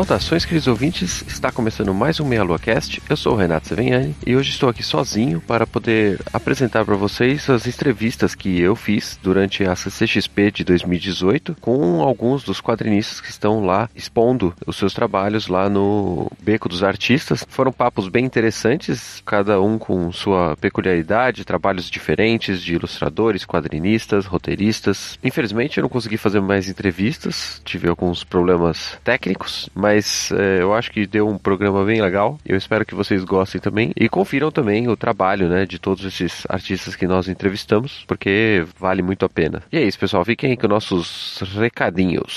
Saudações, 0.00 0.46
queridos 0.46 0.66
ouvintes. 0.66 1.22
Está 1.28 1.52
começando 1.52 1.92
mais 1.92 2.18
um 2.18 2.24
Meia 2.24 2.42
Lua 2.42 2.58
Cast. 2.58 3.02
Eu 3.06 3.18
sou 3.18 3.34
o 3.34 3.36
Renato 3.36 3.68
Seveniani 3.68 4.16
e 4.26 4.34
hoje 4.34 4.48
estou 4.48 4.70
aqui 4.70 4.82
sozinho 4.82 5.42
para 5.42 5.66
poder 5.66 6.18
apresentar 6.32 6.86
para 6.86 6.96
vocês 6.96 7.50
as 7.50 7.66
entrevistas 7.66 8.34
que 8.34 8.58
eu 8.58 8.74
fiz 8.74 9.18
durante 9.22 9.62
a 9.62 9.76
CCXP 9.76 10.52
de 10.52 10.64
2018 10.64 11.54
com 11.60 12.00
alguns 12.00 12.42
dos 12.42 12.62
quadrinistas 12.62 13.20
que 13.20 13.28
estão 13.28 13.62
lá 13.62 13.90
expondo 13.94 14.54
os 14.66 14.76
seus 14.76 14.94
trabalhos 14.94 15.48
lá 15.48 15.68
no 15.68 16.32
Beco 16.40 16.66
dos 16.66 16.82
Artistas. 16.82 17.44
Foram 17.46 17.70
papos 17.70 18.08
bem 18.08 18.24
interessantes, 18.24 19.22
cada 19.26 19.60
um 19.60 19.78
com 19.78 20.10
sua 20.12 20.56
peculiaridade, 20.56 21.44
trabalhos 21.44 21.90
diferentes 21.90 22.62
de 22.62 22.74
ilustradores, 22.74 23.44
quadrinistas, 23.44 24.24
roteiristas. 24.24 25.18
Infelizmente 25.22 25.76
eu 25.76 25.82
não 25.82 25.90
consegui 25.90 26.16
fazer 26.16 26.40
mais 26.40 26.70
entrevistas, 26.70 27.60
tive 27.66 27.86
alguns 27.86 28.24
problemas 28.24 28.98
técnicos 29.04 29.68
mas 29.74 29.89
é, 30.32 30.62
eu 30.62 30.74
acho 30.74 30.90
que 30.90 31.06
deu 31.06 31.28
um 31.28 31.38
programa 31.38 31.84
bem 31.84 32.00
legal. 32.00 32.38
Eu 32.46 32.56
espero 32.56 32.84
que 32.84 32.94
vocês 32.94 33.24
gostem 33.24 33.60
também 33.60 33.92
e 33.96 34.08
confiram 34.08 34.50
também 34.50 34.88
o 34.88 34.96
trabalho, 34.96 35.48
né, 35.48 35.66
de 35.66 35.78
todos 35.78 36.04
esses 36.04 36.44
artistas 36.48 36.94
que 36.94 37.06
nós 37.06 37.28
entrevistamos, 37.28 38.04
porque 38.06 38.64
vale 38.78 39.02
muito 39.02 39.24
a 39.24 39.28
pena. 39.28 39.62
E 39.72 39.78
é 39.78 39.82
isso, 39.82 39.98
pessoal. 39.98 40.24
Fiquem 40.24 40.56
com 40.56 40.68
nossos 40.68 41.42
recadinhos. 41.56 42.36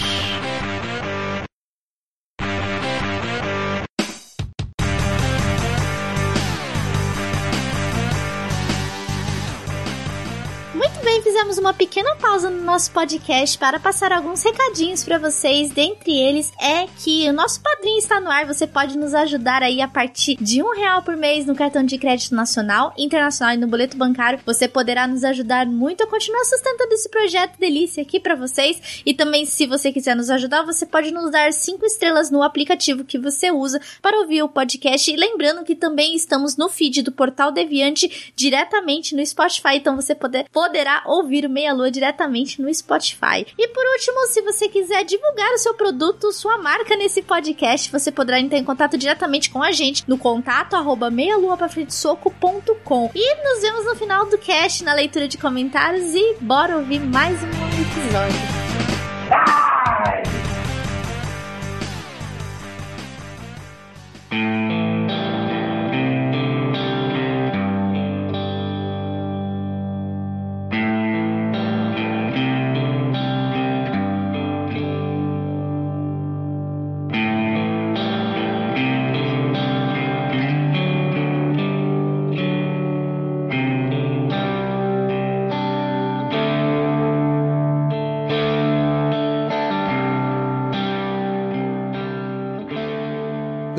Uma 11.63 11.73
pequena 11.73 12.13
pausa 12.17 12.49
no 12.49 12.61
nosso 12.61 12.91
podcast 12.91 13.57
para 13.57 13.79
passar 13.79 14.11
alguns 14.11 14.43
recadinhos 14.43 15.01
para 15.01 15.17
vocês. 15.17 15.71
Dentre 15.71 16.11
eles 16.11 16.51
é 16.59 16.87
que 17.01 17.29
o 17.29 17.31
nosso 17.31 17.61
padrinho 17.61 17.99
está 17.99 18.19
no 18.19 18.29
ar. 18.29 18.45
Você 18.45 18.67
pode 18.67 18.97
nos 18.97 19.13
ajudar 19.13 19.63
aí 19.63 19.81
a 19.81 19.87
partir 19.87 20.35
de 20.41 20.61
um 20.61 20.75
real 20.75 21.03
por 21.03 21.15
mês 21.15 21.45
no 21.45 21.55
cartão 21.55 21.81
de 21.81 21.97
crédito 21.97 22.35
nacional, 22.35 22.93
internacional 22.97 23.55
e 23.55 23.57
no 23.57 23.69
boleto 23.69 23.95
bancário. 23.95 24.41
Você 24.45 24.67
poderá 24.67 25.07
nos 25.07 25.23
ajudar 25.23 25.65
muito 25.65 26.03
a 26.03 26.07
continuar 26.07 26.43
sustentando 26.43 26.93
esse 26.95 27.07
projeto 27.07 27.57
delícia 27.57 28.03
aqui 28.03 28.19
para 28.19 28.35
vocês. 28.35 29.01
E 29.05 29.13
também, 29.13 29.45
se 29.45 29.65
você 29.65 29.89
quiser 29.93 30.17
nos 30.17 30.29
ajudar, 30.29 30.65
você 30.65 30.85
pode 30.85 31.11
nos 31.11 31.31
dar 31.31 31.53
cinco 31.53 31.85
estrelas 31.85 32.29
no 32.29 32.43
aplicativo 32.43 33.05
que 33.05 33.17
você 33.17 33.51
usa 33.51 33.79
para 34.01 34.19
ouvir 34.19 34.43
o 34.43 34.49
podcast. 34.49 35.09
E 35.09 35.15
lembrando 35.15 35.63
que 35.63 35.75
também 35.75 36.13
estamos 36.13 36.57
no 36.57 36.67
feed 36.67 37.03
do 37.03 37.11
Portal 37.13 37.53
Deviante 37.53 38.33
diretamente 38.35 39.15
no 39.15 39.25
Spotify, 39.25 39.75
então 39.75 39.95
você 39.95 40.13
poder, 40.13 40.45
poderá 40.51 41.03
ouvir 41.05 41.45
o 41.45 41.52
Meia 41.53 41.73
Lua 41.73 41.91
diretamente 41.91 42.61
no 42.61 42.73
Spotify. 42.73 43.45
E 43.57 43.67
por 43.67 43.83
último, 43.93 44.25
se 44.27 44.41
você 44.41 44.67
quiser 44.67 45.05
divulgar 45.05 45.53
o 45.53 45.57
seu 45.57 45.73
produto, 45.75 46.31
sua 46.31 46.57
marca 46.57 46.97
nesse 46.97 47.21
podcast, 47.21 47.91
você 47.91 48.11
poderá 48.11 48.39
entrar 48.39 48.57
em 48.57 48.63
contato 48.63 48.97
diretamente 48.97 49.51
com 49.51 49.61
a 49.61 49.71
gente 49.71 50.03
no 50.07 50.17
contato 50.17 50.75
arroba 50.75 51.11
meialuapafrentesoco.com. 51.11 53.11
E 53.13 53.35
nos 53.43 53.61
vemos 53.61 53.85
no 53.85 53.95
final 53.95 54.25
do 54.25 54.37
cast, 54.37 54.81
na 54.83 54.93
leitura 54.93 55.27
de 55.27 55.37
comentários 55.37 56.15
e 56.15 56.37
bora 56.41 56.77
ouvir 56.77 56.99
mais 56.99 57.37
um 57.43 57.49
episódio. 57.81 58.63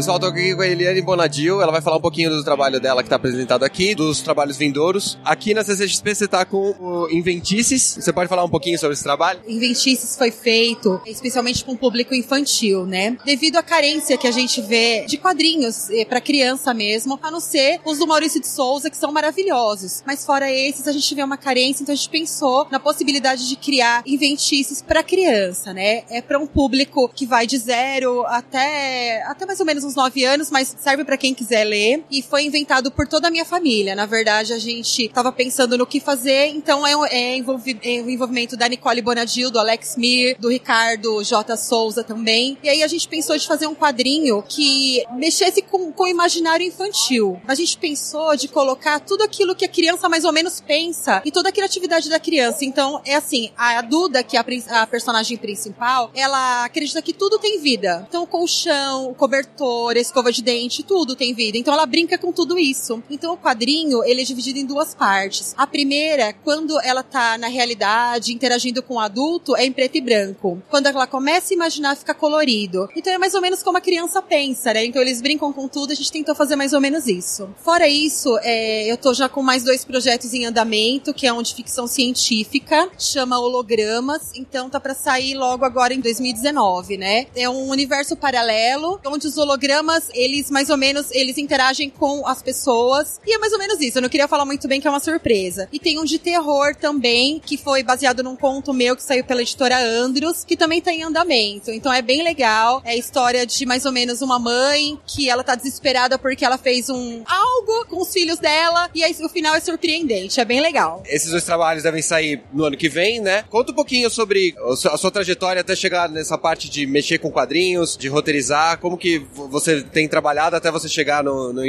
Pessoal, 0.05 0.21
tô 0.21 0.27
aqui 0.27 0.55
com 0.55 0.61
a 0.61 0.67
Eliane 0.67 1.01
Bonadil, 1.01 1.63
ela 1.63 1.73
vai 1.73 1.81
falar 1.81 1.97
um 1.97 2.01
pouquinho 2.03 2.29
do 2.29 2.45
trabalho 2.45 2.79
dela 2.79 3.03
que 3.03 3.09
tá 3.09 3.17
apresentado 3.17 3.65
aqui, 3.65 3.95
dos 3.95 4.21
trabalhos 4.21 4.59
vindouros. 4.59 5.17
Aqui 5.25 5.55
na 5.55 5.65
CCXP 5.65 6.15
você 6.15 6.29
tá 6.29 6.45
com 6.45 6.75
o 6.79 7.09
Inventices, 7.11 7.97
você 7.99 8.13
pode 8.13 8.29
falar 8.29 8.45
um 8.45 8.51
pouquinho 8.51 8.79
sobre 8.79 8.93
esse 8.93 9.03
trabalho? 9.03 9.41
Inventices 9.49 10.15
foi 10.15 10.31
feito 10.31 11.01
especialmente 11.07 11.65
com 11.65 11.73
o 11.73 11.79
público 11.79 12.15
infantil, 12.15 12.85
né? 12.85 13.17
Devido 13.25 13.57
à 13.57 13.63
carência 13.63 14.19
que 14.19 14.27
a 14.27 14.31
gente 14.31 14.61
vê 14.61 15.07
de 15.07 15.17
quadrinhos 15.17 15.89
eh, 15.89 16.05
para 16.05 16.21
criança 16.21 16.75
mesmo, 16.75 17.19
a 17.23 17.31
não 17.31 17.41
ser 17.41 17.81
os 17.83 17.97
do 17.97 18.07
Maurício 18.07 18.39
de 18.39 18.47
Souza, 18.47 18.91
que 18.91 18.99
são 18.99 19.11
maravilhosos. 19.11 20.03
Mas 20.07 20.23
fora 20.23 20.53
esses, 20.53 20.87
a 20.87 20.93
gente 20.93 21.15
vê 21.15 21.23
uma 21.23 21.39
carência, 21.39 21.83
então 21.83 21.95
a 21.95 21.97
gente 21.97 22.11
pensou 22.11 22.67
na 22.71 22.79
possibilidade 22.79 23.49
de 23.49 23.57
criar 23.57 24.03
inventices 24.05 24.83
para 24.83 25.03
criança, 25.03 25.73
né? 25.73 26.03
É 26.11 26.21
para 26.21 26.39
um 26.39 26.47
público 26.47 27.09
que 27.09 27.25
vai 27.25 27.47
de 27.47 27.57
zero 27.57 28.23
até, 28.27 29.23
até 29.23 29.47
mais 29.47 29.61
ou 29.61 29.65
menos 29.65 29.83
uns 29.83 29.94
uns 29.95 29.97
9 29.97 30.25
anos, 30.25 30.51
mas 30.51 30.75
serve 30.79 31.05
para 31.05 31.17
quem 31.17 31.33
quiser 31.33 31.65
ler. 31.65 32.05
E 32.11 32.21
foi 32.21 32.45
inventado 32.45 32.91
por 32.91 33.07
toda 33.07 33.29
a 33.29 33.31
minha 33.31 33.45
família. 33.45 33.95
Na 33.95 34.07
verdade, 34.07 34.53
a 34.53 34.59
gente 34.59 35.09
tava 35.09 35.31
pensando 35.31 35.79
no 35.79 35.87
que 35.87 36.01
fazer, 36.01 36.49
então 36.49 36.87
é, 36.87 36.93
é, 37.11 37.37
envolvi 37.37 37.79
é 37.83 38.03
o 38.03 38.11
envolvimento 38.11 38.57
da 38.57 38.69
Nicole 38.69 39.01
Bonadil, 39.01 39.51
do 39.51 39.59
Alex 39.59 39.97
Mir, 39.97 40.37
do 40.39 40.49
Ricardo 40.49 41.23
J. 41.23 41.57
Souza 41.57 42.03
também. 42.03 42.59
E 42.63 42.69
aí 42.69 42.83
a 42.83 42.89
gente 42.89 43.09
pensou 43.09 43.37
de 43.37 43.47
fazer 43.47 43.67
um 43.67 43.75
quadrinho 43.75 44.43
que 44.43 45.05
mexesse 45.17 45.63
com, 45.63 45.93
com 45.93 46.05
o 46.05 46.09
imaginário 46.09 46.67
infantil. 46.67 47.41
A 47.47 47.55
gente 47.55 47.77
pensou 47.79 48.37
de 48.37 48.49
colocar 48.49 49.01
tudo 49.01 49.23
aquilo 49.23 49.55
que 49.55 49.65
a 49.65 49.69
criança 49.69 50.09
mais 50.09 50.25
ou 50.25 50.33
menos 50.33 50.61
pensa 50.61 51.23
e 51.25 51.31
toda 51.31 51.49
a 51.49 51.53
criatividade 51.53 52.09
da 52.09 52.19
criança. 52.19 52.65
Então, 52.65 53.01
é 53.05 53.15
assim, 53.15 53.51
a 53.57 53.81
Duda, 53.83 54.23
que 54.23 54.37
é 54.37 54.41
a, 54.41 54.83
a 54.83 54.87
personagem 54.87 55.37
principal, 55.37 56.11
ela 56.15 56.65
acredita 56.65 57.03
que 57.03 57.13
tudo 57.13 57.39
tem 57.39 57.61
vida. 57.61 58.05
Então, 58.09 58.23
o 58.23 58.27
colchão, 58.27 59.11
o 59.11 59.15
cobertor, 59.15 59.84
escova 59.93 60.33
de 60.33 60.43
dente, 60.43 60.83
tudo 60.83 61.17
tem 61.17 61.35
vida. 61.35 61.59
Então 61.59 61.73
ela 61.73 61.87
brinca 61.87 62.19
com 62.19 62.33
tudo 62.33 62.59
isso. 62.59 63.03
Então 63.11 63.35
o 63.35 63.39
quadrinho, 63.39 64.03
ele 64.05 64.23
é 64.23 64.25
dividido 64.25 64.59
em 64.59 64.67
duas 64.67 64.95
partes. 64.95 65.55
A 65.57 65.67
primeira, 65.67 66.33
quando 66.33 66.81
ela 66.81 67.03
tá 67.03 67.39
na 67.39 67.49
realidade, 67.49 68.33
interagindo 68.33 68.83
com 68.83 68.95
o 68.95 69.01
adulto, 69.01 69.57
é 69.57 69.65
em 69.65 69.73
preto 69.73 69.97
e 69.97 70.01
branco. 70.01 70.63
Quando 70.69 70.87
ela 70.87 71.07
começa 71.07 71.53
a 71.53 71.57
imaginar, 71.57 71.97
fica 71.97 72.15
colorido. 72.15 72.89
Então 72.97 73.13
é 73.13 73.19
mais 73.19 73.35
ou 73.35 73.41
menos 73.41 73.63
como 73.63 73.79
a 73.79 73.81
criança 73.81 74.21
pensa, 74.23 74.73
né? 74.73 74.85
Então 74.85 75.03
eles 75.03 75.21
brincam 75.21 75.53
com 75.53 75.69
tudo, 75.69 75.93
a 75.93 75.95
gente 75.95 76.11
tentou 76.11 76.35
fazer 76.35 76.57
mais 76.57 76.73
ou 76.73 76.81
menos 76.81 77.07
isso. 77.07 77.49
Fora 77.63 77.89
isso, 77.89 78.39
é, 78.43 78.91
eu 78.91 78.97
tô 78.97 79.13
já 79.13 79.29
com 79.29 79.43
mais 79.43 79.63
dois 79.63 79.85
projetos 79.85 80.33
em 80.35 80.45
andamento, 80.45 81.13
que 81.13 81.27
é 81.27 81.33
um 81.33 81.43
de 81.43 81.55
ficção 81.55 81.87
científica, 81.87 82.89
chama 82.99 83.39
Hologramas, 83.39 84.33
então 84.35 84.71
tá 84.71 84.81
para 84.81 84.95
sair 84.95 85.35
logo 85.35 85.65
agora 85.65 85.95
em 85.95 86.01
2019, 86.01 86.97
né? 86.97 87.27
É 87.35 87.49
um 87.49 87.69
universo 87.69 88.17
paralelo, 88.17 89.01
onde 89.07 89.27
os 89.27 89.37
hologramas 89.37 89.74
programas, 89.75 90.09
eles 90.15 90.51
mais 90.51 90.71
ou 90.71 90.77
menos, 90.77 91.11
eles 91.11 91.37
interagem 91.37 91.91
com 91.91 92.27
as 92.27 92.43
pessoas. 92.43 93.21
E 93.27 93.35
é 93.35 93.39
mais 93.39 93.53
ou 93.53 93.59
menos 93.59 93.81
isso. 93.81 93.99
Eu 93.99 94.03
não 94.03 94.09
queria 94.09 94.29
falar 94.29 94.45
muito 94.45 94.69
bem 94.69 94.81
que 94.81 94.87
é 94.87 94.91
uma 94.91 95.01
surpresa. 95.01 95.69
E 95.73 95.79
tem 95.79 95.99
um 95.99 96.05
de 96.05 96.19
terror 96.19 96.77
também, 96.77 97.41
que 97.45 97.57
foi 97.57 97.83
baseado 97.83 98.23
num 98.23 98.37
conto 98.37 98.73
meu 98.73 98.95
que 98.95 99.03
saiu 99.03 99.25
pela 99.25 99.43
editora 99.43 99.77
Andros, 99.79 100.45
que 100.45 100.57
também 100.57 100.81
tá 100.81 100.93
em 100.93 101.03
andamento. 101.03 101.71
Então 101.73 101.93
é 101.93 102.01
bem 102.01 102.23
legal. 102.23 102.83
É 102.85 102.93
a 102.93 102.97
história 102.97 103.45
de 103.45 103.67
mais 103.67 103.85
ou 103.85 103.91
menos 103.91 104.23
uma 104.23 104.39
mãe 104.39 104.99
que 105.07 105.29
ela 105.29 105.43
tá 105.43 105.55
desesperada 105.55 106.19
porque 106.19 106.45
ela 106.45 106.59
fez 106.59 106.89
um 106.89 107.23
algo 107.27 107.87
com 107.87 108.01
os 108.01 108.13
filhos 108.13 108.39
dela 108.39 108.89
e 108.95 109.03
aí 109.03 109.15
o 109.21 109.29
final 109.29 109.55
é 109.55 109.61
surpreendente. 109.61 110.41
É 110.41 110.45
bem 110.45 110.61
legal. 110.61 111.03
Esses 111.07 111.31
dois 111.31 111.45
trabalhos 111.45 111.83
devem 111.83 112.03
sair 112.03 112.43
no 112.53 112.65
ano 112.65 112.77
que 112.77 112.89
vem, 112.89 113.21
né? 113.21 113.45
Conta 113.51 113.73
um 113.73 113.75
pouquinho 113.75 114.09
sobre 114.09 114.55
a 114.93 114.97
sua 114.97 115.11
trajetória 115.11 115.61
até 115.61 115.75
chegar 115.75 116.09
nessa 116.09 116.39
parte 116.39 116.71
de 116.71 116.87
mexer 116.87 117.19
com 117.19 117.31
quadrinhos, 117.31 117.97
de 117.97 118.09
roteirizar, 118.09 118.79
como 118.79 118.97
que 118.97 119.19
você 119.35 119.64
tem 119.93 120.09
trabalhado 120.09 120.57
até 120.57 120.71
você 120.71 120.89
chegar 120.89 121.23
no, 121.23 121.53
no? 121.53 121.65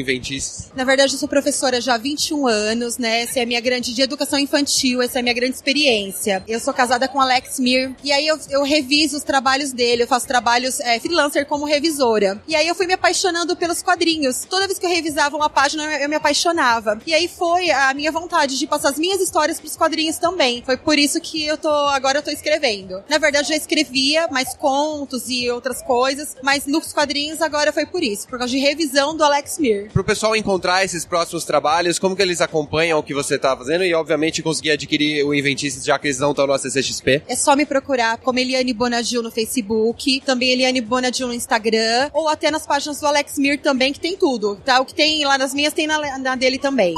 Na 0.76 0.84
verdade, 0.84 1.14
eu 1.14 1.20
sou 1.20 1.28
professora 1.28 1.82
já 1.82 1.96
há 1.96 1.98
21 1.98 2.48
anos, 2.48 2.98
né? 2.98 3.22
Essa 3.22 3.40
é 3.40 3.44
a 3.44 3.46
minha 3.46 3.62
grande 3.62 3.94
de 3.94 4.02
educação 4.02 4.38
infantil, 4.38 5.02
essa 5.02 5.20
é 5.20 5.22
a 5.22 5.24
minha 5.24 5.34
grande 5.34 5.56
experiência. 5.56 6.44
Eu 6.48 6.60
sou 6.60 6.74
casada 6.74 7.08
com 7.08 7.20
Alex 7.20 7.60
Mir, 7.60 7.96
e 8.04 8.12
aí 8.12 8.28
eu, 8.28 8.38
eu 8.50 8.64
reviso 8.64 9.18
os 9.18 9.24
trabalhos 9.24 9.72
dele, 9.72 10.04
eu 10.04 10.08
faço 10.08 10.28
trabalhos 10.28 10.80
é, 10.80 11.00
freelancer 11.00 11.46
como 11.46 11.66
revisora. 11.66 12.42
E 12.48 12.56
aí 12.56 12.68
eu 12.68 12.76
fui 12.76 12.86
me 12.86 12.94
apaixonando 12.94 13.56
pelos 13.56 13.82
quadrinhos. 13.82 14.46
Toda 14.50 14.68
vez 14.68 14.78
que 14.78 14.86
eu 14.86 14.90
revisava 14.90 15.36
uma 15.36 15.50
página, 15.50 15.84
eu, 15.84 16.04
eu 16.04 16.10
me 16.10 16.16
apaixonava. 16.16 17.00
E 17.06 17.14
aí 17.14 17.28
foi 17.28 17.72
a 17.72 17.94
minha 17.94 18.12
vontade 18.12 18.58
de 18.58 18.68
passar 18.68 18.90
as 18.90 19.00
minhas 19.00 19.22
histórias 19.22 19.60
pros 19.60 19.76
quadrinhos 19.76 20.18
também. 20.18 20.62
Foi 20.66 20.78
por 20.78 20.98
isso 20.98 21.20
que 21.22 21.46
eu 21.46 21.58
tô, 21.58 21.70
agora 21.70 22.20
eu 22.20 22.24
tô 22.24 22.32
escrevendo. 22.32 23.04
Na 23.10 23.18
verdade, 23.18 23.46
eu 23.46 23.50
já 23.50 23.56
escrevia 23.56 24.28
mais 24.30 24.54
contos 24.56 25.30
e 25.30 25.50
outras 25.50 25.82
coisas, 25.82 26.36
mas 26.44 26.66
nos 26.66 26.94
quadrinhos 26.94 27.42
agora 27.42 27.72
foi 27.72 27.85
por 27.86 28.04
isso, 28.04 28.28
por 28.28 28.38
causa 28.38 28.52
de 28.52 28.60
revisão 28.60 29.16
do 29.16 29.24
Alex 29.24 29.58
Mir. 29.60 29.90
Pro 29.92 30.04
pessoal 30.04 30.36
encontrar 30.36 30.84
esses 30.84 31.06
próximos 31.06 31.46
trabalhos, 31.46 32.00
como 32.00 32.16
que 32.16 32.22
eles 32.22 32.42
acompanham 32.42 33.00
o 33.00 33.04
que 33.04 33.14
você 33.14 33.38
tá 33.38 33.56
fazendo 33.56 33.84
e, 33.84 33.94
obviamente, 33.94 34.42
conseguir 34.42 34.72
adquirir 34.72 35.26
o 35.26 35.34
Inventices, 35.34 35.84
já 35.84 35.98
que 35.98 36.08
eles 36.08 36.20
não 36.20 36.32
estão 36.32 36.48
no 36.48 36.58
CCXP? 36.58 37.24
É 37.28 37.36
só 37.36 37.56
me 37.56 37.66
procurar 37.66 38.18
como 38.18 38.40
Eliane 38.40 38.74
Bonadil 38.74 39.22
no 39.22 39.32
Facebook, 39.32 40.22
também 40.26 40.52
Eliane 40.52 40.82
Bonadil 40.82 41.28
no 41.28 41.34
Instagram, 41.34 42.10
ou 42.14 42.28
até 42.28 42.52
nas 42.52 42.66
páginas 42.66 43.00
do 43.00 43.08
Alex 43.08 43.38
Mir 43.38 43.60
também, 43.60 43.94
que 43.94 44.00
tem 44.00 44.16
tudo, 44.16 44.56
tá? 44.64 44.80
O 44.80 44.86
que 44.86 44.94
tem 44.94 45.26
lá 45.26 45.38
nas 45.38 45.54
minhas 45.54 45.74
tem 45.74 45.88
na, 45.88 46.18
na 46.18 46.36
dele 46.36 46.58
também. 46.58 46.94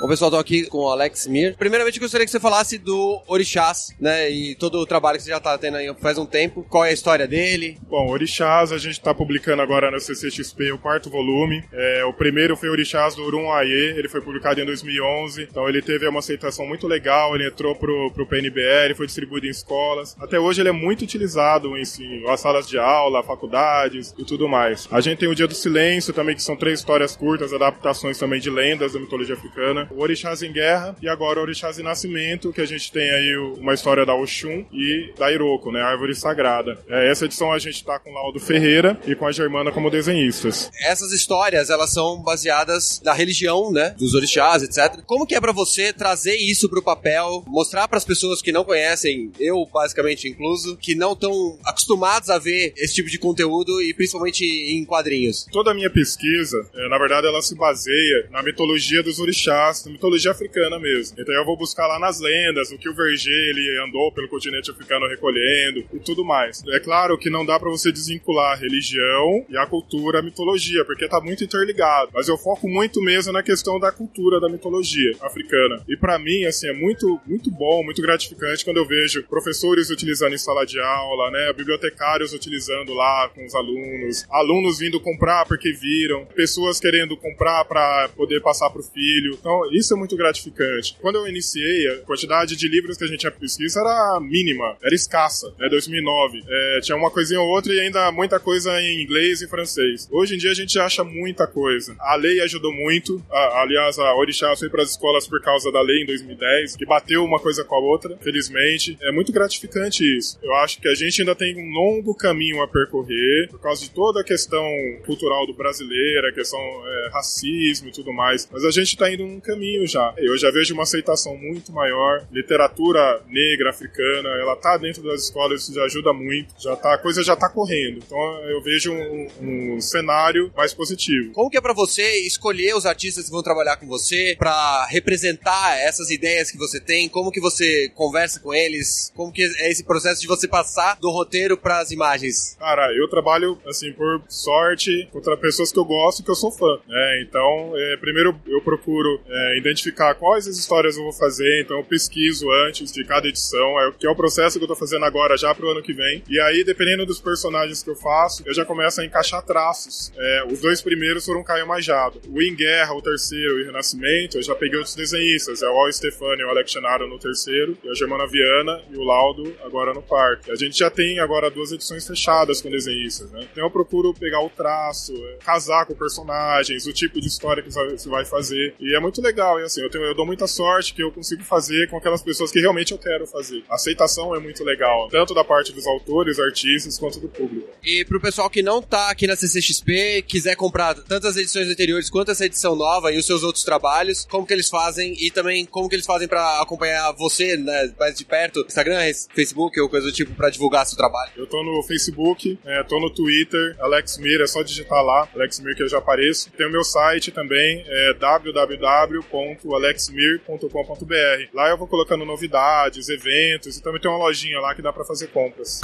Bom, 0.00 0.08
pessoal, 0.08 0.28
tô 0.28 0.36
aqui 0.36 0.66
com 0.66 0.78
o 0.78 0.88
Alex 0.90 1.28
Mir. 1.28 1.54
Primeiramente, 1.56 2.00
gostaria 2.00 2.26
que 2.26 2.30
você 2.30 2.40
falasse 2.40 2.78
do 2.78 3.22
Orixás, 3.28 3.94
né? 4.00 4.28
E 4.28 4.56
todo 4.56 4.78
o 4.78 4.86
trabalho 4.86 5.18
que 5.18 5.22
você 5.22 5.30
já 5.30 5.38
tá 5.38 5.56
tendo 5.56 5.76
aí 5.76 5.94
faz 6.00 6.18
um 6.18 6.26
tempo. 6.26 6.66
Qual 6.68 6.84
é 6.84 6.88
a 6.88 6.92
história 6.92 7.28
dele? 7.28 7.78
Bom, 7.88 8.10
Orixás, 8.10 8.72
a 8.72 8.76
gente 8.76 9.00
tá 9.00 9.14
publicando 9.14 9.62
agora 9.62 9.92
no 9.92 10.00
CCXP 10.00 10.72
o 10.72 10.78
quarto 10.78 11.08
volume. 11.08 11.62
É, 11.72 12.04
o 12.04 12.12
primeiro 12.12 12.56
foi 12.56 12.68
Orixás 12.70 13.14
do 13.14 13.22
Urum 13.22 13.52
Aie, 13.52 13.94
ele 13.96 14.08
foi 14.08 14.20
publicado 14.20 14.60
em 14.60 14.66
2011. 14.66 15.44
Então, 15.48 15.68
ele 15.68 15.80
teve 15.80 16.08
uma 16.08 16.18
aceitação 16.18 16.66
muito 16.66 16.88
legal, 16.88 17.32
ele 17.36 17.46
entrou 17.46 17.76
pro, 17.76 18.10
pro 18.10 18.26
PNBR, 18.26 18.96
foi 18.96 19.06
distribuído 19.06 19.46
em 19.46 19.50
escolas. 19.50 20.16
Até 20.18 20.40
hoje, 20.40 20.60
ele 20.60 20.70
é 20.70 20.72
muito 20.72 21.02
utilizado 21.02 21.78
em 21.78 21.82
ensino, 21.82 22.28
as 22.30 22.40
salas 22.40 22.68
de 22.68 22.76
aula, 22.76 23.22
faculdades 23.22 24.12
e 24.18 24.24
tudo 24.24 24.48
mais. 24.48 24.88
A 24.90 25.00
gente 25.00 25.18
tem 25.18 25.28
o 25.28 25.36
Dia 25.36 25.46
do 25.46 25.54
Silêncio 25.54 26.12
também, 26.12 26.34
que 26.34 26.42
são 26.42 26.56
três 26.56 26.80
histórias 26.80 27.14
curtas, 27.14 27.52
adaptações 27.52 28.18
também 28.18 28.40
de 28.40 28.50
lendas 28.50 28.94
da 28.94 28.98
mitologia 28.98 29.36
africana 29.36 29.83
o 29.90 30.00
Orixás 30.00 30.42
em 30.42 30.52
Guerra 30.52 30.96
e 31.00 31.08
agora 31.08 31.38
o 31.40 31.42
Orixás 31.42 31.78
em 31.78 31.82
Nascimento, 31.82 32.52
que 32.52 32.60
a 32.60 32.66
gente 32.66 32.90
tem 32.90 33.10
aí 33.10 33.36
uma 33.58 33.74
história 33.74 34.04
da 34.04 34.14
Oxum 34.14 34.64
e 34.72 35.12
da 35.18 35.30
Iroko, 35.32 35.70
né, 35.70 35.80
a 35.80 35.86
árvore 35.86 36.14
sagrada. 36.14 36.78
É, 36.88 37.10
essa 37.10 37.24
edição 37.24 37.52
a 37.52 37.58
gente 37.58 37.84
tá 37.84 37.98
com 37.98 38.10
o 38.10 38.14
Laudo 38.14 38.40
Ferreira 38.40 38.98
e 39.06 39.14
com 39.14 39.26
a 39.26 39.32
Germana 39.32 39.72
como 39.72 39.90
desenhistas. 39.90 40.70
Essas 40.80 41.12
histórias, 41.12 41.70
elas 41.70 41.92
são 41.92 42.22
baseadas 42.22 43.00
na 43.04 43.12
religião, 43.12 43.72
né, 43.72 43.94
dos 43.98 44.14
orixás, 44.14 44.62
etc. 44.62 45.02
Como 45.06 45.26
que 45.26 45.34
é 45.34 45.40
para 45.40 45.52
você 45.52 45.92
trazer 45.92 46.36
isso 46.36 46.68
pro 46.68 46.82
papel, 46.82 47.44
mostrar 47.46 47.88
para 47.88 47.98
as 47.98 48.04
pessoas 48.04 48.42
que 48.42 48.52
não 48.52 48.64
conhecem, 48.64 49.32
eu 49.38 49.66
basicamente 49.72 50.28
incluso, 50.28 50.76
que 50.76 50.94
não 50.94 51.12
estão 51.12 51.58
acostumados 51.64 52.30
a 52.30 52.38
ver 52.38 52.72
esse 52.76 52.94
tipo 52.94 53.10
de 53.10 53.18
conteúdo 53.18 53.80
e 53.82 53.94
principalmente 53.94 54.44
em 54.44 54.84
quadrinhos? 54.84 55.46
Toda 55.50 55.70
a 55.70 55.74
minha 55.74 55.90
pesquisa, 55.90 56.64
é, 56.74 56.88
na 56.88 56.98
verdade, 56.98 57.26
ela 57.26 57.42
se 57.42 57.54
baseia 57.54 58.28
na 58.30 58.42
mitologia 58.42 59.02
dos 59.02 59.18
orixás 59.18 59.73
da 59.82 59.90
mitologia 59.90 60.30
africana 60.30 60.78
mesmo. 60.78 61.16
Então 61.18 61.34
eu 61.34 61.44
vou 61.44 61.56
buscar 61.56 61.86
lá 61.86 61.98
nas 61.98 62.20
lendas 62.20 62.70
o 62.70 62.78
que 62.78 62.88
o 62.88 62.94
Verger 62.94 63.32
ele 63.32 63.78
andou 63.84 64.12
pelo 64.12 64.28
continente 64.28 64.70
africano 64.70 65.08
recolhendo 65.08 65.84
e 65.92 65.98
tudo 65.98 66.24
mais. 66.24 66.62
É 66.68 66.78
claro 66.78 67.18
que 67.18 67.30
não 67.30 67.44
dá 67.44 67.58
para 67.58 67.70
você 67.70 67.90
desvincular 67.90 68.52
a 68.52 68.60
religião 68.60 69.44
e 69.48 69.56
a 69.56 69.66
cultura, 69.66 70.18
a 70.18 70.22
mitologia, 70.22 70.84
porque 70.84 71.08
tá 71.08 71.20
muito 71.20 71.42
interligado. 71.42 72.10
Mas 72.12 72.28
eu 72.28 72.36
foco 72.36 72.68
muito 72.68 73.00
mesmo 73.00 73.32
na 73.32 73.42
questão 73.42 73.78
da 73.80 73.90
cultura 73.90 74.40
da 74.40 74.48
mitologia 74.48 75.16
africana. 75.20 75.82
E 75.88 75.96
para 75.96 76.18
mim, 76.18 76.44
assim, 76.44 76.68
é 76.68 76.72
muito, 76.72 77.20
muito 77.26 77.50
bom, 77.50 77.82
muito 77.82 78.02
gratificante 78.02 78.64
quando 78.64 78.76
eu 78.76 78.86
vejo 78.86 79.22
professores 79.24 79.90
utilizando 79.90 80.34
em 80.34 80.38
sala 80.38 80.64
de 80.64 80.78
aula, 80.78 81.30
né, 81.30 81.52
bibliotecários 81.52 82.32
utilizando 82.32 82.92
lá 82.92 83.30
com 83.34 83.44
os 83.44 83.54
alunos, 83.54 84.26
alunos 84.30 84.78
vindo 84.78 85.00
comprar 85.00 85.46
porque 85.46 85.72
viram, 85.72 86.26
pessoas 86.26 86.78
querendo 86.80 87.16
comprar 87.16 87.64
para 87.64 88.08
poder 88.10 88.40
passar 88.40 88.70
pro 88.70 88.82
filho. 88.82 89.36
Então, 89.38 89.63
isso 89.72 89.94
é 89.94 89.96
muito 89.96 90.16
gratificante. 90.16 90.96
Quando 91.00 91.16
eu 91.16 91.28
iniciei, 91.28 91.88
a 91.88 91.96
quantidade 91.98 92.56
de 92.56 92.68
livros 92.68 92.96
que 92.96 93.04
a 93.04 93.06
gente 93.06 93.20
tinha 93.20 93.32
pesquisa 93.32 93.80
era 93.80 94.20
mínima, 94.20 94.76
era 94.82 94.94
escassa, 94.94 95.52
né? 95.58 95.68
2009. 95.68 96.42
É, 96.46 96.80
tinha 96.80 96.96
uma 96.96 97.10
coisinha 97.10 97.40
ou 97.40 97.48
outra 97.48 97.72
e 97.72 97.80
ainda 97.80 98.10
muita 98.12 98.38
coisa 98.38 98.80
em 98.80 99.02
inglês 99.02 99.42
e 99.42 99.48
francês. 99.48 100.08
Hoje 100.10 100.34
em 100.34 100.38
dia 100.38 100.50
a 100.50 100.54
gente 100.54 100.78
acha 100.78 101.04
muita 101.04 101.46
coisa. 101.46 101.94
A 102.00 102.16
lei 102.16 102.40
ajudou 102.40 102.72
muito. 102.72 103.22
A, 103.30 103.62
aliás, 103.62 103.98
a 103.98 104.14
Orixá 104.14 104.54
foi 104.56 104.68
para 104.68 104.82
as 104.82 104.90
escolas 104.90 105.26
por 105.26 105.40
causa 105.42 105.70
da 105.70 105.80
lei 105.80 106.02
em 106.02 106.06
2010, 106.06 106.76
que 106.76 106.86
bateu 106.86 107.24
uma 107.24 107.38
coisa 107.38 107.64
com 107.64 107.74
a 107.74 107.78
outra, 107.78 108.16
felizmente. 108.18 108.96
É 109.02 109.12
muito 109.12 109.32
gratificante 109.32 110.04
isso. 110.16 110.38
Eu 110.42 110.54
acho 110.56 110.80
que 110.80 110.88
a 110.88 110.94
gente 110.94 111.20
ainda 111.20 111.34
tem 111.34 111.56
um 111.56 111.70
longo 111.70 112.14
caminho 112.14 112.62
a 112.62 112.68
percorrer 112.68 113.48
por 113.50 113.60
causa 113.60 113.82
de 113.82 113.90
toda 113.90 114.20
a 114.20 114.24
questão 114.24 114.64
cultural 115.04 115.46
do 115.46 115.54
brasileiro, 115.54 116.28
a 116.28 116.32
questão 116.32 116.60
é, 116.60 117.10
racismo 117.12 117.88
e 117.88 117.92
tudo 117.92 118.12
mais. 118.12 118.48
Mas 118.50 118.64
a 118.64 118.70
gente 118.70 118.88
está 118.88 119.10
indo 119.10 119.24
um 119.24 119.40
caminho 119.40 119.53
caminho 119.54 119.86
já. 119.86 120.12
Eu 120.16 120.36
já 120.36 120.50
vejo 120.50 120.74
uma 120.74 120.82
aceitação 120.82 121.36
muito 121.36 121.72
maior. 121.72 122.26
Literatura 122.30 123.22
negra, 123.28 123.70
africana, 123.70 124.28
ela 124.40 124.56
tá 124.56 124.76
dentro 124.76 125.02
das 125.02 125.22
escolas, 125.22 125.62
isso 125.62 125.74
já 125.74 125.84
ajuda 125.84 126.12
muito. 126.12 126.54
Já 126.58 126.76
tá, 126.76 126.94
a 126.94 126.98
coisa 126.98 127.22
já 127.22 127.36
tá 127.36 127.48
correndo. 127.48 127.98
Então 127.98 128.18
eu 128.48 128.60
vejo 128.62 128.92
um, 128.92 129.28
um 129.76 129.80
cenário 129.80 130.52
mais 130.56 130.74
positivo. 130.74 131.32
Como 131.32 131.48
que 131.48 131.56
é 131.56 131.60
para 131.60 131.72
você 131.72 132.26
escolher 132.26 132.74
os 132.74 132.84
artistas 132.84 133.26
que 133.26 133.30
vão 133.30 133.42
trabalhar 133.42 133.76
com 133.76 133.86
você 133.86 134.34
para 134.38 134.86
representar 134.86 135.78
essas 135.78 136.10
ideias 136.10 136.50
que 136.50 136.58
você 136.58 136.80
tem? 136.80 137.08
Como 137.08 137.30
que 137.30 137.40
você 137.40 137.88
conversa 137.94 138.40
com 138.40 138.52
eles? 138.52 139.12
Como 139.14 139.32
que 139.32 139.42
é 139.42 139.70
esse 139.70 139.84
processo 139.84 140.20
de 140.20 140.26
você 140.26 140.48
passar 140.48 140.98
do 141.00 141.10
roteiro 141.10 141.56
para 141.56 141.78
as 141.78 141.90
imagens? 141.90 142.56
Cara, 142.58 142.92
eu 142.94 143.08
trabalho 143.08 143.58
assim 143.66 143.92
por 143.92 144.22
sorte 144.28 145.08
contra 145.12 145.36
pessoas 145.36 145.70
que 145.70 145.78
eu 145.78 145.84
gosto 145.84 146.20
e 146.20 146.24
que 146.24 146.30
eu 146.30 146.34
sou 146.34 146.50
fã. 146.50 146.78
Né? 146.86 147.24
Então, 147.26 147.72
é, 147.76 147.96
primeiro 147.98 148.34
eu 148.46 148.60
procuro 148.60 149.20
é, 149.28 149.43
é, 149.44 149.58
identificar 149.58 150.14
quais 150.14 150.46
as 150.46 150.56
histórias 150.56 150.96
eu 150.96 151.02
vou 151.02 151.12
fazer, 151.12 151.62
então 151.62 151.78
eu 151.78 151.84
pesquiso 151.84 152.50
antes 152.66 152.90
de 152.90 153.04
cada 153.04 153.28
edição, 153.28 153.80
é, 153.80 153.92
que 153.98 154.06
é 154.06 154.10
o 154.10 154.16
processo 154.16 154.58
que 154.58 154.64
eu 154.64 154.68
tô 154.68 154.76
fazendo 154.76 155.04
agora 155.04 155.36
já 155.36 155.54
pro 155.54 155.70
ano 155.70 155.82
que 155.82 155.92
vem. 155.92 156.22
E 156.28 156.40
aí, 156.40 156.64
dependendo 156.64 157.04
dos 157.04 157.20
personagens 157.20 157.82
que 157.82 157.90
eu 157.90 157.96
faço, 157.96 158.42
eu 158.46 158.54
já 158.54 158.64
começo 158.64 159.00
a 159.00 159.04
encaixar 159.04 159.42
traços. 159.42 160.12
É, 160.16 160.44
os 160.50 160.60
dois 160.60 160.80
primeiros 160.80 161.24
foram 161.24 161.42
Caio 161.42 161.66
Majado. 161.66 162.20
O 162.28 162.40
Em 162.40 162.54
Guerra, 162.54 162.94
o 162.94 163.02
terceiro, 163.02 163.60
e 163.60 163.64
Renascimento, 163.64 164.38
eu 164.38 164.42
já 164.42 164.54
peguei 164.54 164.78
outros 164.78 164.94
desenhistas. 164.94 165.62
É 165.62 165.68
o 165.68 165.76
Al 165.76 165.92
Stefani 165.92 166.42
e 166.42 166.44
o 166.44 166.48
Alex 166.48 166.70
Chenaro 166.70 167.06
no 167.06 167.18
terceiro, 167.18 167.76
e 167.84 167.88
a 167.88 167.94
Germana 167.94 168.26
Viana 168.26 168.82
e 168.90 168.96
o 168.96 169.02
Laudo 169.02 169.54
agora 169.62 169.92
no 169.92 170.02
quarto. 170.02 170.50
A 170.50 170.56
gente 170.56 170.78
já 170.78 170.90
tem 170.90 171.18
agora 171.18 171.50
duas 171.50 171.72
edições 171.72 172.06
fechadas 172.06 172.60
com 172.60 172.70
desenhistas, 172.70 173.30
né? 173.30 173.46
Então 173.50 173.64
eu 173.64 173.70
procuro 173.70 174.14
pegar 174.14 174.40
o 174.40 174.50
traço, 174.50 175.14
é, 175.14 175.36
casar 175.44 175.86
com 175.86 175.94
personagens, 175.94 176.86
o 176.86 176.92
tipo 176.92 177.20
de 177.20 177.26
história 177.26 177.62
que 177.62 177.70
você 177.70 178.08
vai 178.08 178.24
fazer. 178.24 178.74
E 178.80 178.94
é 178.96 179.00
muito 179.00 179.20
legal 179.20 179.33
legal. 179.34 179.60
E 179.60 179.64
assim, 179.64 179.82
eu, 179.82 179.90
tenho, 179.90 180.04
eu 180.04 180.14
dou 180.14 180.24
muita 180.24 180.46
sorte 180.46 180.94
que 180.94 181.02
eu 181.02 181.10
consigo 181.10 181.42
fazer 181.42 181.88
com 181.90 181.96
aquelas 181.96 182.22
pessoas 182.22 182.52
que 182.52 182.60
realmente 182.60 182.92
eu 182.92 182.98
quero 182.98 183.26
fazer. 183.26 183.64
A 183.68 183.74
aceitação 183.74 184.34
é 184.34 184.38
muito 184.38 184.62
legal, 184.62 185.08
tanto 185.10 185.34
da 185.34 185.44
parte 185.44 185.72
dos 185.72 185.86
autores, 185.86 186.38
artistas, 186.38 186.98
quanto 186.98 187.18
do 187.18 187.28
público. 187.28 187.68
E 187.82 188.04
pro 188.04 188.20
pessoal 188.20 188.48
que 188.48 188.62
não 188.62 188.80
tá 188.80 189.10
aqui 189.10 189.26
na 189.26 189.34
CCXP, 189.34 190.22
quiser 190.22 190.54
comprar 190.54 190.94
tanto 190.94 191.26
as 191.26 191.36
edições 191.36 191.68
anteriores 191.68 192.08
quanto 192.08 192.30
essa 192.30 192.46
edição 192.46 192.76
nova 192.76 193.12
e 193.12 193.18
os 193.18 193.26
seus 193.26 193.42
outros 193.42 193.64
trabalhos, 193.64 194.24
como 194.30 194.46
que 194.46 194.52
eles 194.52 194.68
fazem 194.68 195.14
e 195.18 195.30
também 195.30 195.66
como 195.66 195.88
que 195.88 195.96
eles 195.96 196.06
fazem 196.06 196.28
para 196.28 196.60
acompanhar 196.60 197.12
você, 197.12 197.56
né, 197.56 197.92
mais 197.98 198.16
de 198.16 198.24
perto, 198.24 198.64
Instagram, 198.66 199.00
Facebook 199.34 199.80
ou 199.80 199.88
coisa 199.88 200.06
do 200.06 200.12
tipo 200.12 200.34
para 200.34 200.50
divulgar 200.50 200.86
seu 200.86 200.96
trabalho? 200.96 201.32
Eu 201.36 201.46
tô 201.46 201.62
no 201.62 201.82
Facebook, 201.82 202.58
é, 202.64 202.82
tô 202.84 203.00
no 203.00 203.10
Twitter, 203.10 203.76
Alex 203.80 204.18
Mir, 204.18 204.40
é 204.40 204.46
só 204.46 204.62
digitar 204.62 205.02
lá, 205.02 205.28
Alex 205.34 205.60
Mir 205.60 205.74
que 205.74 205.82
eu 205.82 205.88
já 205.88 205.98
apareço. 205.98 206.50
Tem 206.56 206.66
o 206.66 206.70
meu 206.70 206.84
site 206.84 207.32
também, 207.32 207.84
é 207.86 208.14
www 208.14 209.23
www.alexmir.com.br. 209.30 211.54
Lá 211.54 211.70
eu 211.70 211.78
vou 211.78 211.86
colocando 211.86 212.24
novidades, 212.24 213.08
eventos 213.08 213.76
e 213.76 213.82
também 213.82 214.00
tem 214.00 214.10
uma 214.10 214.18
lojinha 214.18 214.58
lá 214.60 214.74
que 214.74 214.82
dá 214.82 214.92
para 214.92 215.04
fazer 215.04 215.28
compras. 215.28 215.80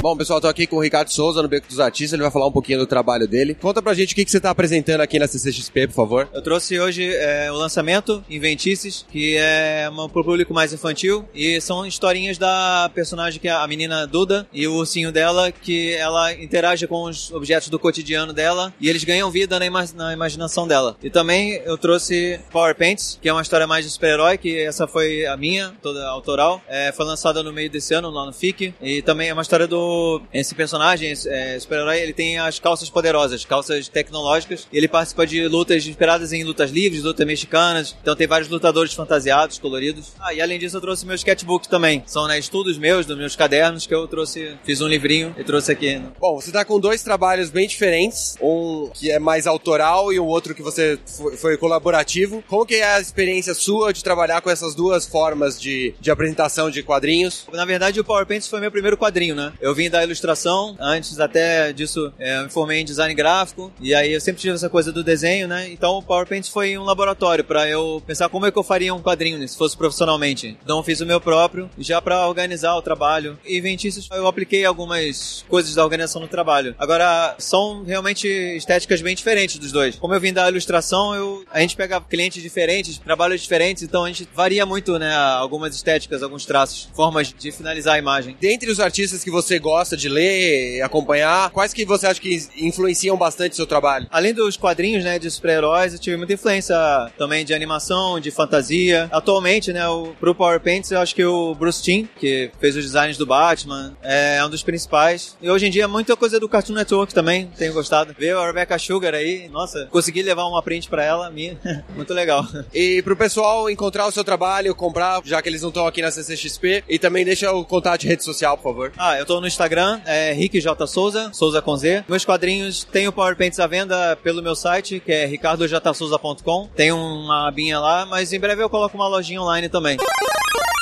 Bom, 0.00 0.16
pessoal, 0.16 0.40
tô 0.40 0.48
aqui 0.48 0.66
com 0.66 0.76
o 0.76 0.80
Ricardo 0.80 1.10
Souza 1.10 1.40
no 1.40 1.48
Beco 1.48 1.68
dos 1.68 1.78
Artistas, 1.78 2.14
ele 2.14 2.22
vai 2.22 2.30
falar 2.30 2.48
um 2.48 2.52
pouquinho 2.52 2.80
do 2.80 2.86
trabalho 2.88 3.28
dele. 3.28 3.54
Conta 3.54 3.80
pra 3.80 3.94
gente 3.94 4.12
o 4.12 4.16
que, 4.16 4.24
que 4.24 4.32
você 4.32 4.40
tá 4.40 4.50
apresentando 4.50 5.00
aqui 5.00 5.16
na 5.16 5.28
CCXP, 5.28 5.86
por 5.86 5.94
favor. 5.94 6.28
Eu 6.32 6.42
trouxe 6.42 6.80
hoje 6.80 7.14
é, 7.14 7.52
o 7.52 7.54
lançamento 7.54 8.24
Inventices, 8.28 9.06
que 9.12 9.36
é 9.36 9.88
uma, 9.88 10.08
pro 10.08 10.24
público 10.24 10.52
mais 10.52 10.72
infantil, 10.72 11.24
e 11.32 11.60
são 11.60 11.86
historinhas 11.86 12.36
da 12.36 12.90
personagem 12.92 13.40
que 13.40 13.46
é 13.46 13.52
a 13.52 13.64
menina 13.68 14.04
Duda 14.04 14.44
e 14.52 14.66
o 14.66 14.74
ursinho 14.74 15.12
dela, 15.12 15.52
que 15.52 15.92
ela 15.92 16.32
interage 16.32 16.88
com 16.88 17.04
os 17.04 17.30
objetos 17.30 17.68
do 17.68 17.78
cotidiano 17.78 18.32
dela 18.32 18.74
e 18.80 18.88
eles 18.88 19.04
ganham 19.04 19.30
vida 19.30 19.56
na, 19.56 19.66
ima 19.66 19.84
na 19.94 20.12
imaginação 20.12 20.66
dela. 20.66 20.96
E 21.00 21.10
também 21.10 21.62
eu 21.64 21.78
trouxe 21.78 22.40
Power 22.62 22.76
Paints, 22.76 23.18
que 23.20 23.28
é 23.28 23.32
uma 23.32 23.42
história 23.42 23.66
mais 23.66 23.84
de 23.84 23.90
super-herói, 23.90 24.38
que 24.38 24.56
essa 24.60 24.86
foi 24.86 25.26
a 25.26 25.36
minha, 25.36 25.74
toda 25.82 26.06
autoral. 26.06 26.62
É, 26.68 26.92
foi 26.92 27.04
lançada 27.04 27.42
no 27.42 27.52
meio 27.52 27.68
desse 27.68 27.92
ano, 27.92 28.08
lá 28.08 28.24
no 28.24 28.32
FIC, 28.32 28.72
e 28.80 29.02
também 29.02 29.28
é 29.30 29.32
uma 29.32 29.42
história 29.42 29.66
do. 29.66 30.22
Esse 30.32 30.54
personagem, 30.54 31.10
esse, 31.10 31.28
é, 31.28 31.58
super-herói, 31.58 31.98
ele 31.98 32.12
tem 32.12 32.38
as 32.38 32.60
calças 32.60 32.88
poderosas, 32.88 33.44
calças 33.44 33.88
tecnológicas. 33.88 34.68
Ele 34.72 34.86
participa 34.86 35.26
de 35.26 35.48
lutas 35.48 35.84
inspiradas 35.84 36.32
em 36.32 36.44
lutas 36.44 36.70
livres, 36.70 37.02
lutas 37.02 37.26
mexicanas. 37.26 37.96
Então 38.00 38.14
tem 38.14 38.28
vários 38.28 38.48
lutadores 38.48 38.94
fantasiados, 38.94 39.58
coloridos. 39.58 40.12
Ah, 40.20 40.32
e 40.32 40.40
além 40.40 40.58
disso, 40.58 40.76
eu 40.76 40.80
trouxe 40.80 41.04
meu 41.04 41.16
sketchbook 41.16 41.68
também. 41.68 42.04
São 42.06 42.28
né, 42.28 42.38
estudos 42.38 42.78
meus, 42.78 43.06
dos 43.06 43.18
meus 43.18 43.34
cadernos, 43.34 43.88
que 43.88 43.94
eu 43.94 44.06
trouxe. 44.06 44.56
Fiz 44.62 44.80
um 44.80 44.86
livrinho 44.86 45.34
e 45.36 45.42
trouxe 45.42 45.72
aqui. 45.72 45.96
Né? 45.96 46.12
Bom, 46.20 46.40
você 46.40 46.52
tá 46.52 46.64
com 46.64 46.78
dois 46.78 47.02
trabalhos 47.02 47.50
bem 47.50 47.66
diferentes. 47.66 48.36
Um 48.40 48.88
que 48.94 49.10
é 49.10 49.18
mais 49.18 49.48
autoral 49.48 50.12
e 50.12 50.20
o 50.20 50.26
outro 50.26 50.54
que 50.54 50.62
você 50.62 50.96
foi 51.38 51.56
colaborativo. 51.56 52.42
Como 52.52 52.66
que 52.66 52.74
é 52.74 52.96
a 52.96 53.00
experiência 53.00 53.54
sua 53.54 53.94
de 53.94 54.04
trabalhar 54.04 54.42
com 54.42 54.50
essas 54.50 54.74
duas 54.74 55.06
formas 55.06 55.58
de, 55.58 55.94
de 55.98 56.10
apresentação 56.10 56.70
de 56.70 56.82
quadrinhos? 56.82 57.46
Na 57.50 57.64
verdade, 57.64 57.98
o 57.98 58.04
PowerPoint 58.04 58.46
foi 58.46 58.60
meu 58.60 58.70
primeiro 58.70 58.98
quadrinho, 58.98 59.34
né? 59.34 59.54
Eu 59.58 59.74
vim 59.74 59.88
da 59.88 60.04
ilustração, 60.04 60.76
antes 60.78 61.18
até 61.18 61.72
disso 61.72 62.12
é, 62.18 62.40
eu 62.40 62.42
me 62.42 62.50
formei 62.50 62.80
em 62.80 62.84
design 62.84 63.14
gráfico, 63.14 63.72
e 63.80 63.94
aí 63.94 64.12
eu 64.12 64.20
sempre 64.20 64.42
tive 64.42 64.54
essa 64.54 64.68
coisa 64.68 64.92
do 64.92 65.02
desenho, 65.02 65.48
né? 65.48 65.70
Então 65.70 65.92
o 65.96 66.02
PowerPoint 66.02 66.50
foi 66.50 66.76
um 66.76 66.84
laboratório 66.84 67.42
para 67.42 67.66
eu 67.70 68.02
pensar 68.06 68.28
como 68.28 68.44
é 68.44 68.50
que 68.50 68.58
eu 68.58 68.62
faria 68.62 68.92
um 68.92 69.00
quadrinho 69.00 69.38
né, 69.38 69.46
se 69.46 69.56
fosse 69.56 69.74
profissionalmente. 69.74 70.54
Então 70.62 70.76
eu 70.76 70.82
fiz 70.82 71.00
o 71.00 71.06
meu 71.06 71.22
próprio, 71.22 71.70
já 71.78 72.02
para 72.02 72.28
organizar 72.28 72.76
o 72.76 72.82
trabalho. 72.82 73.38
E 73.46 73.62
Ventícios 73.62 74.06
eu 74.12 74.26
apliquei 74.26 74.66
algumas 74.66 75.42
coisas 75.48 75.74
da 75.74 75.82
organização 75.82 76.20
no 76.20 76.28
trabalho. 76.28 76.74
Agora, 76.78 77.34
são 77.38 77.82
realmente 77.82 78.28
estéticas 78.28 79.00
bem 79.00 79.14
diferentes 79.14 79.56
dos 79.56 79.72
dois. 79.72 79.96
Como 79.96 80.12
eu 80.12 80.20
vim 80.20 80.34
da 80.34 80.46
ilustração, 80.50 81.14
eu, 81.14 81.44
a 81.50 81.58
gente 81.58 81.76
pega 81.76 81.98
clientes 82.32 82.42
diferentes, 82.42 82.98
trabalhos 82.98 83.42
diferentes, 83.42 83.82
então 83.82 84.04
a 84.04 84.08
gente 84.08 84.26
varia 84.34 84.64
muito, 84.64 84.98
né? 84.98 85.14
Algumas 85.14 85.74
estéticas, 85.74 86.22
alguns 86.22 86.46
traços, 86.46 86.88
formas 86.94 87.32
de 87.36 87.52
finalizar 87.52 87.94
a 87.94 87.98
imagem. 87.98 88.36
Dentre 88.40 88.70
os 88.70 88.80
artistas 88.80 89.22
que 89.22 89.30
você 89.30 89.58
gosta 89.58 89.96
de 89.96 90.08
ler 90.08 90.80
acompanhar, 90.82 91.50
quais 91.50 91.72
que 91.72 91.84
você 91.84 92.06
acha 92.06 92.20
que 92.20 92.46
influenciam 92.56 93.16
bastante 93.16 93.52
o 93.52 93.56
seu 93.56 93.66
trabalho? 93.66 94.06
Além 94.10 94.32
dos 94.32 94.56
quadrinhos, 94.56 95.04
né, 95.04 95.18
de 95.18 95.30
super-heróis, 95.30 95.92
eu 95.92 95.98
tive 95.98 96.16
muita 96.16 96.32
influência 96.32 96.76
também 97.18 97.44
de 97.44 97.52
animação, 97.52 98.18
de 98.18 98.30
fantasia. 98.30 99.08
Atualmente, 99.12 99.72
né, 99.72 99.86
o, 99.88 100.14
pro 100.18 100.34
Power 100.34 100.60
Paints, 100.60 100.90
eu 100.90 101.00
acho 101.00 101.14
que 101.14 101.24
o 101.24 101.54
Bruce 101.54 101.82
Timm, 101.82 102.06
que 102.18 102.50
fez 102.58 102.76
os 102.76 102.84
designs 102.84 103.16
do 103.16 103.26
Batman, 103.26 103.96
é 104.02 104.42
um 104.44 104.48
dos 104.48 104.62
principais. 104.62 105.36
E 105.42 105.50
hoje 105.50 105.66
em 105.66 105.70
dia, 105.70 105.86
muita 105.86 106.16
coisa 106.16 106.40
do 106.40 106.48
Cartoon 106.48 106.74
Network 106.74 107.12
também, 107.12 107.50
tenho 107.58 107.72
gostado. 107.72 108.14
Ver 108.18 108.36
a 108.36 108.46
Rebecca 108.46 108.78
Sugar 108.78 109.14
aí, 109.14 109.48
nossa, 109.48 109.86
consegui 109.90 110.22
levar 110.22 110.44
uma 110.46 110.62
print 110.62 110.88
pra 110.88 111.04
ela, 111.04 111.30
minha, 111.30 111.58
muito 111.94 112.14
legal. 112.14 112.21
E 112.72 113.02
pro 113.02 113.16
pessoal 113.16 113.68
encontrar 113.68 114.06
o 114.06 114.12
seu 114.12 114.24
trabalho, 114.24 114.74
comprar, 114.74 115.20
já 115.24 115.42
que 115.42 115.48
eles 115.48 115.62
não 115.62 115.68
estão 115.68 115.86
aqui 115.86 116.00
na 116.00 116.10
CCXP, 116.10 116.84
e 116.88 116.98
também 116.98 117.24
deixa 117.24 117.52
o 117.52 117.64
contato 117.64 118.00
de 118.00 118.08
rede 118.08 118.24
social, 118.24 118.56
por 118.56 118.64
favor. 118.64 118.92
Ah, 118.96 119.18
eu 119.18 119.26
tô 119.26 119.40
no 119.40 119.46
Instagram, 119.46 120.00
é 120.06 120.32
Rick 120.32 120.60
J. 120.60 120.86
Souza, 120.86 121.30
Souza 121.32 121.60
com 121.60 121.76
Z. 121.76 122.04
Meus 122.08 122.24
quadrinhos 122.24 122.84
tem 122.84 123.06
o 123.08 123.12
PowerPaints 123.12 123.60
à 123.60 123.66
venda 123.66 124.16
pelo 124.16 124.42
meu 124.42 124.54
site, 124.54 125.00
que 125.00 125.12
é 125.12 125.26
ricardojsouza.com. 125.26 126.68
Tem 126.74 126.92
uma 126.92 127.48
abinha 127.48 127.78
lá, 127.78 128.06
mas 128.06 128.32
em 128.32 128.40
breve 128.40 128.62
eu 128.62 128.70
coloco 128.70 128.96
uma 128.96 129.08
lojinha 129.08 129.40
online 129.40 129.68
também. 129.68 129.96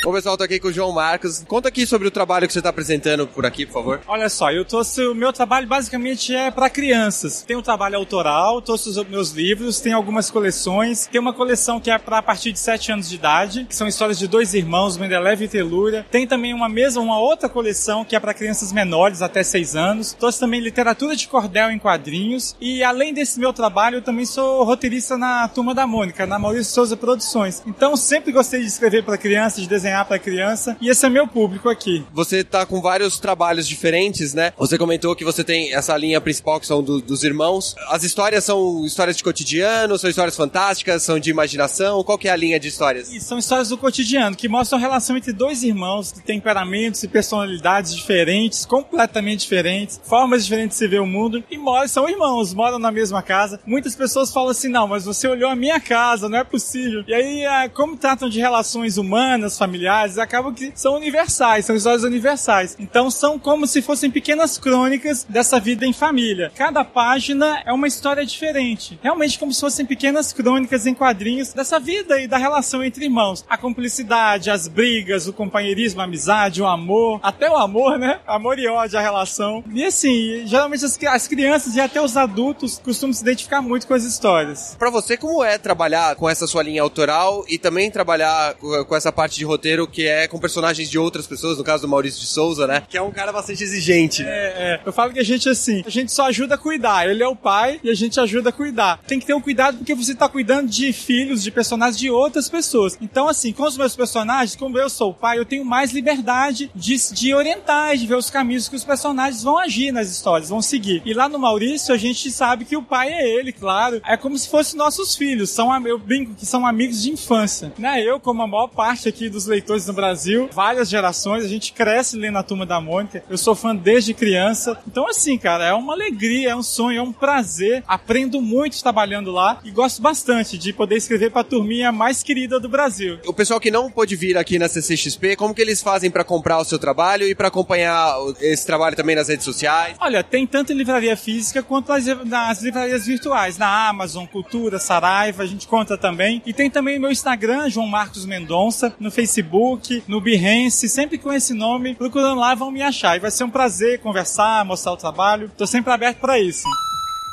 Bom, 0.03 0.15
pessoal, 0.15 0.35
tô 0.35 0.45
aqui 0.45 0.59
com 0.59 0.69
o 0.69 0.73
João 0.73 0.93
Marcos. 0.93 1.45
Conta 1.47 1.69
aqui 1.69 1.87
sobre 1.87 2.09
o 2.09 2.11
trabalho 2.11 2.47
que 2.47 2.55
você 2.55 2.59
está 2.59 2.71
apresentando 2.71 3.27
por 3.27 3.45
aqui, 3.45 3.67
por 3.67 3.75
favor. 3.75 4.01
Olha 4.09 4.31
só, 4.31 4.51
eu 4.51 4.65
trouxe 4.65 5.05
o 5.05 5.15
meu 5.15 5.31
trabalho 5.31 5.67
basicamente 5.67 6.35
é 6.35 6.51
para 6.51 6.71
crianças. 6.71 7.43
Tem 7.43 7.55
um 7.55 7.61
trabalho 7.61 7.97
autoral, 7.97 8.63
trouxe 8.63 8.89
os 8.89 8.97
meus 9.09 9.33
livros, 9.33 9.79
tem 9.79 9.93
algumas 9.93 10.31
coleções. 10.31 11.07
Tem 11.07 11.21
uma 11.21 11.35
coleção 11.35 11.79
que 11.79 11.91
é 11.91 11.99
para 11.99 12.17
a 12.17 12.23
partir 12.23 12.51
de 12.51 12.59
7 12.59 12.93
anos 12.93 13.11
de 13.11 13.17
idade, 13.17 13.67
que 13.69 13.77
são 13.77 13.87
histórias 13.87 14.19
de 14.19 14.27
dois 14.27 14.55
irmãos, 14.55 14.97
Mendeleve 14.97 15.45
e 15.45 15.49
Telúria. 15.49 16.07
Tem 16.11 16.27
também 16.27 16.55
uma 16.55 16.69
mesma, 16.69 17.03
uma 17.03 17.19
outra 17.19 17.47
coleção 17.47 18.03
que 18.03 18.17
é 18.17 18.21
para 18.21 18.33
crianças 18.33 18.73
menores, 18.73 19.21
até 19.21 19.43
6 19.43 19.77
anos. 19.77 20.17
Trouxe 20.19 20.41
também 20.41 20.61
literatura 20.61 21.15
de 21.15 21.29
cordel 21.29 21.71
em 21.71 21.79
quadrinhos. 21.79 22.57
E 22.59 22.83
além 22.83 23.13
desse 23.13 23.39
meu 23.39 23.53
trabalho, 23.53 23.99
eu 23.99 24.03
também 24.03 24.25
sou 24.25 24.65
roteirista 24.65 25.19
na 25.19 25.47
Turma 25.49 25.75
da 25.75 25.87
Mônica, 25.87 26.27
na 26.27 26.39
Maurício 26.39 26.73
Souza 26.73 26.97
Produções. 26.97 27.63
Então, 27.67 27.95
sempre 27.99 28.33
gostei 28.33 28.61
de 28.61 28.67
escrever 28.67 29.05
para 29.05 29.19
crianças, 29.19 29.61
de 29.61 29.69
desenhar 29.69 29.90
para 30.05 30.19
criança, 30.19 30.77
e 30.81 30.89
esse 30.89 31.05
é 31.05 31.09
meu 31.09 31.27
público 31.27 31.69
aqui. 31.69 32.05
Você 32.13 32.43
tá 32.45 32.65
com 32.65 32.81
vários 32.81 33.19
trabalhos 33.19 33.67
diferentes, 33.67 34.35
né? 34.35 34.53
Você 34.57 34.79
comentou 34.79 35.15
que 35.15 35.25
você 35.25 35.43
tem 35.45 35.75
essa 35.75 35.97
linha 35.97 36.21
principal 36.21 36.61
que 36.61 36.67
são 36.67 36.83
do, 36.83 37.01
dos 37.01 37.25
irmãos. 37.25 37.75
As 37.89 38.03
histórias 38.03 38.45
são 38.45 38.85
histórias 38.85 39.17
de 39.17 39.25
cotidiano, 39.25 39.99
são 39.99 40.09
histórias 40.09 40.37
fantásticas, 40.37 41.03
são 41.03 41.19
de 41.19 41.31
imaginação. 41.31 42.03
Qual 42.05 42.19
que 42.19 42.29
é 42.29 42.31
a 42.31 42.37
linha 42.37 42.59
de 42.59 42.69
histórias? 42.69 43.13
E 43.13 43.21
são 43.21 43.39
histórias 43.39 43.69
do 43.69 43.79
cotidiano 43.79 44.37
que 44.37 44.49
mostram 44.49 44.79
a 44.79 44.81
relação 44.81 45.17
entre 45.17 45.33
dois 45.33 45.63
irmãos 45.63 46.13
que 46.13 46.21
temperamentos 46.21 47.03
e 47.03 47.09
personalidades 47.09 47.95
diferentes, 47.95 48.65
completamente 48.65 49.41
diferentes, 49.41 50.01
formas 50.05 50.45
diferentes 50.45 50.77
de 50.77 50.85
se 50.85 50.89
ver 50.89 51.01
o 51.01 51.07
mundo 51.07 51.43
e 51.51 51.59
moram, 51.59 51.89
são 51.89 52.09
irmãos, 52.09 52.55
moram 52.55 52.79
na 52.79 52.91
mesma 52.91 53.23
casa. 53.23 53.61
Muitas 53.67 53.95
pessoas 53.95 54.33
falam 54.33 54.51
assim: 54.51 54.69
"Não, 54.69 54.87
mas 54.87 55.05
você 55.05 55.27
olhou 55.29 55.51
a 55.51 55.57
minha 55.57 55.81
casa, 55.81 56.29
não 56.29 56.39
é 56.39 56.45
possível". 56.45 57.05
E 57.07 57.15
aí, 57.15 57.45
ah, 57.47 57.69
como 57.73 57.97
tratam 57.97 58.29
de 58.29 58.39
relações 58.39 58.97
humanas, 58.97 59.59
familiares 59.59 59.80
familiares 59.81 60.19
acabam 60.19 60.53
que 60.53 60.73
são 60.75 60.97
universais, 60.97 61.65
são 61.65 61.75
histórias 61.75 62.05
universais. 62.05 62.77
Então 62.79 63.11
são 63.11 63.39
como 63.39 63.67
se 63.67 63.81
fossem 63.81 64.11
pequenas 64.11 64.59
crônicas 64.59 65.25
dessa 65.29 65.59
vida 65.59 65.87
em 65.87 65.93
família. 65.93 66.53
Cada 66.55 66.85
página 66.85 67.63
é 67.65 67.73
uma 67.73 67.89
história 67.89 68.25
diferente. 68.27 68.99
Realmente 69.03 69.39
como 69.39 69.53
se 69.55 69.61
fossem 69.61 69.87
pequenas 69.87 70.33
crônicas 70.33 70.87
em 70.87 70.95
quadrinhos 70.95 71.55
dessa 71.55 71.81
vida 71.81 72.21
e 72.21 72.29
da 72.29 72.37
relação 72.37 72.85
entre 72.85 73.07
irmãos. 73.07 73.45
A 73.49 73.57
cumplicidade, 73.57 74.51
as 74.51 74.69
brigas, 74.69 75.27
o 75.27 75.33
companheirismo, 75.33 76.03
a 76.03 76.05
amizade, 76.05 76.61
o 76.61 76.67
amor, 76.67 77.21
até 77.23 77.51
o 77.51 77.57
amor, 77.57 77.99
né? 77.99 78.21
Amor 78.27 78.59
e 78.59 78.69
ódio, 78.69 78.99
a 78.99 79.03
relação. 79.03 79.65
E 79.73 79.85
assim, 79.85 80.43
geralmente 80.47 80.85
as, 80.85 80.99
as 81.05 81.27
crianças 81.27 81.75
e 81.75 81.81
até 81.81 82.01
os 82.03 82.17
adultos 82.17 82.79
costumam 82.79 83.15
se 83.15 83.23
identificar 83.23 83.63
muito 83.63 83.87
com 83.87 83.95
as 83.95 84.05
histórias. 84.05 84.77
Para 84.79 84.91
você, 84.91 85.17
como 85.17 85.43
é 85.43 85.57
trabalhar 85.57 86.17
com 86.17 86.29
essa 86.29 86.47
sua 86.47 86.63
linha 86.63 86.83
autoral 86.83 87.45
e 87.49 87.59
também 87.59 87.91
trabalhar 87.91 88.55
com 88.55 88.95
essa 88.95 89.11
parte 89.11 89.37
de 89.37 89.45
roteiro 89.45 89.70
roteiro 89.71 89.87
que 89.87 90.07
é 90.07 90.27
com 90.27 90.39
personagens 90.39 90.89
de 90.89 90.99
outras 90.99 91.27
pessoas, 91.27 91.59
no 91.59 91.65
caso 91.65 91.83
do 91.83 91.89
Maurício 91.89 92.21
de 92.21 92.27
Souza, 92.27 92.67
né? 92.67 92.83
Que 92.89 92.97
é 92.97 93.03
um 93.03 93.11
cara 93.11 93.33
bastante 93.33 93.63
exigente. 93.63 94.23
É, 94.23 94.27
é. 94.27 94.81
Eu 94.85 94.93
falo 94.93 95.13
que 95.13 95.21
a 95.21 95.25
gente, 95.25 95.49
assim, 95.49 95.83
a 95.87 95.91
gente 95.91 96.13
só 96.13 96.27
ajuda 96.27 96.55
a 96.55 96.59
cuidar. 96.59 97.09
Ele 97.09 97.23
é 97.23 97.29
o 97.29 97.37
pai 97.37 97.81
e 97.83 97.91
a 97.91 97.95
gente 97.95 98.19
ajuda 98.19 98.51
a 98.51 98.53
cuidar. 98.53 99.01
Tem 99.07 99.21
que 99.21 99.27
ter 99.27 99.35
um 99.35 99.41
cuidado 99.41 99.79
porque 99.79 99.95
você 99.95 100.15
tá 100.15 100.29
cuidando 100.29 100.69
de 100.69 100.93
filhos, 100.93 101.43
de 101.43 101.51
personagens 101.51 101.99
de 101.99 102.11
outras 102.11 102.49
pessoas. 102.49 102.99
Então, 103.01 103.29
assim, 103.29 103.53
com 103.53 103.65
os 103.65 103.77
meus 103.77 103.95
personagens, 103.95 104.57
como 104.57 104.79
eu 104.79 104.89
sou 104.89 105.11
o 105.11 105.15
pai, 105.15 105.39
eu 105.39 105.45
tenho 105.45 105.65
mais 105.65 105.93
liberdade 105.93 106.71
de, 106.75 106.97
de 107.13 107.35
orientar, 107.35 107.97
de 107.97 108.07
ver 108.07 108.17
os 108.17 108.31
caminhos 108.31 108.69
que 108.69 108.77
os 108.77 108.85
personagens 108.85 109.43
vão 109.43 109.59
agir 109.59 109.93
nas 109.93 110.11
histórias, 110.11 110.49
vão 110.49 110.63
seguir. 110.63 111.03
E 111.05 111.15
lá 111.15 111.29
no 111.29 111.39
Maurício, 111.39 111.95
a 111.95 111.99
gente 111.99 112.31
sabe 112.31 112.65
que 112.65 112.77
o 112.77 112.83
pai 112.83 113.09
é 113.09 113.29
ele, 113.29 113.53
claro. 113.53 114.01
É 114.07 114.17
como 114.17 114.37
se 114.39 114.49
fossem 114.49 114.79
nossos 114.79 115.15
filhos. 115.15 115.51
São, 115.51 115.71
eu 115.87 115.99
brinco 115.99 116.35
que 116.35 116.47
são 116.47 116.67
amigos 116.67 117.03
de 117.03 117.11
infância. 117.11 117.73
Né? 117.79 118.03
Eu, 118.03 118.19
como 118.19 118.43
a 118.43 118.47
maior 118.47 118.69
parte 118.69 119.09
aqui 119.09 119.29
dos 119.29 119.47
leitores 119.47 119.60
leitores 119.61 119.87
no 119.87 119.93
Brasil, 119.93 120.49
várias 120.53 120.89
gerações, 120.89 121.45
a 121.45 121.49
gente 121.49 121.73
cresce 121.75 122.17
lendo 122.17 122.39
a 122.39 122.43
Turma 122.43 122.65
da 122.65 122.81
Mônica. 122.81 123.23
Eu 123.29 123.37
sou 123.37 123.55
fã 123.55 123.77
desde 123.77 124.15
criança. 124.15 124.79
Então, 124.87 125.07
assim, 125.07 125.37
cara, 125.37 125.67
é 125.67 125.73
uma 125.75 125.93
alegria, 125.93 126.51
é 126.51 126.57
um 126.57 126.63
sonho, 126.63 126.99
é 126.99 127.03
um 127.03 127.13
prazer. 127.13 127.85
Aprendo 127.87 128.41
muito 128.41 128.83
trabalhando 128.83 129.31
lá 129.31 129.61
e 129.63 129.71
gosto 129.71 130.01
bastante 130.01 130.57
de 130.57 130.73
poder 130.73 130.97
escrever 130.97 131.31
pra 131.31 131.45
turminha 131.45 131.93
mais 131.93 132.23
querida 132.23 132.59
do 132.59 132.71
Brasil. 132.71 133.19
O 133.27 133.35
pessoal 133.35 133.61
que 133.61 133.71
não 133.71 133.91
pôde 133.91 134.17
vir 134.17 134.39
aqui 134.39 134.59
na 134.59 134.67
CCXP, 134.67 135.37
como 135.37 135.55
que 135.55 135.61
eles 135.61 135.83
fazem 135.83 136.11
para 136.11 136.25
comprar 136.25 136.59
o 136.59 136.65
seu 136.65 136.79
trabalho 136.79 137.27
e 137.27 137.35
para 137.35 137.49
acompanhar 137.49 138.15
esse 138.41 138.65
trabalho 138.65 138.97
também 138.97 139.15
nas 139.15 139.29
redes 139.29 139.45
sociais? 139.45 139.97
Olha, 140.01 140.25
tem 140.25 140.47
tanto 140.47 140.73
em 140.73 140.77
livraria 140.77 141.17
física 141.17 141.63
quanto 141.63 141.93
nas 142.25 142.63
livrarias 142.63 143.07
virtuais, 143.07 143.59
na 143.59 143.89
Amazon, 143.89 144.25
Cultura, 144.25 144.79
Saraiva, 144.79 145.43
a 145.43 145.47
gente 145.47 145.69
conta 145.69 145.99
também. 145.99 146.41
E 146.47 146.55
tem 146.55 146.71
também 146.71 146.99
meu 146.99 147.11
Instagram, 147.11 147.69
João 147.69 147.87
Marcos 147.87 148.25
Mendonça, 148.25 148.95
no 148.99 149.11
Facebook 149.11 149.50
Facebook, 149.51 150.05
no 150.07 150.21
Behance, 150.21 150.89
sempre 150.89 151.19
com 151.19 151.33
esse 151.33 151.53
nome, 151.53 151.97
procurando 151.97 152.39
lá 152.39 152.55
vão 152.55 152.71
me 152.71 152.83
achar. 152.83 153.17
E 153.17 153.21
vai 153.21 153.31
ser 153.31 153.45
um 153.45 153.51
prazer 153.51 154.01
conversar, 154.01 154.65
mostrar 154.65 154.93
o 154.93 154.97
trabalho. 154.97 155.51
Tô 155.57 155.67
sempre 155.67 155.93
aberto 155.93 156.19
para 156.19 156.39
isso. 156.39 156.63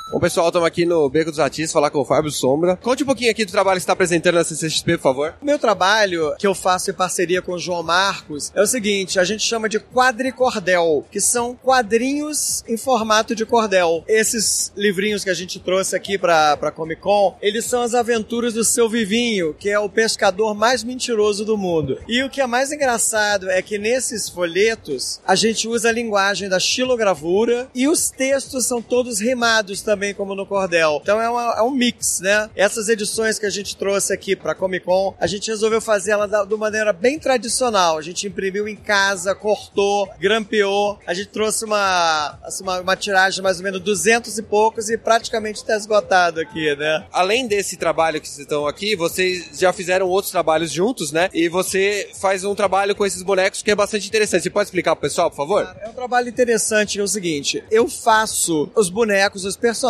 Bom, 0.09 0.21
pessoal, 0.21 0.47
estamos 0.47 0.65
aqui 0.65 0.85
no 0.85 1.09
Beco 1.09 1.31
dos 1.31 1.39
Artistas, 1.39 1.73
falar 1.73 1.89
com 1.89 1.99
o 1.99 2.05
Fábio 2.05 2.31
Sombra. 2.31 2.77
Conte 2.77 3.03
um 3.03 3.05
pouquinho 3.05 3.29
aqui 3.29 3.43
do 3.43 3.51
trabalho 3.51 3.75
que 3.75 3.81
você 3.81 3.83
está 3.83 3.91
apresentando 3.91 4.35
na 4.35 4.43
CCXP, 4.45 4.95
por 4.95 5.03
favor. 5.03 5.35
Meu 5.41 5.59
trabalho, 5.59 6.33
que 6.39 6.47
eu 6.47 6.55
faço 6.55 6.89
em 6.89 6.93
parceria 6.93 7.41
com 7.41 7.51
o 7.51 7.59
João 7.59 7.83
Marcos, 7.83 8.49
é 8.55 8.61
o 8.61 8.65
seguinte, 8.65 9.19
a 9.19 9.25
gente 9.25 9.43
chama 9.43 9.67
de 9.67 9.81
quadricordel, 9.81 11.05
que 11.11 11.19
são 11.19 11.53
quadrinhos 11.53 12.63
em 12.69 12.77
formato 12.77 13.35
de 13.35 13.45
cordel. 13.45 14.05
Esses 14.07 14.71
livrinhos 14.77 15.25
que 15.25 15.29
a 15.29 15.33
gente 15.33 15.59
trouxe 15.59 15.93
aqui 15.93 16.17
pra 16.17 16.71
Comic 16.73 17.01
Con, 17.01 17.37
eles 17.41 17.65
são 17.65 17.81
as 17.81 17.93
aventuras 17.93 18.53
do 18.53 18.63
seu 18.63 18.87
Vivinho, 18.87 19.53
que 19.59 19.69
é 19.69 19.77
o 19.77 19.89
pescador 19.89 20.55
mais 20.55 20.85
mentiroso 20.85 21.43
do 21.43 21.57
mundo. 21.57 21.99
E 22.07 22.23
o 22.23 22.29
que 22.29 22.39
é 22.39 22.47
mais 22.47 22.71
engraçado 22.71 23.49
é 23.49 23.61
que 23.61 23.77
nesses 23.77 24.29
folhetos, 24.29 25.19
a 25.27 25.35
gente 25.35 25.67
usa 25.67 25.89
a 25.89 25.91
linguagem 25.91 26.47
da 26.47 26.61
xilogravura 26.61 27.67
e 27.75 27.89
os 27.89 28.09
textos 28.09 28.65
são 28.65 28.81
todos 28.81 29.19
rimados 29.19 29.81
também 29.81 29.96
também 29.97 30.13
como 30.13 30.35
no 30.35 30.45
cordel. 30.45 30.99
Então 31.01 31.19
é, 31.19 31.27
uma, 31.27 31.55
é 31.57 31.61
um 31.63 31.71
mix, 31.71 32.19
né? 32.19 32.47
Essas 32.55 32.87
edições 32.87 33.39
que 33.39 33.47
a 33.47 33.49
gente 33.49 33.75
trouxe 33.75 34.13
aqui 34.13 34.35
pra 34.35 34.53
Comic 34.53 34.85
Con, 34.85 35.15
a 35.19 35.25
gente 35.25 35.49
resolveu 35.49 35.81
fazer 35.81 36.11
ela 36.11 36.27
da, 36.27 36.45
de 36.45 36.55
maneira 36.55 36.93
bem 36.93 37.17
tradicional. 37.17 37.97
A 37.97 38.01
gente 38.03 38.27
imprimiu 38.27 38.67
em 38.67 38.75
casa, 38.75 39.33
cortou, 39.33 40.07
grampeou. 40.19 40.99
A 41.07 41.15
gente 41.15 41.29
trouxe 41.29 41.65
uma, 41.65 42.37
assim, 42.43 42.61
uma, 42.61 42.79
uma 42.79 42.95
tiragem 42.95 43.41
mais 43.41 43.57
ou 43.57 43.63
menos 43.63 43.81
200 43.81 44.37
e 44.37 44.43
poucos 44.43 44.87
e 44.89 44.97
praticamente 44.99 45.57
está 45.57 45.75
esgotado 45.75 46.39
aqui, 46.39 46.75
né? 46.75 47.03
Além 47.11 47.47
desse 47.47 47.75
trabalho 47.75 48.21
que 48.21 48.27
vocês 48.27 48.41
estão 48.41 48.67
aqui, 48.67 48.95
vocês 48.95 49.57
já 49.59 49.73
fizeram 49.73 50.07
outros 50.07 50.31
trabalhos 50.31 50.71
juntos, 50.71 51.11
né? 51.11 51.27
E 51.33 51.49
você 51.49 52.11
faz 52.21 52.43
um 52.43 52.53
trabalho 52.53 52.95
com 52.95 53.03
esses 53.03 53.23
bonecos 53.23 53.63
que 53.63 53.71
é 53.71 53.75
bastante 53.75 54.07
interessante. 54.07 54.43
Você 54.43 54.49
pode 54.51 54.67
explicar 54.67 54.95
pro 54.95 55.09
pessoal, 55.09 55.31
por 55.31 55.37
favor? 55.37 55.75
É 55.81 55.89
um 55.89 55.93
trabalho 55.93 56.29
interessante, 56.29 56.99
é 56.99 57.03
o 57.03 57.07
seguinte: 57.07 57.63
eu 57.71 57.87
faço 57.89 58.69
os 58.75 58.89
bonecos, 58.89 59.43
os 59.43 59.57
personagens 59.57 59.86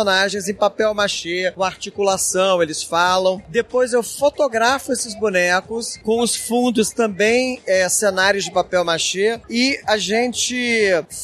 em 0.48 0.54
papel 0.54 0.94
machê, 0.94 1.52
com 1.54 1.64
articulação, 1.64 2.62
eles 2.62 2.82
falam. 2.82 3.42
Depois 3.48 3.92
eu 3.92 4.02
fotografo 4.02 4.92
esses 4.92 5.14
bonecos 5.14 5.96
com 6.04 6.20
os 6.20 6.36
fundos 6.36 6.90
também 6.90 7.60
é, 7.66 7.88
cenários 7.88 8.44
de 8.44 8.52
papel 8.52 8.84
machê 8.84 9.40
e 9.50 9.78
a 9.86 9.96
gente 9.96 10.56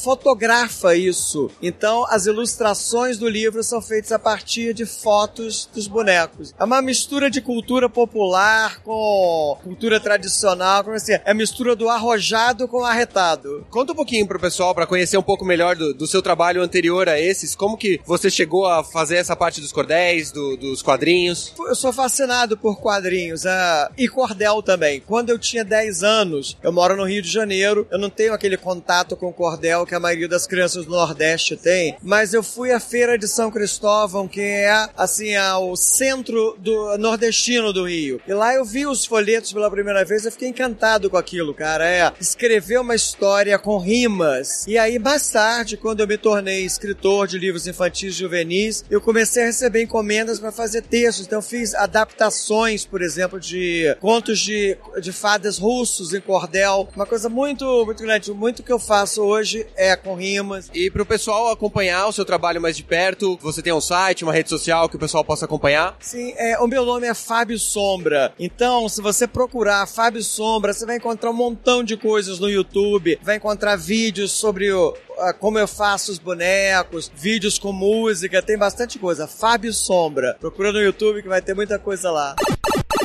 fotografa 0.03 0.95
isso. 0.95 1.49
Então 1.61 2.05
as 2.09 2.25
ilustrações 2.25 3.17
do 3.17 3.29
livro 3.29 3.63
são 3.63 3.81
feitas 3.81 4.11
a 4.11 4.19
partir 4.19 4.73
de 4.73 4.85
fotos 4.85 5.69
dos 5.73 5.87
bonecos. 5.87 6.53
É 6.59 6.63
uma 6.63 6.81
mistura 6.81 7.29
de 7.29 7.41
cultura 7.41 7.89
popular 7.89 8.81
com 8.81 9.57
cultura 9.63 9.99
tradicional, 9.99 10.83
como 10.83 10.95
assim, 10.95 11.13
é 11.13 11.31
a 11.31 11.33
mistura 11.33 11.75
do 11.75 11.89
arrojado 11.89 12.67
com 12.67 12.77
o 12.77 12.85
arretado. 12.85 13.65
Conta 13.69 13.93
um 13.93 13.95
pouquinho 13.95 14.27
pro 14.27 14.39
pessoal 14.39 14.73
para 14.73 14.87
conhecer 14.87 15.17
um 15.17 15.23
pouco 15.23 15.45
melhor 15.45 15.75
do, 15.75 15.93
do, 15.93 16.07
seu 16.07 16.21
trabalho 16.21 16.61
anterior 16.61 17.07
a 17.09 17.19
esses. 17.19 17.55
Como 17.55 17.77
que 17.77 17.99
você 18.05 18.29
chegou 18.29 18.64
a 18.67 18.83
fazer 18.83 19.17
essa 19.17 19.35
parte 19.35 19.61
dos 19.61 19.71
cordéis, 19.71 20.31
do, 20.31 20.57
dos 20.57 20.81
quadrinhos? 20.81 21.53
Eu 21.57 21.75
sou 21.75 21.91
fascinado 21.91 22.57
por 22.57 22.79
quadrinhos 22.79 23.45
uh, 23.45 23.91
e 23.97 24.07
cordel 24.07 24.61
também. 24.61 25.01
Quando 25.01 25.29
eu 25.29 25.39
tinha 25.39 25.63
10 25.63 26.03
anos, 26.03 26.57
eu 26.61 26.71
moro 26.71 26.95
no 26.95 27.05
Rio 27.05 27.21
de 27.21 27.31
Janeiro, 27.31 27.87
eu 27.91 27.99
não 27.99 28.09
tenho 28.09 28.33
aquele 28.33 28.57
contato 28.57 29.15
com 29.15 29.31
cordel 29.31 29.85
que 29.85 29.95
a 29.95 29.99
maioria 29.99 30.27
das 30.27 30.47
crianças 30.47 30.85
do 30.85 30.91
Nordeste 30.91 31.55
tem, 31.55 31.97
mas 32.01 32.33
eu 32.33 32.43
fui 32.43 32.71
à 32.71 32.79
Feira 32.79 33.17
de 33.17 33.27
São 33.27 33.51
Cristóvão, 33.51 34.27
que 34.27 34.41
é 34.41 34.89
assim, 34.97 35.31
é 35.31 35.53
o 35.55 35.75
centro 35.75 36.55
do 36.59 36.97
nordestino 36.97 37.71
do 37.71 37.87
Rio. 37.87 38.21
E 38.27 38.33
lá 38.33 38.53
eu 38.53 38.65
vi 38.65 38.85
os 38.85 39.05
folhetos 39.05 39.53
pela 39.53 39.69
primeira 39.69 40.03
vez, 40.03 40.25
eu 40.25 40.31
fiquei 40.31 40.49
encantado 40.49 41.09
com 41.09 41.17
aquilo, 41.17 41.53
cara. 41.53 41.87
É 41.87 42.13
escrever 42.19 42.79
uma 42.79 42.95
história 42.95 43.57
com 43.57 43.77
rimas. 43.77 44.65
E 44.67 44.77
aí, 44.77 44.99
mais 44.99 45.29
tarde, 45.29 45.77
quando 45.77 45.99
eu 45.99 46.07
me 46.07 46.17
tornei 46.17 46.65
escritor 46.65 47.27
de 47.27 47.37
livros 47.37 47.67
infantis 47.67 48.15
e 48.15 48.19
juvenis, 48.19 48.54
eu 48.89 49.01
comecei 49.01 49.43
a 49.43 49.45
receber 49.47 49.83
encomendas 49.83 50.39
para 50.39 50.51
fazer 50.51 50.81
textos. 50.81 51.25
Então, 51.25 51.41
fiz 51.41 51.73
adaptações, 51.73 52.85
por 52.85 53.01
exemplo, 53.01 53.39
de 53.39 53.95
contos 53.99 54.39
de, 54.39 54.77
de 55.01 55.11
fadas 55.11 55.57
russos 55.57 56.13
em 56.13 56.21
cordel. 56.21 56.87
Uma 56.95 57.05
coisa 57.05 57.29
muito, 57.29 57.85
muito 57.85 58.03
grande. 58.03 58.31
Muito 58.31 58.63
que 58.63 58.71
eu 58.71 58.79
faço 58.79 59.21
hoje 59.21 59.65
é 59.75 59.95
com 59.95 60.15
rimas. 60.15 60.69
E 60.73 60.89
para 60.89 61.01
o 61.01 61.05
pessoal 61.05 61.51
acompanhar 61.51 62.07
o 62.07 62.11
seu 62.11 62.25
trabalho 62.25 62.61
mais 62.61 62.77
de 62.77 62.83
perto, 62.83 63.37
você 63.41 63.61
tem 63.61 63.73
um 63.73 63.81
site, 63.81 64.23
uma 64.23 64.33
rede 64.33 64.49
social 64.49 64.89
que 64.89 64.95
o 64.95 64.99
pessoal 64.99 65.23
possa 65.23 65.45
acompanhar? 65.45 65.95
Sim, 65.99 66.33
é, 66.37 66.59
o 66.59 66.67
meu 66.67 66.85
nome 66.85 67.07
é 67.07 67.13
Fábio 67.13 67.57
Sombra. 67.57 68.33
Então, 68.39 68.87
se 68.89 69.01
você 69.01 69.27
procurar 69.27 69.87
Fábio 69.87 70.23
Sombra, 70.23 70.73
você 70.73 70.85
vai 70.85 70.97
encontrar 70.97 71.29
um 71.31 71.33
montão 71.33 71.83
de 71.83 71.97
coisas 71.97 72.39
no 72.39 72.49
YouTube, 72.49 73.19
vai 73.21 73.37
encontrar 73.37 73.75
vídeos 73.75 74.31
sobre 74.31 74.71
o, 74.71 74.93
como 75.39 75.59
eu 75.59 75.67
faço 75.67 76.11
os 76.11 76.19
bonecos, 76.19 77.11
vídeos 77.15 77.57
com 77.57 77.71
música, 77.71 78.41
tem 78.41 78.57
bastante 78.57 78.99
coisa. 78.99 79.27
Fábio 79.27 79.73
Sombra. 79.73 80.35
Procura 80.39 80.71
no 80.71 80.81
YouTube 80.81 81.21
que 81.21 81.27
vai 81.27 81.41
ter 81.41 81.53
muita 81.53 81.79
coisa 81.79 82.11
lá. 82.11 82.35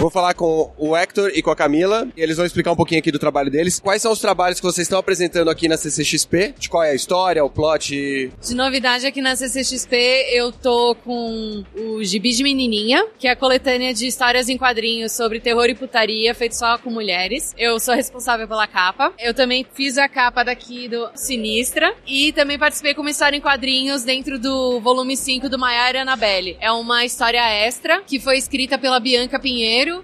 Vou 0.00 0.09
falar 0.09 0.33
com 0.33 0.73
o 0.79 0.97
Hector 0.97 1.31
e 1.35 1.43
com 1.43 1.50
a 1.50 1.57
Camila, 1.57 2.09
e 2.17 2.23
eles 2.23 2.38
vão 2.38 2.47
explicar 2.47 2.73
um 2.73 2.76
pouquinho 2.76 3.00
aqui 3.00 3.12
do 3.12 3.19
trabalho 3.19 3.50
deles. 3.50 3.79
Quais 3.79 4.00
são 4.00 4.11
os 4.11 4.19
trabalhos 4.19 4.59
que 4.59 4.64
vocês 4.64 4.87
estão 4.87 4.99
apresentando 4.99 5.50
aqui 5.50 5.69
na 5.69 5.76
CCXP? 5.76 6.55
De 6.59 6.71
qual 6.71 6.83
é 6.83 6.93
a 6.93 6.95
história, 6.95 7.45
o 7.45 7.50
plot? 7.50 8.33
De 8.40 8.55
novidade 8.55 9.07
aqui 9.07 9.21
na 9.21 9.37
CCXP, 9.37 10.31
eu 10.33 10.52
tô 10.52 10.95
com 11.05 11.62
o 11.76 12.02
Gibi 12.02 12.33
de 12.33 12.43
Menininha, 12.43 13.07
que 13.19 13.29
é 13.29 13.33
a 13.33 13.37
coletânea 13.37 13.93
de 13.93 14.07
histórias 14.07 14.49
em 14.49 14.57
quadrinhos 14.57 15.13
sobre 15.13 15.39
terror 15.39 15.67
e 15.67 15.75
putaria, 15.75 16.34
feito 16.34 16.56
só 16.56 16.78
com 16.78 16.89
mulheres. 16.89 17.54
Eu 17.58 17.78
sou 17.78 17.95
responsável 17.95 18.49
pela 18.49 18.67
capa. 18.67 19.13
Eu 19.19 19.34
também 19.34 19.67
fiz 19.75 19.99
a 19.99 20.08
capa 20.08 20.43
daqui 20.43 20.89
do 20.89 21.11
Sinistra, 21.15 21.95
e 22.06 22.32
também 22.32 22.58
participei 22.58 22.95
como 22.95 23.11
história 23.11 23.37
em 23.37 23.41
quadrinhos 23.41 24.02
dentro 24.02 24.39
do 24.39 24.80
volume 24.80 25.15
5 25.15 25.47
do 25.50 25.58
Maiara 25.58 26.00
Annabelle. 26.00 26.56
É 26.58 26.73
uma 26.73 27.04
história 27.04 27.47
extra 27.47 28.00
que 28.00 28.19
foi 28.19 28.39
escrita 28.39 28.78
pela 28.78 28.99
Bianca 28.99 29.39
Pinheiro 29.39 29.50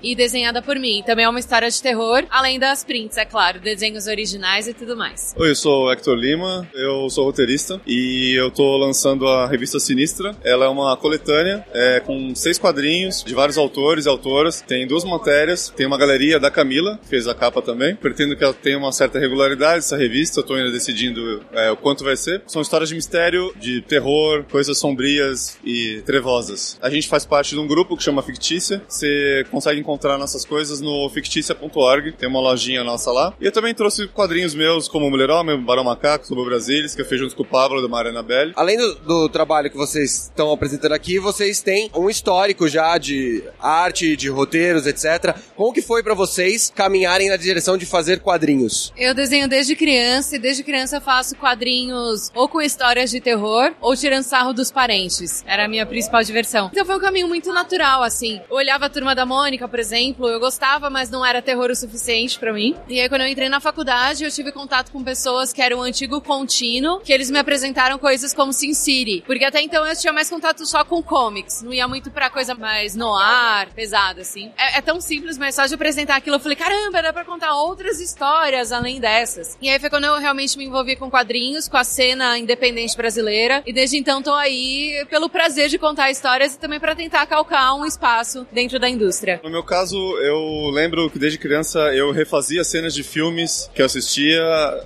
e 0.02 0.14
desenhada 0.14 0.61
por 0.61 0.76
mim. 0.76 1.02
Também 1.06 1.24
é 1.24 1.28
uma 1.28 1.38
história 1.38 1.70
de 1.70 1.80
terror, 1.80 2.24
além 2.30 2.59
das 2.59 2.82
prints, 2.82 3.16
é 3.16 3.24
claro, 3.24 3.61
desenhos 3.61 4.06
originais 4.06 4.66
e 4.66 4.74
tudo 4.74 4.96
mais. 4.96 5.35
Oi, 5.37 5.50
eu 5.50 5.54
sou 5.54 5.85
o 5.85 5.92
Hector 5.92 6.16
Lima, 6.16 6.68
eu 6.74 7.09
sou 7.09 7.24
roteirista 7.24 7.80
e 7.87 8.35
eu 8.37 8.50
tô 8.50 8.76
lançando 8.76 9.28
a 9.28 9.46
revista 9.46 9.78
Sinistra. 9.78 10.35
Ela 10.42 10.66
é 10.66 10.68
uma 10.68 10.96
coletânea 10.96 11.64
é, 11.72 12.00
com 12.00 12.35
seis 12.35 12.59
quadrinhos 12.59 13.22
de 13.22 13.35
vários 13.35 13.56
autores 13.56 14.06
e 14.06 14.09
autoras. 14.09 14.61
Tem 14.61 14.87
duas 14.87 15.04
matérias, 15.04 15.72
tem 15.76 15.87
uma 15.87 15.98
galeria 15.98 16.40
da 16.40 16.50
Camila, 16.50 16.98
que 17.02 17.09
fez 17.09 17.28
a 17.28 17.35
capa 17.35 17.62
também. 17.62 17.94
Pretendo 17.94 18.37
que 18.37 18.42
ela 18.42 18.54
tenha 18.54 18.78
uma 18.78 18.92
certa 18.92 19.18
regularidade, 19.18 19.78
essa 19.78 19.96
revista. 19.96 20.40
Eu 20.40 20.44
tô 20.44 20.54
ainda 20.54 20.70
decidindo 20.70 21.44
é, 21.52 21.70
o 21.70 21.76
quanto 21.76 22.04
vai 22.04 22.16
ser. 22.16 22.42
São 22.46 22.62
histórias 22.62 22.88
de 22.88 22.94
mistério, 22.94 23.52
de 23.56 23.80
terror, 23.82 24.44
coisas 24.50 24.78
sombrias 24.78 25.59
e 25.64 26.02
trevosas. 26.04 26.78
A 26.82 26.90
gente 26.90 27.09
faz 27.09 27.24
parte 27.24 27.50
de 27.50 27.61
um 27.61 27.66
grupo 27.66 27.96
que 27.96 28.02
chama 28.02 28.22
Fictícia. 28.22 28.82
Você 28.88 29.36
consegue 29.44 29.81
encontrar 29.81 30.18
nossas 30.18 30.44
coisas 30.44 30.81
no 30.81 31.09
fictícia.org. 31.11 32.12
Tem 32.12 32.29
uma 32.29 32.40
lojinha 32.40 32.83
nossa 32.85 33.11
lá. 33.11 33.35
E 33.40 33.46
eu 33.46 33.53
também 33.53 33.75
trouxe 33.75 34.07
quadrinhos 34.09 34.55
meus, 34.55 34.88
como 34.88 35.11
Mulher 35.11 35.31
Homem, 35.31 35.61
Barão 35.61 35.85
Macaco, 35.85 36.27
Sobre 36.27 36.44
Brasilis, 36.44 36.94
que 36.94 37.03
eu 37.03 37.07
fiz 37.07 37.18
junto 37.18 37.37
com 37.37 37.42
o 37.42 37.46
Pablo, 37.46 37.83
da 37.83 37.88
Mariana 37.88 38.22
Belli. 38.22 38.53
Além 38.57 38.77
do, 38.77 38.94
do 38.96 39.29
trabalho 39.29 39.70
que 39.70 39.77
vocês 39.77 40.25
estão 40.25 40.51
apresentando 40.53 40.92
aqui, 40.92 41.18
vocês 41.18 41.61
têm 41.61 41.90
um 41.94 42.09
histórico 42.09 42.68
já 42.68 42.96
de 42.99 43.42
arte, 43.61 44.16
de 44.16 44.29
roteiros, 44.29 44.87
etc. 44.87 45.37
Como 45.55 45.72
que 45.72 45.83
foi 45.83 46.03
para 46.03 46.14
vocês 46.14 46.72
caminharem 46.75 47.29
na 47.29 47.37
direção 47.37 47.77
de 47.77 47.87
fazer 47.87 48.20
quadrinhos? 48.20 48.92
Eu 48.96 49.14
desenho 49.14 49.49
desde 49.49 49.77
criança 49.77 50.37
e 50.37 50.38
desde 50.38 50.62
criança 50.62 51.01
faço 51.01 51.37
quadrinhos 51.37 52.31
ou 52.35 52.49
com 52.49 52.61
histórias 52.61 53.11
de 53.11 53.20
terror 53.20 53.72
ou 53.81 53.96
tirando 53.96 54.22
sarro 54.22 54.53
dos 54.53 54.70
parentes. 54.70 55.44
Era 55.46 55.64
a 55.64 55.68
minha 55.68 55.85
principal 55.85 56.22
diversão. 56.22 56.70
Então 56.72 56.85
foi 56.85 56.96
um 56.96 57.01
caminho 57.01 57.29
muito 57.29 57.53
natural, 57.53 58.03
assim. 58.03 58.40
Eu 58.49 58.57
olhava 58.57 58.87
a 58.87 58.88
Turma 58.88 59.14
da 59.14 59.25
Mônica, 59.26 59.68
por 59.68 59.78
exemplo, 59.78 60.28
eu 60.28 60.40
gostava, 60.40 60.88
mas 60.88 61.10
não 61.10 61.24
era 61.24 61.42
terror 61.42 61.70
o 61.70 61.76
suficiente 61.76 62.38
para 62.38 62.52
mim. 62.52 62.74
E 62.88 63.00
aí 63.00 63.08
quando 63.08 63.22
eu 63.22 63.28
entrei 63.28 63.48
na 63.48 63.60
faculdade, 63.60 64.24
eu 64.24 64.30
tive 64.30 64.52
contato 64.52 64.90
com 64.90 65.02
pessoas 65.02 65.52
que 65.52 65.60
eram 65.60 65.78
o 65.78 65.82
antigo 65.82 66.20
contínuo, 66.20 67.00
que 67.00 67.12
eles 67.12 67.30
me 67.30 67.38
apresentaram 67.38 67.98
coisas 67.98 68.32
como 68.32 68.52
Sin 68.52 68.72
City. 68.72 69.22
Porque 69.26 69.44
até 69.44 69.60
então 69.60 69.86
eu 69.86 69.96
tinha 69.96 70.12
mais 70.12 70.30
contato 70.30 70.64
só 70.66 70.84
com 70.84 71.02
comics, 71.02 71.62
não 71.62 71.72
ia 71.72 71.88
muito 71.88 72.10
pra 72.10 72.30
coisa 72.30 72.54
mais 72.54 72.94
noir, 72.94 73.68
pesada, 73.74 74.22
assim. 74.22 74.52
É, 74.56 74.78
é 74.78 74.80
tão 74.80 75.00
simples, 75.00 75.36
mas 75.36 75.54
só 75.54 75.66
de 75.66 75.74
apresentar 75.74 76.16
aquilo 76.16 76.36
eu 76.36 76.40
falei, 76.40 76.56
caramba, 76.56 77.02
dá 77.02 77.12
pra 77.12 77.24
contar 77.24 77.54
outras 77.54 78.00
histórias 78.00 78.72
além 78.72 79.00
dessas. 79.00 79.56
E 79.60 79.68
aí 79.68 79.78
foi 79.78 79.90
quando 79.90 80.04
eu 80.04 80.18
realmente 80.18 80.56
me 80.56 80.64
envolvi 80.64 80.96
com 80.96 81.10
quadrinhos, 81.10 81.68
com 81.68 81.76
a 81.76 81.84
cena 81.84 82.38
independente 82.38 82.96
brasileira. 82.96 83.62
E 83.66 83.72
desde 83.72 83.96
então 83.96 84.22
tô 84.22 84.34
aí 84.34 85.04
pelo 85.10 85.28
prazer 85.28 85.68
de 85.68 85.78
contar 85.78 86.10
histórias 86.10 86.54
e 86.54 86.58
também 86.58 86.78
para 86.78 86.94
tentar 86.94 87.26
calcar 87.26 87.74
um 87.74 87.84
espaço 87.84 88.46
dentro 88.52 88.78
da 88.78 88.88
indústria. 88.88 89.15
No 89.42 89.50
meu 89.50 89.62
caso, 89.62 89.96
eu 90.18 90.70
lembro 90.70 91.11
que 91.11 91.18
desde 91.18 91.38
criança 91.38 91.79
eu 91.94 92.11
refazia 92.11 92.64
cenas 92.64 92.94
de 92.94 93.02
filmes 93.02 93.70
que 93.74 93.83
eu 93.83 93.87
assistia 93.87 94.42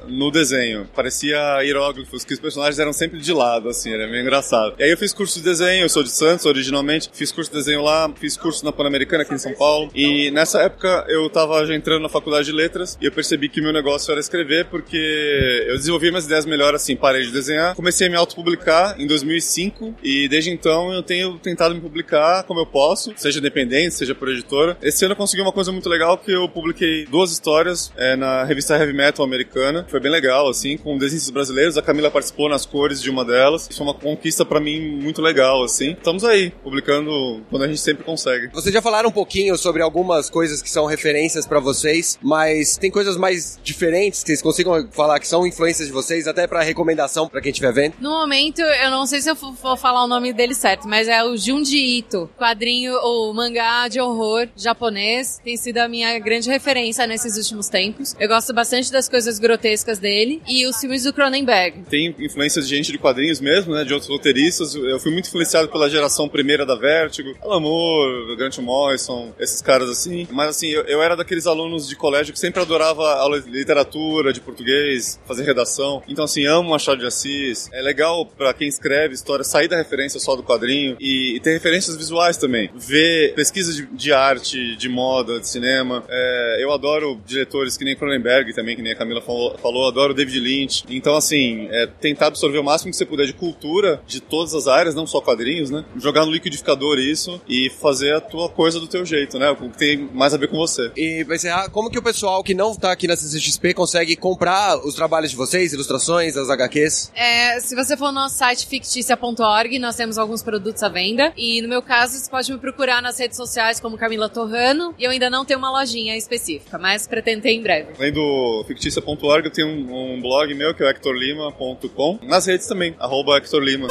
no 0.09 0.31
desenho. 0.31 0.88
Parecia 0.95 1.62
hieróglifos, 1.62 2.25
que 2.25 2.35
os 2.35 2.40
personagens 2.40 2.79
eram 2.79 2.93
sempre 2.93 3.21
de 3.21 3.33
lado, 3.33 3.69
assim, 3.69 3.93
era 3.93 4.07
meio 4.07 4.23
engraçado. 4.23 4.75
E 4.79 4.85
aí 4.85 4.90
eu 4.90 4.99
fiz 4.99 5.12
curso 5.12 5.38
de 5.38 5.45
desenho, 5.45 5.85
eu 5.85 5.88
sou 5.88 6.03
de 6.03 6.11
Santos 6.11 6.47
originalmente, 6.47 7.11
fiz 7.12 7.33
curso 7.33 7.51
de 7.51 7.57
desenho 7.57 7.83
lá, 7.83 8.11
fiz 8.19 8.37
curso 8.37 8.64
na 8.64 8.73
Pan-Americana 8.73 9.23
aqui 9.23 9.35
em 9.35 9.38
São 9.38 9.55
Paulo. 9.55 9.90
E 9.95 10.31
nessa 10.31 10.61
época 10.62 11.05
eu 11.09 11.29
tava 11.31 11.64
já 11.66 11.75
entrando 11.75 12.03
na 12.03 12.09
faculdade 12.09 12.47
de 12.47 12.53
letras 12.53 12.99
e 13.01 13.07
eu 13.07 13.12
percebi 13.12 13.49
que 13.49 13.61
meu 13.61 13.73
negócio 13.73 14.11
era 14.11 14.21
escrever 14.21 14.66
porque 14.66 15.64
eu 15.66 15.77
desenvolvi 15.77 16.11
minhas 16.11 16.27
ideias 16.27 16.45
melhor 16.45 16.75
assim, 16.75 16.97
parei 16.97 17.23
de 17.23 17.31
desenhar, 17.31 17.75
comecei 17.75 18.07
a 18.07 18.11
me 18.11 18.16
autopublicar 18.16 19.01
em 19.01 19.07
2005 19.07 19.97
e 20.03 20.29
desde 20.29 20.51
então 20.51 20.93
eu 20.93 21.03
tenho 21.03 21.38
tentado 21.38 21.75
me 21.75 21.81
publicar 21.81 22.45
como 22.45 22.61
eu 22.61 22.66
posso, 22.66 23.12
seja 23.16 23.38
independente, 23.38 23.95
seja 23.95 24.14
por 24.20 24.28
editor 24.28 24.50
editora. 24.50 24.76
Esse 24.83 25.04
ano 25.04 25.12
eu 25.12 25.16
consegui 25.16 25.42
uma 25.42 25.52
coisa 25.52 25.70
muito 25.70 25.88
legal 25.88 26.18
que 26.18 26.33
eu 26.33 26.48
publiquei 26.48 27.06
duas 27.06 27.30
histórias 27.30 27.92
é, 27.96 28.16
na 28.16 28.44
revista 28.44 28.76
Heavy 28.76 28.92
Metal 28.92 29.24
americana. 29.24 29.87
Foi 29.88 30.00
bem 30.00 30.11
legal, 30.11 30.48
assim, 30.48 30.76
com 30.76 30.98
desenhos 30.98 31.30
brasileiros. 31.30 31.78
A 31.78 31.83
Camila 31.83 32.11
participou 32.11 32.48
nas 32.48 32.66
cores 32.66 33.00
de 33.00 33.11
uma 33.11 33.24
delas. 33.24 33.68
Isso 33.68 33.78
foi 33.78 33.87
uma 33.87 33.94
conquista 33.94 34.44
para 34.44 34.61
mim 34.61 34.80
muito 34.80 35.22
legal, 35.22 35.62
assim. 35.62 35.92
Estamos 35.92 36.24
aí, 36.24 36.50
publicando 36.62 37.42
quando 37.48 37.62
a 37.62 37.68
gente 37.68 37.80
sempre 37.80 38.04
consegue. 38.04 38.48
Vocês 38.52 38.72
já 38.72 38.83
falaram 38.83 39.09
um 39.09 39.12
pouquinho 39.12 39.56
sobre 39.56 39.83
algumas 39.83 40.28
coisas 40.28 40.61
que 40.61 40.70
são 40.70 40.87
referências 40.87 41.46
para 41.46 41.61
vocês, 41.61 42.18
mas 42.22 42.76
tem 42.76 42.90
coisas 42.90 43.16
mais 43.16 43.59
diferentes 43.62 44.22
que 44.22 44.28
vocês 44.28 44.42
consigam 44.42 44.88
falar 44.90 45.20
que 45.20 45.28
são 45.28 45.46
influências 45.46 45.88
de 45.88 45.92
vocês, 45.92 46.26
até 46.26 46.46
para 46.46 46.62
recomendação 46.62 47.28
para 47.28 47.40
quem 47.40 47.50
estiver 47.50 47.72
vendo? 47.72 47.94
No 48.00 48.11
momento, 48.11 48.61
eu 48.61 48.90
não 48.90 49.06
sei 49.06 49.20
se 49.20 49.30
eu 49.30 49.35
vou 49.35 49.76
falar 49.76 50.04
o 50.04 50.09
nome 50.09 50.33
dele 50.33 50.54
certo, 50.54 50.88
mas 50.88 51.09
é 51.09 51.22
o 51.22 51.37
Junji 51.37 51.98
Ito, 51.98 52.30
quadrinho 52.38 52.94
ou 52.94 53.33
mangá 53.33 53.88
de 53.88 54.00
horror 54.00 54.10
japonês. 54.57 55.40
Tem 55.42 55.57
sido 55.57 55.79
a 55.79 55.88
minha 55.88 56.18
grande 56.18 56.49
referência 56.49 57.07
nesses 57.07 57.37
últimos 57.37 57.68
tempos. 57.68 58.14
Eu 58.18 58.29
gosto 58.29 58.53
bastante 58.53 58.90
das 58.90 59.09
coisas 59.09 59.38
grotescas 59.38 59.99
dele 59.99 60.42
e 60.49 60.66
os 60.66 60.79
filmes 60.79 61.05
do 61.05 61.12
Cronenberg. 61.12 61.83
Tem 61.88 62.14
influências 62.18 62.68
de 62.68 62.77
gente 62.77 62.92
de 62.92 62.99
quadrinhos 62.99 63.40
mesmo, 63.40 63.75
né? 63.75 63.85
De 63.85 63.92
outros 63.92 64.11
roteiristas. 64.11 64.75
Eu 64.75 64.99
fui 64.99 65.12
muito 65.12 65.29
influenciado 65.29 65.68
pela 65.68 65.88
geração 65.88 66.29
primeira 66.29 66.64
da 66.64 66.75
Vertigo, 66.75 67.35
Alan 67.42 67.61
Moore, 67.61 68.37
Grant 68.37 68.59
Morrison, 68.59 69.33
esses 69.38 69.61
caras 69.61 69.88
assim. 69.88 70.27
Mas 70.31 70.51
assim, 70.51 70.68
eu, 70.68 70.83
eu 70.83 71.03
era 71.03 71.16
daqueles 71.16 71.46
alunos 71.46 71.88
de 71.88 71.96
colégio 71.96 72.33
que 72.33 72.38
sempre 72.38 72.61
adorava 72.61 73.14
aula 73.14 73.40
de 73.40 73.51
literatura, 73.51 74.33
de 74.33 74.40
português, 74.40 75.20
fazer 75.27 75.44
redação. 75.44 76.03
Então 76.09 76.25
assim, 76.25 76.46
amo 76.46 76.70
Machado 76.70 77.01
de 77.01 77.07
Assis. 77.07 77.68
É 77.73 77.81
legal 77.81 78.27
para 78.27 78.53
quem 78.55 78.68
escreve 78.68 79.14
história 79.14 79.44
sair 79.44 79.68
da 79.68 79.77
referência 79.77 80.18
só 80.20 80.37
do 80.37 80.42
quadrinho 80.42 80.96
e, 81.01 81.37
e 81.37 81.40
ter 81.40 81.53
referências 81.53 81.96
visuais 81.96 82.37
também. 82.37 82.70
Ver 82.75 83.35
pesquisa 83.35 83.73
de, 83.73 83.87
de 83.90 84.12
arte, 84.12 84.76
de 84.76 84.88
moda, 84.88 85.40
de 85.40 85.48
cinema. 85.48 86.05
É, 86.09 86.59
eu 86.61 86.72
adoro 86.72 87.20
diretores 87.26 87.76
que 87.76 87.85
nem 87.85 87.96
Cronenberg 87.96 88.55
também, 88.55 88.76
que 88.76 88.83
nem 88.83 88.92
a 88.92 88.96
Camila 88.96 89.20
falou, 89.20 89.57
falou 89.59 89.88
adoro 89.88 90.14
David 90.14 90.40
Lynch. 90.40 90.85
Então 90.88 91.16
assim, 91.16 91.68
é, 91.70 91.87
tentar 91.87 92.29
absorver 92.29 92.59
o 92.59 92.64
máximo 92.64 92.90
que 92.90 92.96
você 92.96 93.07
puder 93.07 93.26
de 93.26 93.33
cultura 93.33 94.00
de 94.07 94.20
todas 94.20 94.55
as 94.55 94.66
áreas, 94.66 94.94
não 94.94 95.07
só 95.07 95.20
quadrinhos, 95.20 95.70
né? 95.70 95.85
Jogar 95.96 96.24
no 96.24 96.33
liquidificador 96.33 96.98
isso 96.98 97.40
e 97.48 97.70
fazer 97.70 98.14
a 98.14 98.20
tua 98.20 98.48
coisa 98.48 98.79
do 98.79 98.87
teu 98.87 99.05
jeito, 99.05 99.38
né? 99.38 99.50
O 99.50 99.57
que 99.57 99.79
tem 99.79 100.09
mais 100.12 100.35
a 100.35 100.37
ver 100.37 100.48
com 100.48 100.57
você. 100.57 100.90
E 100.96 101.24
vai 101.24 101.37
encerrar, 101.37 101.68
como 101.70 101.90
que 101.90 101.98
o 101.98 102.03
pessoal 102.03 102.42
que 102.42 102.55
não 102.55 102.74
tá 102.74 102.92
aqui 102.92 103.07
na 103.07 103.16
CCXP 103.16 103.74
consegue 103.74 104.16
comprar 104.16 104.79
os 104.79 104.94
trabalhos 104.94 105.31
de 105.31 105.37
vocês, 105.37 105.72
ilustrações, 105.72 106.37
as 106.37 106.48
HQs? 106.50 107.12
É, 107.14 107.61
se 107.61 107.74
você 107.74 107.96
for 107.96 108.07
no 108.07 108.20
nosso 108.20 108.37
site 108.37 108.66
ficticia.org, 108.66 109.79
nós 109.79 109.96
temos 109.96 110.18
alguns 110.18 110.42
produtos 110.42 110.83
à 110.83 110.88
venda. 110.88 111.33
E 111.37 111.61
no 111.62 111.68
meu 111.68 111.83
caso, 111.83 112.18
você 112.18 112.31
pode 112.31 112.53
me 112.53 112.59
procurar 112.59 113.03
nas 113.03 113.18
redes 113.18 113.37
sociais 113.37 113.80
como 113.81 113.97
Camila 113.97 114.29
Torrano. 114.29 114.95
E 114.99 115.05
eu 115.05 115.11
ainda 115.11 115.31
não 115.31 115.45
tenho 115.45 115.59
uma 115.59 115.71
lojinha 115.71 116.16
específica, 116.16 116.79
mas 116.79 117.07
pretendo 117.07 117.43
ter 117.43 117.51
em 117.51 117.62
breve. 117.62 117.93
Além 117.99 118.12
do 118.12 118.64
ficticia.org, 118.66 119.47
eu 119.47 119.53
tenho 119.53 119.69
um, 119.69 120.14
um 120.14 120.21
blog 120.21 120.53
meu 120.55 120.75
que 120.75 120.83
é 120.83 120.87
o 120.87 120.88
hectorlima.com. 120.88 122.19
Nas 122.23 122.47
redes 122.47 122.66
também, 122.66 122.95
arroba 122.99 123.37
hectorlima. 123.38 123.88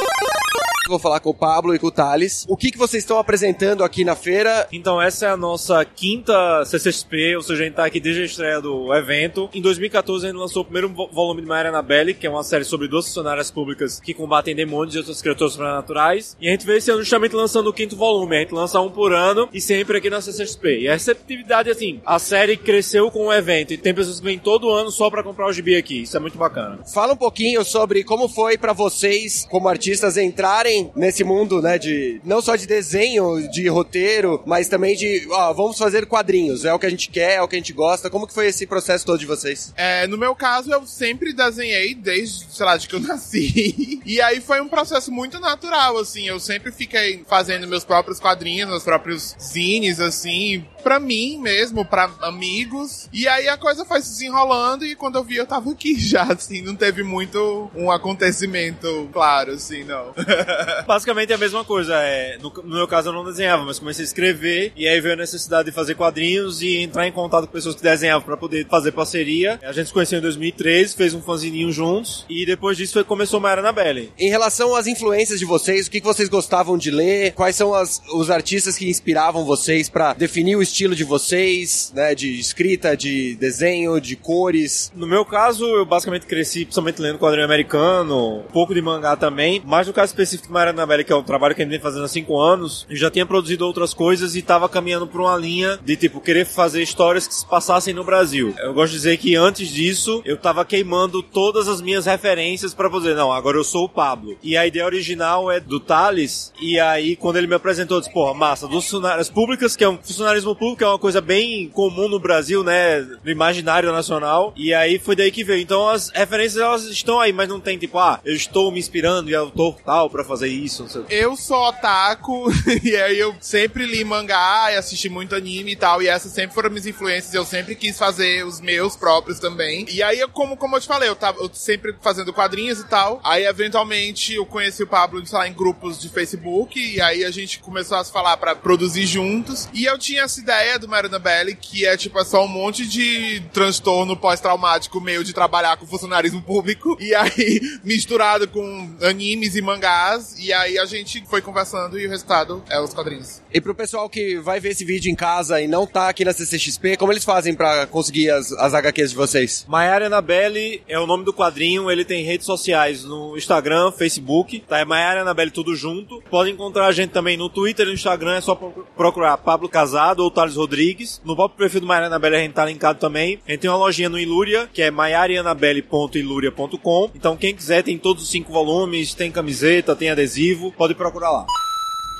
Vou 0.90 0.98
falar 0.98 1.20
com 1.20 1.30
o 1.30 1.34
Pablo 1.34 1.72
e 1.72 1.78
com 1.78 1.86
o 1.86 1.90
Thales. 1.92 2.44
O 2.48 2.56
que, 2.56 2.72
que 2.72 2.76
vocês 2.76 3.04
estão 3.04 3.16
apresentando 3.16 3.84
aqui 3.84 4.04
na 4.04 4.16
feira? 4.16 4.66
Então, 4.72 5.00
essa 5.00 5.26
é 5.26 5.30
a 5.30 5.36
nossa 5.36 5.84
quinta 5.84 6.64
CCXP, 6.64 7.36
ou 7.36 7.42
seja, 7.42 7.62
a 7.62 7.64
gente 7.64 7.74
tá 7.74 7.84
aqui 7.84 8.00
desde 8.00 8.22
a 8.22 8.24
estreia 8.24 8.60
do 8.60 8.92
evento. 8.92 9.48
Em 9.54 9.62
2014, 9.62 10.26
a 10.26 10.30
gente 10.30 10.38
lançou 10.38 10.62
o 10.62 10.64
primeiro 10.64 10.88
volume 11.12 11.42
de 11.42 11.46
Maria 11.46 11.70
Annabelle, 11.70 12.12
que 12.12 12.26
é 12.26 12.30
uma 12.30 12.42
série 12.42 12.64
sobre 12.64 12.88
duas 12.88 13.06
funcionárias 13.06 13.52
públicas 13.52 14.00
que 14.00 14.12
combatem 14.12 14.52
demônios 14.52 14.96
e 14.96 14.98
outras 14.98 15.22
criaturas 15.22 15.52
sobrenaturais. 15.52 16.36
E 16.40 16.48
a 16.48 16.50
gente 16.50 16.66
veio 16.66 16.78
esse 16.78 16.90
ano 16.90 17.02
justamente 17.02 17.36
lançando 17.36 17.70
o 17.70 17.72
quinto 17.72 17.94
volume. 17.94 18.36
A 18.36 18.40
gente 18.40 18.52
lança 18.52 18.80
um 18.80 18.90
por 18.90 19.12
ano 19.12 19.48
e 19.52 19.60
sempre 19.60 19.98
aqui 19.98 20.10
na 20.10 20.20
CCXP. 20.20 20.80
E 20.80 20.88
a 20.88 20.94
receptividade, 20.94 21.70
assim, 21.70 22.00
a 22.04 22.18
série 22.18 22.56
cresceu 22.56 23.12
com 23.12 23.26
o 23.26 23.32
evento 23.32 23.72
e 23.72 23.78
tem 23.78 23.94
pessoas 23.94 24.18
que 24.18 24.26
vêm 24.26 24.40
todo 24.40 24.70
ano 24.70 24.90
só 24.90 25.08
para 25.08 25.22
comprar 25.22 25.46
o 25.46 25.52
gibi 25.52 25.76
aqui. 25.76 26.02
Isso 26.02 26.16
é 26.16 26.20
muito 26.20 26.36
bacana. 26.36 26.80
Fala 26.92 27.12
um 27.12 27.16
pouquinho 27.16 27.64
sobre 27.64 28.02
como 28.02 28.28
foi 28.28 28.58
para 28.58 28.72
vocês, 28.72 29.46
como 29.48 29.68
artistas, 29.68 30.16
entrarem 30.16 30.79
nesse 30.94 31.24
mundo, 31.24 31.60
né, 31.60 31.78
de 31.78 32.20
não 32.24 32.40
só 32.40 32.56
de 32.56 32.66
desenho, 32.66 33.48
de 33.50 33.68
roteiro, 33.68 34.42
mas 34.46 34.68
também 34.68 34.96
de, 34.96 35.26
ó, 35.30 35.52
vamos 35.52 35.78
fazer 35.78 36.06
quadrinhos, 36.06 36.64
é 36.64 36.72
o 36.72 36.78
que 36.78 36.86
a 36.86 36.90
gente 36.90 37.08
quer, 37.10 37.36
é 37.36 37.42
o 37.42 37.48
que 37.48 37.56
a 37.56 37.58
gente 37.58 37.72
gosta. 37.72 38.10
Como 38.10 38.26
que 38.26 38.34
foi 38.34 38.46
esse 38.46 38.66
processo 38.66 39.04
todo 39.06 39.18
de 39.18 39.26
vocês? 39.26 39.72
É, 39.76 40.06
no 40.06 40.18
meu 40.18 40.34
caso, 40.34 40.70
eu 40.72 40.86
sempre 40.86 41.32
desenhei 41.32 41.94
desde, 41.94 42.46
sei 42.50 42.66
lá, 42.66 42.76
de 42.76 42.88
que 42.88 42.94
eu 42.94 43.00
nasci. 43.00 44.00
e 44.04 44.20
aí 44.20 44.40
foi 44.40 44.60
um 44.60 44.68
processo 44.68 45.10
muito 45.12 45.38
natural, 45.40 45.98
assim, 45.98 46.26
eu 46.26 46.40
sempre 46.40 46.72
fiquei 46.72 47.24
fazendo 47.28 47.66
meus 47.66 47.84
próprios 47.84 48.20
quadrinhos, 48.20 48.68
meus 48.68 48.82
próprios 48.82 49.36
zines, 49.40 50.00
assim, 50.00 50.64
pra 50.82 50.98
mim 50.98 51.38
mesmo, 51.38 51.84
pra 51.84 52.10
amigos. 52.22 53.08
E 53.12 53.28
aí 53.28 53.48
a 53.48 53.56
coisa 53.56 53.84
foi 53.84 54.00
se 54.00 54.10
desenrolando 54.10 54.84
e 54.84 54.94
quando 54.94 55.16
eu 55.16 55.24
vi 55.24 55.36
eu 55.36 55.46
tava 55.46 55.70
aqui 55.70 55.94
já, 55.98 56.24
assim, 56.24 56.62
não 56.62 56.74
teve 56.74 57.02
muito 57.02 57.70
um 57.74 57.90
acontecimento 57.90 59.08
claro, 59.12 59.52
assim, 59.52 59.84
não. 59.84 60.14
Basicamente 60.86 61.32
é 61.32 61.34
a 61.34 61.38
mesma 61.38 61.64
coisa. 61.64 61.94
É, 61.96 62.38
no, 62.38 62.50
no, 62.50 62.76
meu 62.76 62.88
caso 62.88 63.08
eu 63.08 63.12
não 63.12 63.24
desenhava, 63.24 63.64
mas 63.64 63.78
comecei 63.78 64.04
a 64.04 64.06
escrever 64.06 64.72
e 64.76 64.86
aí 64.86 65.00
veio 65.00 65.14
a 65.14 65.16
necessidade 65.16 65.70
de 65.70 65.74
fazer 65.74 65.94
quadrinhos 65.94 66.62
e 66.62 66.78
entrar 66.78 67.06
em 67.06 67.12
contato 67.12 67.46
com 67.46 67.52
pessoas 67.52 67.74
que 67.74 67.82
desenhavam 67.82 68.22
para 68.22 68.36
poder 68.36 68.66
fazer 68.68 68.92
parceria. 68.92 69.58
A 69.62 69.72
gente 69.72 69.86
se 69.86 69.92
conheceu 69.92 70.18
em 70.18 70.22
2013, 70.22 70.96
fez 70.96 71.14
um 71.14 71.22
fanzininho 71.22 71.72
juntos 71.72 72.24
e 72.28 72.44
depois 72.46 72.76
disso 72.76 72.94
foi, 72.94 73.04
começou 73.04 73.40
Mayara 73.40 73.60
Annabelle. 73.60 74.12
Em 74.18 74.28
relação 74.28 74.74
às 74.74 74.86
influências 74.86 75.38
de 75.38 75.44
vocês, 75.44 75.86
o 75.86 75.90
que, 75.90 76.00
que 76.00 76.06
vocês 76.06 76.28
gostavam 76.28 76.76
de 76.76 76.90
ler? 76.90 77.32
Quais 77.32 77.56
são 77.56 77.74
as, 77.74 78.02
os 78.12 78.30
artistas 78.30 78.76
que 78.76 78.88
inspiravam 78.88 79.44
vocês 79.44 79.88
para 79.88 80.14
definir 80.14 80.56
o 80.56 80.62
estilo 80.62 80.94
de 80.94 81.04
vocês, 81.04 81.92
né? 81.94 82.14
De 82.14 82.38
escrita, 82.38 82.96
de 82.96 83.34
desenho, 83.36 84.00
de 84.00 84.16
cores? 84.16 84.92
No 84.94 85.06
meu 85.06 85.24
caso, 85.24 85.64
eu 85.64 85.84
basicamente 85.84 86.26
cresci 86.26 86.64
principalmente 86.64 87.00
lendo 87.00 87.18
quadrinho 87.18 87.44
americano, 87.44 88.38
um 88.38 88.52
pouco 88.52 88.74
de 88.74 88.82
mangá 88.82 89.16
também, 89.16 89.62
mas 89.64 89.86
no 89.86 89.92
caso 89.92 90.10
específico 90.10 90.49
de 90.50 90.52
Mayara 90.52 90.72
Annabelle, 90.72 91.04
que 91.04 91.12
é 91.12 91.16
um 91.16 91.22
trabalho 91.22 91.54
que 91.54 91.62
a 91.62 91.64
gente 91.64 91.70
vem 91.70 91.80
fazendo 91.80 92.04
há 92.04 92.08
cinco 92.08 92.38
anos, 92.38 92.84
eu 92.90 92.96
já 92.96 93.10
tinha 93.10 93.24
produzido 93.24 93.64
outras 93.64 93.94
coisas 93.94 94.34
e 94.34 94.40
estava 94.40 94.68
caminhando 94.68 95.06
por 95.06 95.20
uma 95.20 95.36
linha 95.36 95.78
de 95.82 95.96
tipo 95.96 96.20
querer 96.20 96.44
fazer 96.44 96.82
histórias 96.82 97.26
que 97.26 97.34
se 97.34 97.46
passassem 97.46 97.94
no 97.94 98.04
Brasil. 98.04 98.52
Eu 98.58 98.74
gosto 98.74 98.92
de 98.92 98.98
dizer 98.98 99.16
que 99.16 99.36
antes 99.36 99.68
disso 99.68 100.20
eu 100.24 100.34
estava 100.34 100.64
queimando 100.64 101.22
todas 101.22 101.68
as 101.68 101.80
minhas 101.80 102.06
referências 102.06 102.74
para 102.74 102.90
fazer, 102.90 103.14
não, 103.14 103.32
agora 103.32 103.56
eu 103.56 103.64
sou 103.64 103.84
o 103.84 103.88
Pablo. 103.88 104.36
E 104.42 104.56
a 104.56 104.66
ideia 104.66 104.84
original 104.84 105.50
é 105.50 105.60
do 105.60 105.78
Thales, 105.78 106.52
e 106.60 106.78
aí 106.78 107.14
quando 107.16 107.36
ele 107.36 107.46
me 107.46 107.54
apresentou, 107.54 107.96
eu 107.96 108.00
disse, 108.00 108.12
porra, 108.12 108.34
massa, 108.34 108.66
dos 108.66 108.84
funcionários 108.84 109.30
públicas, 109.30 109.76
que 109.76 109.84
é 109.84 109.88
um 109.88 109.98
funcionarismo 109.98 110.54
público, 110.56 110.82
é 110.82 110.88
uma 110.88 110.98
coisa 110.98 111.20
bem 111.20 111.68
comum 111.68 112.08
no 112.08 112.18
Brasil, 112.18 112.64
né, 112.64 113.00
no 113.24 113.30
imaginário 113.30 113.92
nacional, 113.92 114.52
e 114.56 114.74
aí 114.74 114.98
foi 114.98 115.14
daí 115.14 115.30
que 115.30 115.44
veio. 115.44 115.60
Então 115.60 115.88
as 115.88 116.10
referências 116.10 116.60
elas 116.60 116.84
estão 116.84 117.20
aí, 117.20 117.32
mas 117.32 117.48
não 117.48 117.60
tem 117.60 117.78
tipo, 117.78 117.98
ah, 117.98 118.20
eu 118.24 118.34
estou 118.34 118.72
me 118.72 118.78
inspirando 118.78 119.30
e 119.30 119.34
autor 119.34 119.76
tal 119.84 120.10
para 120.10 120.24
fazer 120.24 120.39
isso, 120.48 120.82
não 120.82 120.90
sei 120.90 121.00
o 121.00 121.04
quê. 121.04 121.14
Eu 121.14 121.36
sou 121.36 121.68
otaku, 121.68 122.50
e 122.82 122.96
aí 122.96 123.18
eu 123.18 123.34
sempre 123.40 123.86
li 123.86 124.04
mangá 124.04 124.72
e 124.72 124.76
assisti 124.76 125.08
muito 125.08 125.34
anime 125.34 125.72
e 125.72 125.76
tal, 125.76 126.02
e 126.02 126.08
essas 126.08 126.32
sempre 126.32 126.54
foram 126.54 126.70
minhas 126.70 126.86
influências, 126.86 127.34
eu 127.34 127.44
sempre 127.44 127.74
quis 127.74 127.98
fazer 127.98 128.44
os 128.44 128.60
meus 128.60 128.96
próprios 128.96 129.38
também. 129.38 129.86
E 129.88 130.02
aí, 130.02 130.18
eu, 130.18 130.28
como, 130.28 130.56
como 130.56 130.76
eu 130.76 130.80
te 130.80 130.86
falei, 130.86 131.08
eu 131.08 131.16
tava 131.16 131.38
eu 131.40 131.50
sempre 131.52 131.94
fazendo 132.00 132.32
quadrinhos 132.32 132.80
e 132.80 132.84
tal, 132.84 133.20
aí 133.24 133.44
eventualmente 133.44 134.34
eu 134.34 134.46
conheci 134.46 134.82
o 134.82 134.86
Pablo, 134.86 135.24
sei 135.26 135.38
lá, 135.38 135.48
em 135.48 135.52
grupos 135.52 135.98
de 135.98 136.08
Facebook, 136.08 136.78
e 136.78 137.00
aí 137.00 137.24
a 137.24 137.30
gente 137.30 137.58
começou 137.60 137.96
a 137.96 138.04
se 138.04 138.12
falar 138.12 138.36
pra 138.36 138.54
produzir 138.54 139.06
juntos, 139.06 139.68
e 139.72 139.84
eu 139.84 139.98
tinha 139.98 140.22
essa 140.22 140.40
ideia 140.40 140.78
do 140.78 140.88
Marina 140.88 141.18
Belli, 141.18 141.54
que 141.54 141.86
é 141.86 141.96
tipo, 141.96 142.18
é 142.18 142.24
só 142.24 142.44
um 142.44 142.48
monte 142.48 142.86
de 142.86 143.42
transtorno 143.52 144.16
pós-traumático 144.16 145.00
meio 145.00 145.24
de 145.24 145.32
trabalhar 145.32 145.76
com 145.76 145.86
funcionarismo 145.86 146.42
público, 146.42 146.96
e 147.00 147.14
aí 147.14 147.60
misturado 147.84 148.48
com 148.48 148.96
animes 149.02 149.56
e 149.56 149.62
mangás, 149.62 150.29
e 150.38 150.52
aí 150.52 150.78
a 150.78 150.84
gente 150.84 151.24
foi 151.28 151.40
conversando 151.40 151.98
e 151.98 152.06
o 152.06 152.10
resultado 152.10 152.62
é 152.68 152.80
os 152.80 152.92
quadrinhos. 152.92 153.40
E 153.52 153.60
pro 153.60 153.74
pessoal 153.74 154.08
que 154.08 154.36
vai 154.36 154.60
ver 154.60 154.70
esse 154.70 154.84
vídeo 154.84 155.10
em 155.10 155.14
casa 155.14 155.60
e 155.60 155.66
não 155.66 155.86
tá 155.86 156.08
aqui 156.08 156.24
na 156.24 156.32
CCXP, 156.32 156.96
como 156.96 157.12
eles 157.12 157.24
fazem 157.24 157.54
pra 157.54 157.86
conseguir 157.86 158.30
as, 158.30 158.52
as 158.52 158.74
HQs 158.74 159.10
de 159.10 159.16
vocês? 159.16 159.64
Maiara 159.68 160.06
Annabelle 160.06 160.82
é 160.88 160.98
o 160.98 161.06
nome 161.06 161.24
do 161.24 161.32
quadrinho, 161.32 161.90
ele 161.90 162.04
tem 162.04 162.24
redes 162.24 162.46
sociais 162.46 163.04
no 163.04 163.36
Instagram, 163.36 163.92
Facebook, 163.92 164.60
tá? 164.68 164.78
É 164.78 164.84
Maiara 164.84 165.22
Annabelle 165.22 165.50
tudo 165.50 165.74
junto. 165.74 166.22
Pode 166.30 166.50
encontrar 166.50 166.86
a 166.86 166.92
gente 166.92 167.10
também 167.10 167.36
no 167.36 167.48
Twitter 167.48 167.86
e 167.86 167.88
no 167.88 167.94
Instagram, 167.94 168.36
é 168.36 168.40
só 168.40 168.54
procurar 168.54 169.36
Pablo 169.38 169.68
Casado 169.68 170.20
ou 170.20 170.30
Thales 170.30 170.56
Rodrigues. 170.56 171.20
No 171.24 171.34
próprio 171.34 171.58
perfil 171.58 171.80
do 171.80 171.86
Maiara 171.86 172.06
Annabelle 172.06 172.36
a 172.36 172.40
gente 172.40 172.52
tá 172.52 172.64
linkado 172.64 172.98
também. 172.98 173.40
A 173.46 173.50
gente 173.50 173.60
tem 173.60 173.70
uma 173.70 173.76
lojinha 173.76 174.08
no 174.08 174.18
Ilúria, 174.18 174.68
que 174.72 174.82
é 174.82 174.90
maiarianabelle.iluria.com. 174.90 177.10
Então 177.14 177.36
quem 177.36 177.54
quiser 177.54 177.82
tem 177.82 177.98
todos 177.98 178.22
os 178.22 178.30
cinco 178.30 178.52
volumes, 178.52 179.14
tem 179.14 179.30
camiseta, 179.30 179.96
tem 179.96 180.10
adesivo, 180.20 180.70
pode 180.72 180.94
procurar 180.94 181.30
lá. 181.30 181.46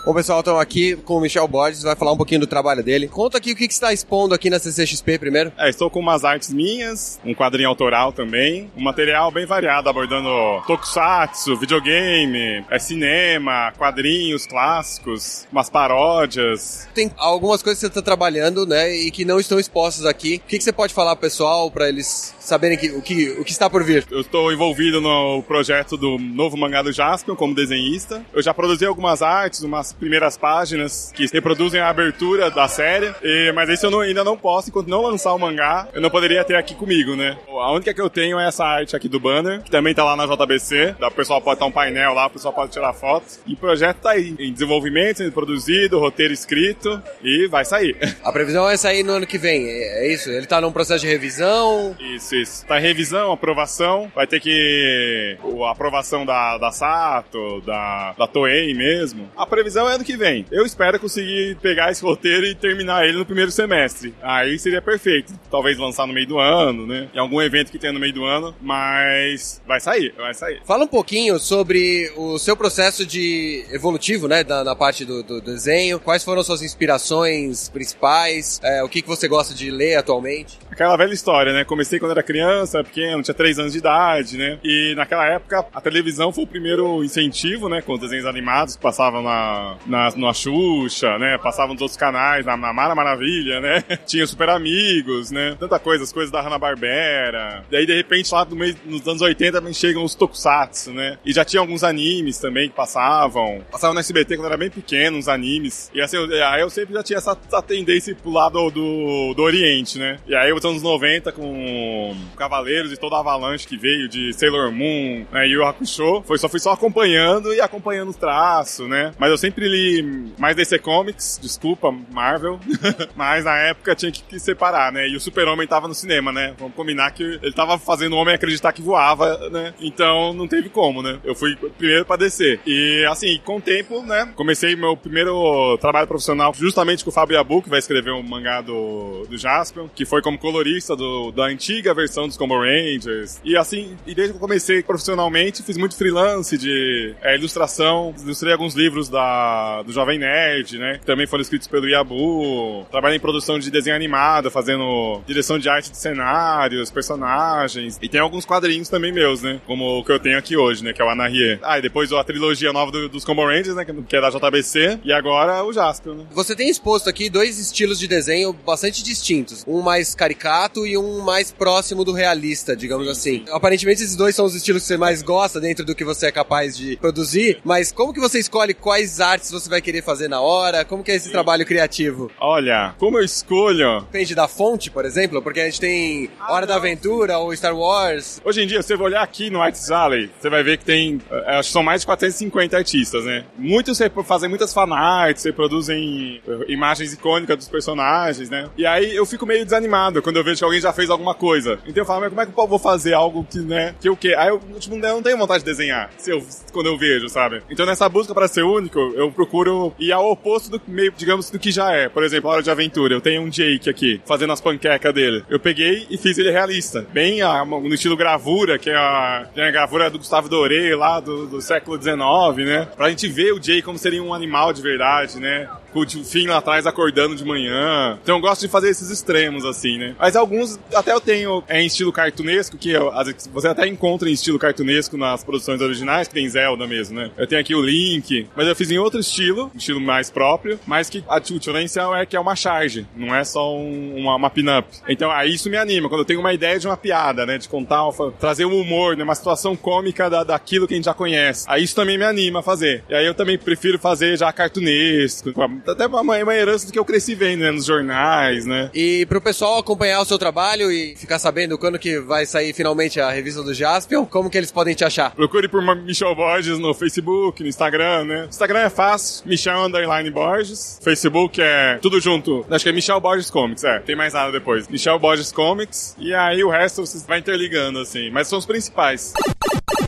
Bom, 0.02 0.14
pessoal, 0.14 0.38
estamos 0.40 0.62
aqui 0.62 0.96
com 0.96 1.18
o 1.18 1.20
Michel 1.20 1.46
Borges, 1.46 1.82
vai 1.82 1.94
falar 1.94 2.12
um 2.12 2.16
pouquinho 2.16 2.40
do 2.40 2.46
trabalho 2.46 2.82
dele. 2.82 3.06
Conta 3.06 3.36
aqui 3.36 3.52
o 3.52 3.56
que, 3.56 3.68
que 3.68 3.74
você 3.74 3.76
está 3.76 3.92
expondo 3.92 4.34
aqui 4.34 4.48
na 4.48 4.58
CCXP 4.58 5.18
primeiro. 5.18 5.52
É, 5.58 5.68
estou 5.68 5.90
com 5.90 6.00
umas 6.00 6.24
artes 6.24 6.50
minhas, 6.50 7.20
um 7.22 7.34
quadrinho 7.34 7.68
autoral 7.68 8.10
também, 8.10 8.70
um 8.74 8.82
material 8.82 9.30
bem 9.30 9.44
variado, 9.44 9.90
abordando 9.90 10.30
tokusatsu, 10.66 11.54
videogame, 11.54 12.64
é 12.70 12.78
cinema, 12.78 13.74
quadrinhos 13.76 14.46
clássicos, 14.46 15.46
umas 15.52 15.68
paródias. 15.68 16.88
Tem 16.94 17.12
algumas 17.18 17.62
coisas 17.62 17.78
que 17.78 17.86
você 17.86 17.90
está 17.90 18.00
trabalhando, 18.00 18.64
né, 18.64 18.90
e 18.90 19.10
que 19.10 19.26
não 19.26 19.38
estão 19.38 19.60
expostas 19.60 20.06
aqui. 20.06 20.40
O 20.42 20.48
que, 20.48 20.56
que 20.56 20.64
você 20.64 20.72
pode 20.72 20.94
falar 20.94 21.14
pro 21.14 21.28
pessoal 21.28 21.70
para 21.70 21.90
eles 21.90 22.34
saberem 22.40 22.78
que, 22.78 22.88
o, 22.88 23.02
que, 23.02 23.28
o 23.38 23.44
que 23.44 23.52
está 23.52 23.68
por 23.68 23.84
vir? 23.84 24.06
Eu 24.10 24.22
estou 24.22 24.50
envolvido 24.50 24.98
no 24.98 25.42
projeto 25.42 25.98
do 25.98 26.18
novo 26.18 26.56
mangá 26.56 26.80
do 26.80 26.90
Jaspion 26.90 27.36
como 27.36 27.54
desenhista. 27.54 28.24
Eu 28.32 28.42
já 28.42 28.54
produzi 28.54 28.86
algumas 28.86 29.20
artes, 29.20 29.60
umas 29.60 29.89
primeiras 29.92 30.36
páginas 30.36 31.12
que 31.14 31.26
reproduzem 31.32 31.80
a 31.80 31.88
abertura 31.88 32.50
da 32.50 32.68
série, 32.68 33.14
e, 33.22 33.52
mas 33.52 33.68
isso 33.68 33.86
eu 33.86 33.90
não, 33.90 34.00
ainda 34.00 34.24
não 34.24 34.36
posso, 34.36 34.68
enquanto 34.68 34.88
não 34.88 35.02
lançar 35.02 35.32
o 35.32 35.38
mangá, 35.38 35.88
eu 35.92 36.00
não 36.00 36.10
poderia 36.10 36.44
ter 36.44 36.56
aqui 36.56 36.74
comigo, 36.74 37.16
né? 37.16 37.36
A 37.48 37.72
única 37.72 37.92
que 37.92 38.00
eu 38.00 38.10
tenho 38.10 38.38
é 38.38 38.46
essa 38.46 38.64
arte 38.64 38.96
aqui 38.96 39.08
do 39.08 39.20
banner, 39.20 39.62
que 39.62 39.70
também 39.70 39.94
tá 39.94 40.04
lá 40.04 40.16
na 40.16 40.26
JBC. 40.26 40.96
O 41.00 41.10
pessoal 41.10 41.40
pode 41.40 41.56
estar 41.56 41.66
um 41.66 41.72
painel 41.72 42.14
lá, 42.14 42.26
o 42.26 42.30
pessoal 42.30 42.54
pode 42.54 42.72
tirar 42.72 42.92
fotos. 42.92 43.40
E 43.46 43.54
o 43.54 43.56
projeto 43.56 43.98
tá 43.98 44.10
aí, 44.10 44.34
em 44.38 44.52
desenvolvimento, 44.52 45.18
sendo 45.18 45.32
produzido, 45.32 45.98
roteiro 45.98 46.32
escrito, 46.32 47.02
e 47.22 47.46
vai 47.48 47.64
sair. 47.64 47.96
A 48.24 48.32
previsão 48.32 48.68
é 48.68 48.76
sair 48.76 49.02
no 49.02 49.12
ano 49.12 49.26
que 49.26 49.38
vem, 49.38 49.66
é, 49.66 50.06
é 50.06 50.12
isso? 50.12 50.30
Ele 50.30 50.46
tá 50.46 50.60
num 50.60 50.72
processo 50.72 51.00
de 51.00 51.10
revisão? 51.10 51.96
Isso, 51.98 52.34
isso. 52.34 52.66
Tá 52.66 52.78
em 52.78 52.82
revisão, 52.82 53.32
aprovação. 53.32 54.10
Vai 54.14 54.26
ter 54.26 54.40
que. 54.40 55.36
A 55.66 55.70
aprovação 55.70 56.24
da, 56.24 56.58
da 56.58 56.70
Sato, 56.70 57.60
da, 57.62 58.14
da 58.18 58.26
Toei 58.26 58.74
mesmo. 58.74 59.28
A 59.36 59.46
previsão 59.46 59.79
é 59.88 59.94
ano 59.94 60.04
que 60.04 60.16
vem. 60.16 60.44
Eu 60.50 60.64
espero 60.64 60.98
conseguir 60.98 61.56
pegar 61.62 61.90
esse 61.90 62.02
roteiro 62.02 62.46
e 62.46 62.54
terminar 62.54 63.06
ele 63.06 63.18
no 63.18 63.26
primeiro 63.26 63.50
semestre. 63.50 64.14
Aí 64.22 64.58
seria 64.58 64.82
perfeito. 64.82 65.32
Talvez 65.50 65.78
lançar 65.78 66.06
no 66.06 66.12
meio 66.12 66.26
do 66.26 66.38
ano, 66.38 66.86
né? 66.86 67.08
Em 67.14 67.18
algum 67.18 67.40
evento 67.40 67.70
que 67.70 67.78
tenha 67.78 67.92
no 67.92 68.00
meio 68.00 68.12
do 68.12 68.24
ano, 68.24 68.54
mas 68.60 69.60
vai 69.66 69.80
sair, 69.80 70.14
vai 70.16 70.34
sair. 70.34 70.60
Fala 70.64 70.84
um 70.84 70.88
pouquinho 70.88 71.38
sobre 71.38 72.12
o 72.16 72.38
seu 72.38 72.56
processo 72.56 73.04
de 73.06 73.64
evolutivo, 73.70 74.28
né? 74.28 74.44
Da, 74.44 74.64
na 74.64 74.74
parte 74.74 75.04
do, 75.04 75.22
do 75.22 75.40
desenho. 75.40 75.98
Quais 76.00 76.24
foram 76.24 76.42
suas 76.42 76.62
inspirações 76.62 77.68
principais? 77.68 78.60
É, 78.62 78.82
o 78.82 78.88
que, 78.88 79.02
que 79.02 79.08
você 79.08 79.28
gosta 79.28 79.54
de 79.54 79.70
ler 79.70 79.96
atualmente? 79.96 80.58
Aquela 80.70 80.96
velha 80.96 81.12
história, 81.12 81.52
né? 81.52 81.64
Comecei 81.64 81.98
quando 81.98 82.12
era 82.12 82.22
criança, 82.22 82.82
pequeno, 82.82 83.22
tinha 83.22 83.34
3 83.34 83.58
anos 83.58 83.72
de 83.72 83.78
idade, 83.78 84.36
né? 84.36 84.58
E 84.62 84.94
naquela 84.96 85.26
época 85.26 85.66
a 85.72 85.80
televisão 85.80 86.32
foi 86.32 86.44
o 86.44 86.46
primeiro 86.46 87.02
incentivo, 87.04 87.68
né? 87.68 87.82
Com 87.82 87.94
os 87.94 88.00
desenhos 88.00 88.26
animados 88.26 88.76
que 88.76 88.82
passavam 88.82 89.22
na, 89.22 89.69
na, 89.86 90.10
na 90.16 90.32
Xuxa, 90.32 91.18
né? 91.18 91.38
Passavam 91.38 91.74
nos 91.74 91.82
outros 91.82 91.98
canais, 91.98 92.44
na, 92.46 92.56
na 92.56 92.72
Mara 92.72 92.94
Maravilha, 92.94 93.60
né? 93.60 93.82
Tinha 94.06 94.26
Super 94.26 94.50
Amigos, 94.50 95.30
né? 95.30 95.56
Tanta 95.58 95.78
coisa, 95.78 96.04
as 96.04 96.12
coisas 96.12 96.30
da 96.30 96.40
Hanna-Barbera. 96.40 97.64
E 97.70 97.76
aí, 97.76 97.86
de 97.86 97.94
repente, 97.94 98.32
lá 98.32 98.44
no 98.44 98.56
meio, 98.56 98.76
nos 98.84 99.06
anos 99.06 99.22
80 99.22 99.58
também 99.58 99.72
chegam 99.72 100.04
os 100.04 100.14
tokusatsu, 100.14 100.92
né? 100.92 101.18
E 101.24 101.32
já 101.32 101.44
tinha 101.44 101.60
alguns 101.60 101.84
animes 101.84 102.38
também 102.38 102.68
que 102.68 102.74
passavam. 102.74 103.62
Passavam 103.70 103.94
no 103.94 104.00
SBT 104.00 104.36
quando 104.36 104.46
era 104.46 104.56
bem 104.56 104.70
pequeno, 104.70 105.18
uns 105.18 105.28
animes. 105.28 105.90
E 105.94 106.00
assim, 106.00 106.16
eu, 106.16 106.46
aí 106.46 106.60
eu 106.60 106.70
sempre 106.70 106.94
já 106.94 107.02
tinha 107.02 107.18
essa, 107.18 107.36
essa 107.46 107.62
tendência 107.62 108.14
pro 108.14 108.30
lado 108.30 108.70
do, 108.70 109.34
do 109.34 109.42
Oriente, 109.42 109.98
né? 109.98 110.18
E 110.26 110.34
aí, 110.34 110.52
os 110.52 110.64
anos 110.64 110.82
90, 110.82 111.32
com 111.32 112.14
Cavaleiros 112.36 112.92
e 112.92 112.96
toda 112.96 113.16
a 113.16 113.20
avalanche 113.20 113.66
que 113.66 113.76
veio 113.76 114.08
de 114.08 114.32
Sailor 114.32 114.70
Moon 114.72 115.26
né, 115.30 115.48
e 115.48 115.56
o 115.56 115.64
Hakusho, 115.64 116.22
foi 116.26 116.38
só, 116.38 116.48
fui 116.48 116.60
só 116.60 116.72
acompanhando 116.72 117.52
e 117.52 117.60
acompanhando 117.60 118.10
os 118.10 118.16
traços, 118.16 118.88
né? 118.88 119.12
Mas 119.18 119.30
eu 119.30 119.38
sempre 119.38 119.59
li 119.68 120.32
mais 120.38 120.56
DC 120.56 120.78
Comics, 120.78 121.38
desculpa, 121.40 121.94
Marvel. 122.12 122.58
Mas 123.14 123.44
na 123.44 123.56
época 123.56 123.94
tinha 123.94 124.10
que, 124.10 124.38
separar, 124.38 124.92
né? 124.92 125.08
E 125.08 125.16
o 125.16 125.20
Super-Homem 125.20 125.66
tava 125.66 125.88
no 125.88 125.94
cinema, 125.94 126.32
né? 126.32 126.54
Vamos 126.58 126.74
combinar 126.74 127.10
que 127.12 127.22
ele 127.22 127.52
tava 127.52 127.78
fazendo 127.78 128.14
o 128.14 128.16
homem 128.16 128.34
acreditar 128.34 128.72
que 128.72 128.82
voava, 128.82 129.48
né? 129.50 129.74
Então 129.80 130.32
não 130.32 130.48
teve 130.48 130.68
como, 130.68 131.02
né? 131.02 131.18
Eu 131.24 131.34
fui 131.34 131.56
primeiro 131.78 132.04
pra 132.04 132.16
descer. 132.16 132.60
E 132.66 133.04
assim, 133.08 133.40
com 133.44 133.56
o 133.56 133.60
tempo, 133.60 134.02
né? 134.02 134.32
Comecei 134.34 134.74
meu 134.76 134.96
primeiro 134.96 135.76
trabalho 135.78 136.06
profissional 136.06 136.52
justamente 136.54 137.04
com 137.04 137.10
o 137.10 137.12
Fábio 137.12 137.36
Yabu, 137.36 137.62
que 137.62 137.70
vai 137.70 137.78
escrever 137.78 138.12
um 138.12 138.22
mangá 138.22 138.60
do, 138.60 139.26
do 139.28 139.36
Jaspion, 139.36 139.88
que 139.94 140.04
foi 140.04 140.22
como 140.22 140.38
colorista 140.38 140.96
do, 140.96 141.30
da 141.30 141.44
antiga 141.44 141.94
versão 141.94 142.26
dos 142.26 142.36
Combo 142.36 142.58
Rangers. 142.58 143.40
E 143.44 143.56
assim, 143.56 143.96
e 144.06 144.14
desde 144.14 144.32
que 144.32 144.36
eu 144.36 144.40
comecei 144.40 144.82
profissionalmente, 144.82 145.62
fiz 145.62 145.76
muito 145.76 145.96
freelance 145.96 146.56
de 146.56 147.14
é, 147.22 147.34
ilustração, 147.36 148.14
ilustrei 148.22 148.52
alguns 148.52 148.74
livros 148.74 149.08
da, 149.08 149.49
do 149.84 149.92
Jovem 149.92 150.18
Nerd, 150.18 150.78
né? 150.78 150.98
Que 150.98 151.06
também 151.06 151.26
foram 151.26 151.42
escritos 151.42 151.68
pelo 151.68 151.88
Yabu. 151.88 152.86
Trabalhei 152.90 153.16
em 153.16 153.20
produção 153.20 153.58
de 153.58 153.70
desenho 153.70 153.96
animado, 153.96 154.50
fazendo 154.50 155.20
direção 155.26 155.58
de 155.58 155.68
arte 155.68 155.90
de 155.90 155.96
cenários, 155.96 156.90
personagens. 156.90 157.98
E 158.00 158.08
tem 158.08 158.20
alguns 158.20 158.44
quadrinhos 158.44 158.88
também 158.88 159.12
meus, 159.12 159.42
né? 159.42 159.60
Como 159.66 159.98
o 159.98 160.04
que 160.04 160.12
eu 160.12 160.18
tenho 160.18 160.38
aqui 160.38 160.56
hoje, 160.56 160.84
né? 160.84 160.92
Que 160.92 161.02
é 161.02 161.04
o 161.04 161.08
Anarie. 161.08 161.58
Ah, 161.62 161.78
e 161.78 161.82
depois 161.82 162.12
a 162.12 162.24
trilogia 162.24 162.72
nova 162.72 162.90
do, 162.90 163.08
dos 163.08 163.24
Combo 163.24 163.46
Rangers, 163.46 163.74
né? 163.74 163.84
Que 163.84 164.16
é 164.16 164.20
da 164.20 164.30
JBC. 164.30 165.00
E 165.04 165.12
agora 165.12 165.64
o 165.64 165.72
Jaspion, 165.72 166.14
né? 166.14 166.24
Você 166.32 166.54
tem 166.54 166.68
exposto 166.68 167.08
aqui 167.08 167.30
dois 167.30 167.58
estilos 167.58 167.98
de 167.98 168.06
desenho 168.06 168.52
bastante 168.52 169.02
distintos. 169.02 169.64
Um 169.66 169.80
mais 169.80 170.14
caricato 170.14 170.86
e 170.86 170.96
um 170.96 171.20
mais 171.20 171.50
próximo 171.50 172.04
do 172.04 172.12
realista, 172.12 172.76
digamos 172.76 173.08
assim. 173.08 173.44
Aparentemente 173.50 174.02
esses 174.02 174.16
dois 174.16 174.34
são 174.34 174.44
os 174.44 174.54
estilos 174.54 174.82
que 174.82 174.88
você 174.88 174.96
mais 174.96 175.22
gosta 175.22 175.60
dentro 175.60 175.84
do 175.84 175.94
que 175.94 176.04
você 176.04 176.26
é 176.26 176.32
capaz 176.32 176.76
de 176.76 176.96
produzir, 176.96 177.60
mas 177.64 177.92
como 177.92 178.12
que 178.12 178.20
você 178.20 178.38
escolhe 178.38 178.74
quais 178.74 179.20
artes 179.20 179.39
você 179.48 179.68
vai 179.68 179.80
querer 179.80 180.02
fazer 180.02 180.28
na 180.28 180.40
hora? 180.40 180.84
Como 180.84 181.04
que 181.04 181.10
é 181.10 181.14
esse 181.14 181.26
Sim. 181.26 181.32
trabalho 181.32 181.64
criativo? 181.64 182.30
Olha, 182.40 182.94
como 182.98 183.18
eu 183.18 183.24
escolho... 183.24 184.00
Depende 184.00 184.34
da 184.34 184.48
fonte, 184.48 184.90
por 184.90 185.04
exemplo, 185.04 185.40
porque 185.42 185.60
a 185.60 185.64
gente 185.64 185.80
tem 185.80 186.30
ah, 186.40 186.52
Hora 186.52 186.60
não. 186.62 186.68
da 186.68 186.76
Aventura 186.76 187.38
ou 187.38 187.54
Star 187.54 187.76
Wars. 187.76 188.40
Hoje 188.44 188.62
em 188.62 188.66
dia, 188.66 188.82
você 188.82 188.96
vai 188.96 189.06
olhar 189.06 189.22
aqui 189.22 189.50
no 189.50 189.60
Arts 189.62 189.90
Alley, 189.90 190.30
você 190.38 190.50
vai 190.50 190.62
ver 190.62 190.78
que 190.78 190.84
tem, 190.84 191.20
eh, 191.30 191.56
acho 191.58 191.68
que 191.68 191.72
são 191.72 191.82
mais 191.82 192.00
de 192.02 192.06
450 192.06 192.76
artistas, 192.76 193.24
né? 193.24 193.44
Muitos 193.56 193.98
fazem 194.24 194.48
muitas 194.48 194.72
fanarts, 194.72 195.44
reproduzem 195.44 196.40
eh, 196.46 196.64
imagens 196.68 197.12
icônicas 197.12 197.56
dos 197.56 197.68
personagens, 197.68 198.50
né? 198.50 198.68
E 198.76 198.86
aí 198.86 199.14
eu 199.14 199.24
fico 199.26 199.46
meio 199.46 199.64
desanimado 199.64 200.22
quando 200.22 200.36
eu 200.36 200.44
vejo 200.44 200.58
que 200.58 200.64
alguém 200.64 200.80
já 200.80 200.92
fez 200.92 201.10
alguma 201.10 201.34
coisa. 201.34 201.78
Então 201.86 202.02
eu 202.02 202.06
falo, 202.06 202.20
mas 202.20 202.30
como 202.30 202.40
é 202.40 202.46
que 202.46 202.52
eu 202.58 202.66
vou 202.66 202.78
fazer 202.78 203.14
algo 203.14 203.44
que, 203.44 203.58
né, 203.60 203.94
que 204.00 204.08
eu 204.08 204.16
quero? 204.16 204.40
Aí 204.40 204.48
eu, 204.48 204.60
tipo, 204.78 204.96
eu 204.96 205.00
não 205.00 205.22
tenho 205.22 205.38
vontade 205.38 205.64
de 205.64 205.70
desenhar, 205.70 206.10
se 206.16 206.30
eu, 206.30 206.44
quando 206.72 206.86
eu 206.86 206.98
vejo, 206.98 207.28
sabe? 207.28 207.62
Então 207.70 207.86
nessa 207.86 208.08
busca 208.08 208.34
para 208.34 208.48
ser 208.48 208.62
único, 208.62 208.98
eu 208.98 209.29
procuro 209.32 209.94
ir 209.98 210.12
ao 210.12 210.30
oposto 210.30 210.70
do 210.70 210.80
meio, 210.86 211.12
digamos, 211.16 211.50
do 211.50 211.58
que 211.58 211.70
já 211.70 211.92
é. 211.92 212.08
Por 212.08 212.22
exemplo, 212.22 212.50
hora 212.50 212.62
de 212.62 212.70
aventura, 212.70 213.14
eu 213.14 213.20
tenho 213.20 213.42
um 213.42 213.48
Jake 213.48 213.88
aqui, 213.88 214.20
fazendo 214.24 214.52
as 214.52 214.60
panquecas 214.60 215.12
dele. 215.14 215.44
Eu 215.48 215.58
peguei 215.58 216.06
e 216.10 216.16
fiz 216.16 216.38
ele 216.38 216.50
realista. 216.50 217.06
Bem 217.12 217.42
a, 217.42 217.64
no 217.64 217.94
estilo 217.94 218.16
gravura, 218.16 218.78
que 218.78 218.90
é 218.90 218.96
a, 218.96 219.46
a 219.56 219.70
gravura 219.70 220.10
do 220.10 220.18
Gustavo 220.18 220.48
Doré, 220.48 220.94
lá 220.94 221.20
do, 221.20 221.46
do 221.46 221.60
século 221.60 222.00
XIX, 222.00 222.68
né? 222.68 222.88
Pra 222.96 223.10
gente 223.10 223.28
ver 223.28 223.52
o 223.52 223.60
Jake 223.60 223.82
como 223.82 223.98
seria 223.98 224.22
um 224.22 224.34
animal 224.34 224.72
de 224.72 224.82
verdade, 224.82 225.38
né? 225.38 225.68
Com 225.92 226.00
o 226.00 226.24
fim 226.24 226.46
lá 226.46 226.58
atrás 226.58 226.86
acordando 226.86 227.34
de 227.34 227.44
manhã. 227.44 228.18
Então 228.22 228.36
eu 228.36 228.40
gosto 228.40 228.62
de 228.62 228.68
fazer 228.68 228.90
esses 228.90 229.10
extremos, 229.10 229.64
assim, 229.64 229.98
né? 229.98 230.14
Mas 230.18 230.36
alguns 230.36 230.78
até 230.94 231.12
eu 231.12 231.20
tenho 231.20 231.62
é, 231.68 231.82
em 231.82 231.86
estilo 231.86 232.12
cartunesco, 232.12 232.76
que 232.76 232.90
eu, 232.90 233.12
você 233.52 233.68
até 233.68 233.86
encontra 233.86 234.28
em 234.28 234.32
estilo 234.32 234.58
cartunesco 234.58 235.16
nas 235.16 235.44
produções 235.44 235.80
originais, 235.80 236.28
que 236.28 236.34
tem 236.34 236.48
Zelda 236.48 236.86
mesmo, 236.86 237.16
né? 237.16 237.30
Eu 237.36 237.46
tenho 237.46 237.60
aqui 237.60 237.74
o 237.74 237.82
Link, 237.82 238.46
mas 238.56 238.66
eu 238.66 238.76
fiz 238.76 238.90
em 238.90 238.98
outro 238.98 239.20
estilo, 239.20 239.70
estilo 239.74 240.00
mais 240.00 240.30
próprio, 240.30 240.78
mas 240.86 241.08
que 241.10 241.24
a 241.28 241.38
diferença 241.38 242.00
é 242.16 242.26
que 242.26 242.36
é 242.36 242.40
uma 242.40 242.56
charge, 242.56 243.06
não 243.16 243.34
é 243.34 243.44
só 243.44 243.76
um, 243.76 244.16
uma, 244.16 244.36
uma 244.36 244.50
pin-up. 244.50 244.88
Então 245.08 245.30
aí 245.30 245.54
isso 245.54 245.68
me 245.70 245.76
anima, 245.76 246.08
quando 246.08 246.20
eu 246.20 246.26
tenho 246.26 246.40
uma 246.40 246.52
ideia 246.52 246.78
de 246.78 246.86
uma 246.86 246.96
piada, 246.96 247.44
né? 247.44 247.58
De 247.58 247.68
contar, 247.68 248.08
trazer 248.38 248.64
um 248.64 248.80
humor, 248.80 249.16
né? 249.16 249.24
Uma 249.24 249.34
situação 249.34 249.76
cômica 249.76 250.28
da, 250.28 250.44
daquilo 250.44 250.86
que 250.86 250.94
a 250.94 250.96
gente 250.96 251.04
já 251.06 251.14
conhece. 251.14 251.64
Aí 251.68 251.82
isso 251.82 251.94
também 251.94 252.18
me 252.18 252.24
anima 252.24 252.60
a 252.60 252.62
fazer. 252.62 253.04
E 253.08 253.14
aí 253.14 253.26
eu 253.26 253.34
também 253.34 253.58
prefiro 253.58 253.98
fazer 253.98 254.36
já 254.36 254.52
cartunesco, 254.52 255.52
até 255.86 256.06
uma, 256.06 256.20
uma 256.20 256.54
herança 256.54 256.86
do 256.86 256.92
que 256.92 256.98
eu 256.98 257.04
cresci 257.04 257.34
vendo, 257.34 257.60
né, 257.60 257.70
nos 257.70 257.84
jornais, 257.84 258.66
né? 258.66 258.90
E 258.94 259.26
pro 259.26 259.40
pessoal 259.40 259.78
acompanhar 259.78 260.20
o 260.20 260.24
seu 260.24 260.38
trabalho 260.38 260.90
e 260.90 261.14
ficar 261.16 261.38
sabendo 261.38 261.78
quando 261.78 261.98
que 261.98 262.18
vai 262.18 262.46
sair 262.46 262.72
finalmente 262.72 263.20
a 263.20 263.30
revista 263.30 263.62
do 263.62 263.74
Jaspion, 263.74 264.24
como 264.24 264.50
que 264.50 264.58
eles 264.58 264.72
podem 264.72 264.94
te 264.94 265.04
achar? 265.04 265.34
Procure 265.34 265.68
por 265.68 265.82
Michel 265.96 266.34
Borges 266.34 266.78
no 266.78 266.94
Facebook, 266.94 267.62
no 267.62 267.68
Instagram, 267.68 268.24
né? 268.24 268.46
Instagram 268.48 268.80
é 268.80 268.90
fácil, 268.90 269.46
Michel 269.46 269.84
Underline 269.84 270.30
Borges. 270.30 270.98
Facebook 271.02 271.60
é 271.60 271.98
tudo 272.00 272.20
junto. 272.20 272.64
Acho 272.70 272.84
que 272.84 272.88
é 272.88 272.92
Michel 272.92 273.20
Borges 273.20 273.50
Comics, 273.50 273.84
é. 273.84 273.98
Tem 274.00 274.16
mais 274.16 274.32
nada 274.32 274.52
depois. 274.52 274.88
Michel 274.88 275.18
Borges 275.18 275.52
Comics. 275.52 276.14
E 276.18 276.34
aí 276.34 276.62
o 276.62 276.70
resto 276.70 277.04
você 277.04 277.24
vai 277.26 277.38
interligando, 277.38 277.98
assim. 277.98 278.30
Mas 278.30 278.48
são 278.48 278.58
os 278.58 278.66
principais. 278.66 279.32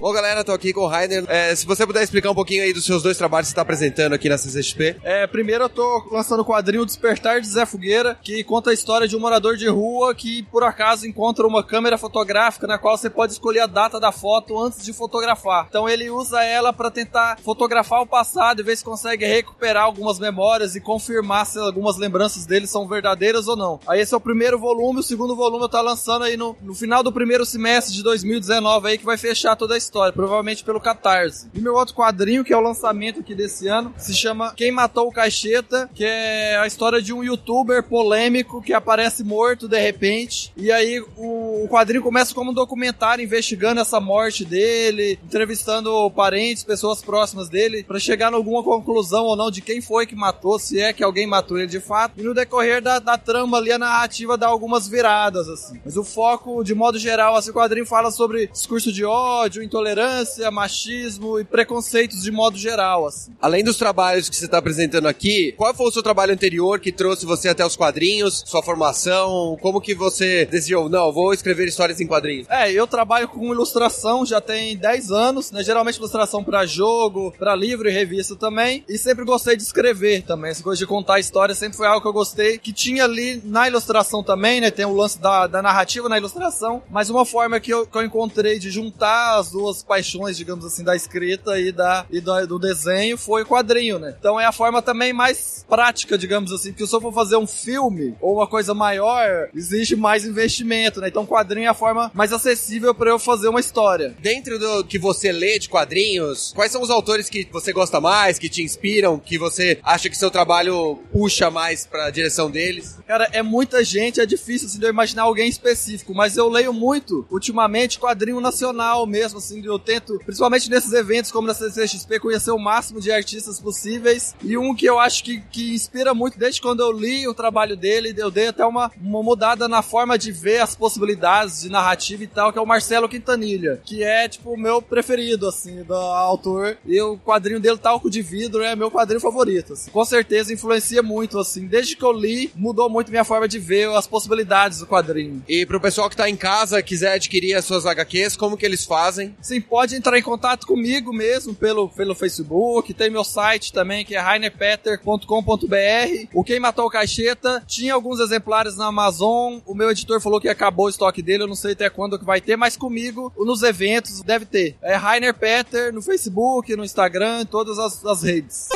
Bom, 0.03 0.13
galera, 0.13 0.43
tô 0.43 0.51
aqui 0.51 0.73
com 0.73 0.81
o 0.81 0.89
Rainer. 0.89 1.25
É, 1.29 1.55
se 1.55 1.65
você 1.65 1.87
puder 1.87 2.03
explicar 2.03 2.29
um 2.29 2.35
pouquinho 2.35 2.65
aí 2.65 2.73
dos 2.73 2.85
seus 2.85 3.05
dois 3.05 3.17
trabalhos 3.17 3.47
que 3.47 3.51
você 3.51 3.55
tá 3.55 3.63
apresentando 3.63 4.13
aqui 4.15 4.29
na 4.29 4.37
CCXP. 4.37 4.97
É, 5.05 5.29
primeiro 5.29 5.63
eu 5.63 5.69
tô 5.69 6.09
lançando 6.11 6.41
o 6.41 6.45
quadrinho 6.45 6.85
Despertar 6.85 7.41
de 7.41 7.47
Zé 7.47 7.65
Fogueira, 7.65 8.19
que 8.21 8.43
conta 8.43 8.71
a 8.71 8.75
história 8.75 9.07
de 9.07 9.17
um 9.17 9.21
morador 9.21 9.57
de 9.57 9.69
rua 9.69 10.13
que, 10.13 10.43
por 10.51 10.65
acaso, 10.65 11.07
encontra 11.07 11.47
uma 11.47 11.63
câmera 11.63 11.97
fotográfica 11.97 12.67
na 12.67 12.79
qual 12.79 12.99
você 12.99 13.09
pode 13.09 13.35
escolher 13.35 13.61
a 13.61 13.67
data 13.69 14.01
da 14.01 14.11
foto 14.11 14.61
antes 14.61 14.85
de 14.85 14.93
fotografar. 14.93 15.67
Então 15.69 15.89
ele 15.89 16.11
usa 16.11 16.43
ela 16.43 16.73
para 16.73 16.91
tentar 16.91 17.39
fotografar 17.39 18.03
o 18.03 18.07
passado 18.07 18.59
e 18.59 18.65
ver 18.65 18.77
se 18.77 18.83
consegue 18.83 19.25
recuperar 19.25 19.85
algumas 19.85 20.19
memórias 20.19 20.75
e 20.75 20.81
confirmar 20.81 21.47
se 21.47 21.61
algumas 21.61 21.97
lembranças 21.97 22.45
dele 22.45 22.67
são 22.67 22.89
verdadeiras 22.89 23.47
ou 23.47 23.57
não. 23.57 23.79
Aí 23.87 24.01
esse 24.01 24.13
é 24.13 24.17
o 24.17 24.21
primeiro 24.21 24.59
volume, 24.59 24.99
o 24.99 25.05
segundo 25.05 25.37
volume 25.37 25.63
eu 25.63 25.69
tô 25.69 25.81
lançando 25.81 26.25
aí 26.25 26.37
no, 26.37 26.57
no 26.61 26.75
final 26.75 27.05
do 27.05 27.13
primeiro 27.13 27.47
semestre 27.47 27.95
de 27.95 28.03
2019 28.03 28.89
aí 28.89 28.99
que 28.99 29.05
vai 29.05 29.17
fechar 29.17 29.52
toda 29.57 29.75
a 29.75 29.79
história, 29.79 30.13
provavelmente 30.13 30.65
pelo 30.65 30.81
Catarse. 30.81 31.49
E 31.55 31.61
meu 31.61 31.75
outro 31.75 31.95
quadrinho, 31.95 32.45
que 32.45 32.53
é 32.53 32.57
o 32.57 32.61
lançamento 32.61 33.21
aqui 33.21 33.35
desse 33.35 33.69
ano, 33.69 33.93
se 33.97 34.15
chama 34.15 34.53
Quem 34.55 34.73
Matou 34.73 35.09
o 35.09 35.13
Caixeta, 35.13 35.89
que 35.95 36.05
é 36.05 36.57
a 36.57 36.67
história 36.67 37.01
de 37.01 37.13
um 37.13 37.23
youtuber 37.23 37.83
polêmico 37.83 38.63
que 38.63 38.73
aparece 38.73 39.25
morto 39.25 39.69
de 39.69 39.79
repente. 39.79 40.53
E 40.57 40.71
aí 40.71 41.01
o, 41.17 41.65
o 41.65 41.69
quadrinho 41.69 42.03
começa 42.03 42.35
como 42.35 42.51
um 42.51 42.55
documentário 42.55 43.25
investigando 43.25 43.81
essa 43.81 44.01
morte 44.01 44.45
dele, 44.45 45.19
entrevistando 45.25 46.11
parentes, 46.11 46.65
pessoas 46.65 47.03
próximas 47.03 47.49
dele, 47.49 47.85
para 47.85 47.99
chegar 47.99 48.33
a 48.33 48.37
alguma 48.37 48.63
conclusão 48.63 49.25
ou 49.25 49.37
não 49.37 49.51
de 49.51 49.61
quem 49.61 49.81
foi 49.81 50.07
que 50.07 50.15
matou, 50.15 50.59
se 50.59 50.81
é 50.81 50.93
que 50.93 51.03
alguém 51.03 51.27
matou 51.27 51.59
ele 51.59 51.67
de 51.67 51.81
fato. 51.81 52.15
E 52.19 52.23
no 52.23 52.35
decorrer 52.35 52.83
da, 52.83 52.99
da 52.99 53.19
trama 53.19 53.59
ali, 53.59 53.73
a 53.73 53.79
narrativa 53.79 54.37
dá 54.37 54.49
algumas 54.49 54.89
viradas, 54.89 55.49
assim. 55.49 55.81
Mas 55.85 55.97
o 55.97 56.05
foco, 56.05 56.63
de 56.63 56.75
modo 56.75 56.99
geral, 56.99 57.37
assim, 57.37 57.51
o 57.51 57.55
quadrinho 57.55 57.87
fala 57.87 58.11
sobre 58.11 58.47
discurso 58.47 58.93
de 58.93 59.05
ódio, 59.05 59.42
intolerância, 59.63 60.51
machismo 60.51 61.39
e 61.39 61.45
preconceitos 61.45 62.23
de 62.23 62.31
modo 62.31 62.57
geral, 62.57 63.07
assim. 63.07 63.33
Além 63.41 63.65
dos 63.65 63.77
trabalhos 63.77 64.29
que 64.29 64.37
você 64.37 64.45
está 64.45 64.59
apresentando 64.59 65.09
aqui, 65.09 65.53
qual 65.57 65.75
foi 65.75 65.87
o 65.87 65.93
seu 65.93 66.03
trabalho 66.03 66.33
anterior 66.33 66.79
que 66.79 66.93
trouxe 66.93 67.27
você 67.27 67.49
até 67.49 67.65
os 67.65 67.77
quadrinhos, 67.77 68.43
sua 68.47 68.63
formação? 68.63 69.57
Como 69.61 69.81
que 69.81 69.95
você 69.95 70.45
decidiu, 70.47 70.89
não, 70.89 71.13
vou 71.13 71.33
escrever 71.33 71.67
histórias 71.67 72.01
em 72.01 72.07
quadrinhos? 72.07 72.47
É, 72.49 72.71
eu 72.73 72.87
trabalho 72.87 73.29
com 73.29 73.53
ilustração 73.53 74.25
já 74.27 74.41
tem 74.41 74.77
10 74.77 75.11
anos, 75.11 75.51
né? 75.51 75.63
Geralmente 75.63 75.97
ilustração 75.97 76.43
para 76.45 76.67
jogo, 76.67 77.33
para 77.39 77.55
livro 77.55 77.89
e 77.89 77.93
revista 77.93 78.37
também. 78.37 78.85
E 78.89 78.99
sempre 78.99 79.25
gostei 79.25 79.57
de 79.57 79.63
escrever 79.63 80.23
também. 80.23 80.51
Essa 80.51 80.63
coisa 80.63 80.79
de 80.79 80.87
contar 80.87 81.21
história 81.21 81.55
sempre 81.55 81.77
foi 81.77 81.87
algo 81.87 82.01
que 82.01 82.09
eu 82.09 82.13
gostei. 82.13 82.59
Que 82.59 82.73
tinha 82.73 83.05
ali 83.05 83.41
na 83.45 83.69
ilustração 83.69 84.23
também, 84.23 84.61
né? 84.61 84.71
Tem 84.71 84.85
o 84.85 84.95
lance 84.95 85.19
da, 85.19 85.47
da 85.47 85.63
narrativa 85.63 86.09
na 86.09 86.19
ilustração. 86.19 86.83
Mas 86.91 87.11
uma 87.11 87.25
forma 87.25 87.61
que 87.61 87.73
eu, 87.73 87.87
que 87.87 87.97
eu 87.97 88.03
encontrei 88.03 88.59
de 88.59 88.71
juntar 88.71 89.32
as 89.39 89.51
duas 89.51 89.83
paixões, 89.83 90.37
digamos 90.37 90.65
assim, 90.65 90.85
da 90.85 90.97
escrita 90.97 91.59
e, 91.59 91.73
da, 91.73 92.07
e 92.11 92.21
do, 92.21 92.47
do 92.47 92.59
desenho 92.59 93.17
foi 93.17 93.43
o 93.43 93.47
quadrinho, 93.47 93.99
né? 93.99 94.15
Então 94.19 94.41
é 94.41 94.45
a 94.45 94.53
forma 94.53 94.83
também 94.83 95.13
mais 95.13 95.65
prática, 95.69 96.17
digamos 96.19 96.53
assim. 96.53 96.71
Porque 96.71 96.87
se 96.87 96.95
eu 96.95 97.01
for 97.01 97.13
fazer 97.13 97.37
um 97.37 97.47
filme 97.47 98.15
ou 98.21 98.37
uma 98.37 98.47
coisa 98.47 98.75
maior, 98.75 99.49
existe 99.55 99.97
mais 99.97 100.25
investimento, 100.25 101.01
né? 101.01 101.09
Então 101.09 101.27
quadrinho 101.27 101.67
é 101.67 101.69
a 101.69 101.75
forma 101.75 102.11
mais 102.15 102.33
acessível 102.33 102.95
para 102.95 103.11
eu 103.11 103.19
fazer 103.19 103.49
uma 103.49 103.61
história. 103.61 104.15
Dentro 104.21 104.59
do 104.59 104.85
que 104.85 104.99
você 104.99 105.33
lê 105.33 105.59
de 105.59 105.69
quadrinhos, 105.69 106.53
quais 106.55 106.73
são 106.73 106.83
os 106.83 106.91
autores 106.91 107.29
que 107.29 107.49
você 107.53 107.73
gosta 107.73 108.01
mais, 108.01 108.39
que 108.39 108.49
te 108.49 108.63
inspiram, 108.63 109.19
que 109.19 109.39
você 109.39 109.79
acha 109.83 110.09
que 110.09 110.17
seu 110.17 110.31
trabalho 110.31 110.99
puxa 111.13 111.51
mais 111.51 111.87
pra 111.87 112.11
direção 112.11 112.51
deles? 112.51 112.99
Cara, 113.07 113.29
é 113.33 113.43
muita 113.43 113.85
gente, 113.85 114.21
é 114.21 114.27
difícil 114.27 114.67
assim, 114.69 114.79
de 114.79 114.87
eu 114.87 114.91
imaginar 114.91 115.23
alguém 115.23 115.49
específico, 115.49 116.15
mas 116.15 116.37
eu 116.37 116.49
leio 116.49 116.73
muito, 116.73 117.27
ultimamente, 117.31 117.99
quadrinho 117.99 118.41
nacional 118.41 119.07
mesmo, 119.13 119.39
assim, 119.39 119.63
eu 119.65 119.79
tento, 119.79 120.19
principalmente 120.25 120.71
nesses 120.71 120.93
eventos 120.95 121.31
como 121.31 121.47
na 121.47 121.53
CCXP, 121.53 122.19
conhecer 122.19 122.51
o 122.51 122.59
máximo 122.59 122.99
de 122.99 123.13
artistas 123.13 123.61
possíveis, 123.61 124.35
e 124.43 124.57
um 124.57 124.75
que 124.75 124.87
eu 124.87 124.99
acho 124.99 125.23
que, 125.23 125.41
que 125.53 125.75
inspira 125.75 126.15
muito, 126.15 126.39
desde 126.39 126.63
quando 126.63 126.81
eu 126.81 126.91
li 126.91 127.29
o 127.29 127.35
trabalho 127.35 127.77
dele, 127.77 128.15
eu 128.17 128.31
dei 128.31 128.49
até 128.49 128.65
uma, 128.65 128.91
uma 129.01 129.23
mudada 129.23 129.69
na 129.69 129.83
forma 129.83 130.19
de 130.19 130.33
ver 130.33 130.61
as 130.61 130.75
possibilidades 130.75 131.61
de 131.61 131.69
narrativa 131.69 132.25
e 132.25 132.27
tal, 132.27 132.53
que 132.53 132.59
é 132.59 132.63
o 132.63 132.67
Marcelo 132.67 133.09
Quintanilha, 133.09 133.81
que 133.85 134.03
é, 134.03 134.27
tipo, 134.29 134.55
o 134.55 134.59
meu 134.59 134.81
preferido, 134.81 135.47
assim, 135.47 135.83
do 135.83 135.95
autor, 135.95 136.79
e 136.87 137.01
o 137.01 137.19
quadrinho 137.19 137.61
dele, 137.61 137.77
Talco 137.77 138.09
de 138.09 138.23
Vidro, 138.23 138.63
é 138.63 138.75
meu 138.75 138.91
quadrinho 138.91 139.21
favorito, 139.21 139.75
assim. 139.75 139.91
Com 139.91 140.05
certeza 140.05 140.53
influencia 140.53 141.03
muito, 141.03 141.39
assim, 141.39 141.67
desde 141.67 141.97
que 141.97 142.05
eu 142.05 142.13
li, 142.13 142.51
mudou 142.55 142.89
muito 142.89 143.11
minha 143.11 143.25
forma 143.25 143.47
de 143.47 143.59
ver 143.59 143.91
as 143.91 144.07
possibilidades 144.07 144.79
do 144.79 144.87
quadrinho. 144.87 145.43
E 145.47 145.67
pro 145.67 145.81
pessoal 145.81 146.09
que 146.09 146.17
tá 146.17 146.31
em 146.31 146.37
casa, 146.37 146.83
quiser 146.83 147.15
adquirir 147.15 147.55
as 147.55 147.65
suas 147.65 147.85
HQs, 147.85 148.37
como 148.37 148.57
que 148.57 148.65
eles 148.65 148.85
fazem? 148.85 149.02
Sim, 149.41 149.61
pode 149.61 149.97
entrar 149.97 150.19
em 150.19 150.23
contato 150.23 150.67
comigo 150.67 151.13
mesmo 151.13 151.55
pelo, 151.55 151.89
pelo 151.89 152.15
Facebook, 152.15 152.93
tem 152.95 153.11
meu 153.11 153.25
site 153.25 153.73
também, 153.73 154.05
que 154.05 154.15
é 154.15 154.21
rainerpeter.com.br. 154.21 156.29
O 156.35 156.45
Quem 156.45 156.61
Matou 156.61 156.87
o 156.87 156.91
Caixeta 156.91 157.63
tinha 157.67 157.95
alguns 157.95 158.21
exemplares 158.21 158.77
na 158.77 158.87
Amazon, 158.87 159.59
o 159.67 159.75
meu 159.75 159.91
editor 159.91 160.21
falou 160.21 160.41
que 160.41 160.49
acabou 160.49 160.87
o 160.87 160.91
estoque 160.91 161.23
dele, 161.23 161.45
eu 161.45 161.49
não 161.49 161.55
sei 161.55 161.73
até 161.73 161.89
quando 161.89 162.19
que 162.19 162.25
vai 162.25 162.41
ter, 162.41 162.57
mas 162.57 162.77
comigo, 162.77 163.33
nos 163.37 163.63
eventos, 163.63 164.23
deve 164.23 164.45
ter. 164.45 164.77
É 164.83 164.95
Rainer 164.95 165.35
Peter 165.35 165.93
no 165.93 166.03
Facebook, 166.03 166.75
no 166.77 166.85
Instagram, 166.85 167.43
em 167.43 167.47
todas 167.47 167.79
as, 167.79 168.05
as 168.05 168.23
redes. 168.23 168.69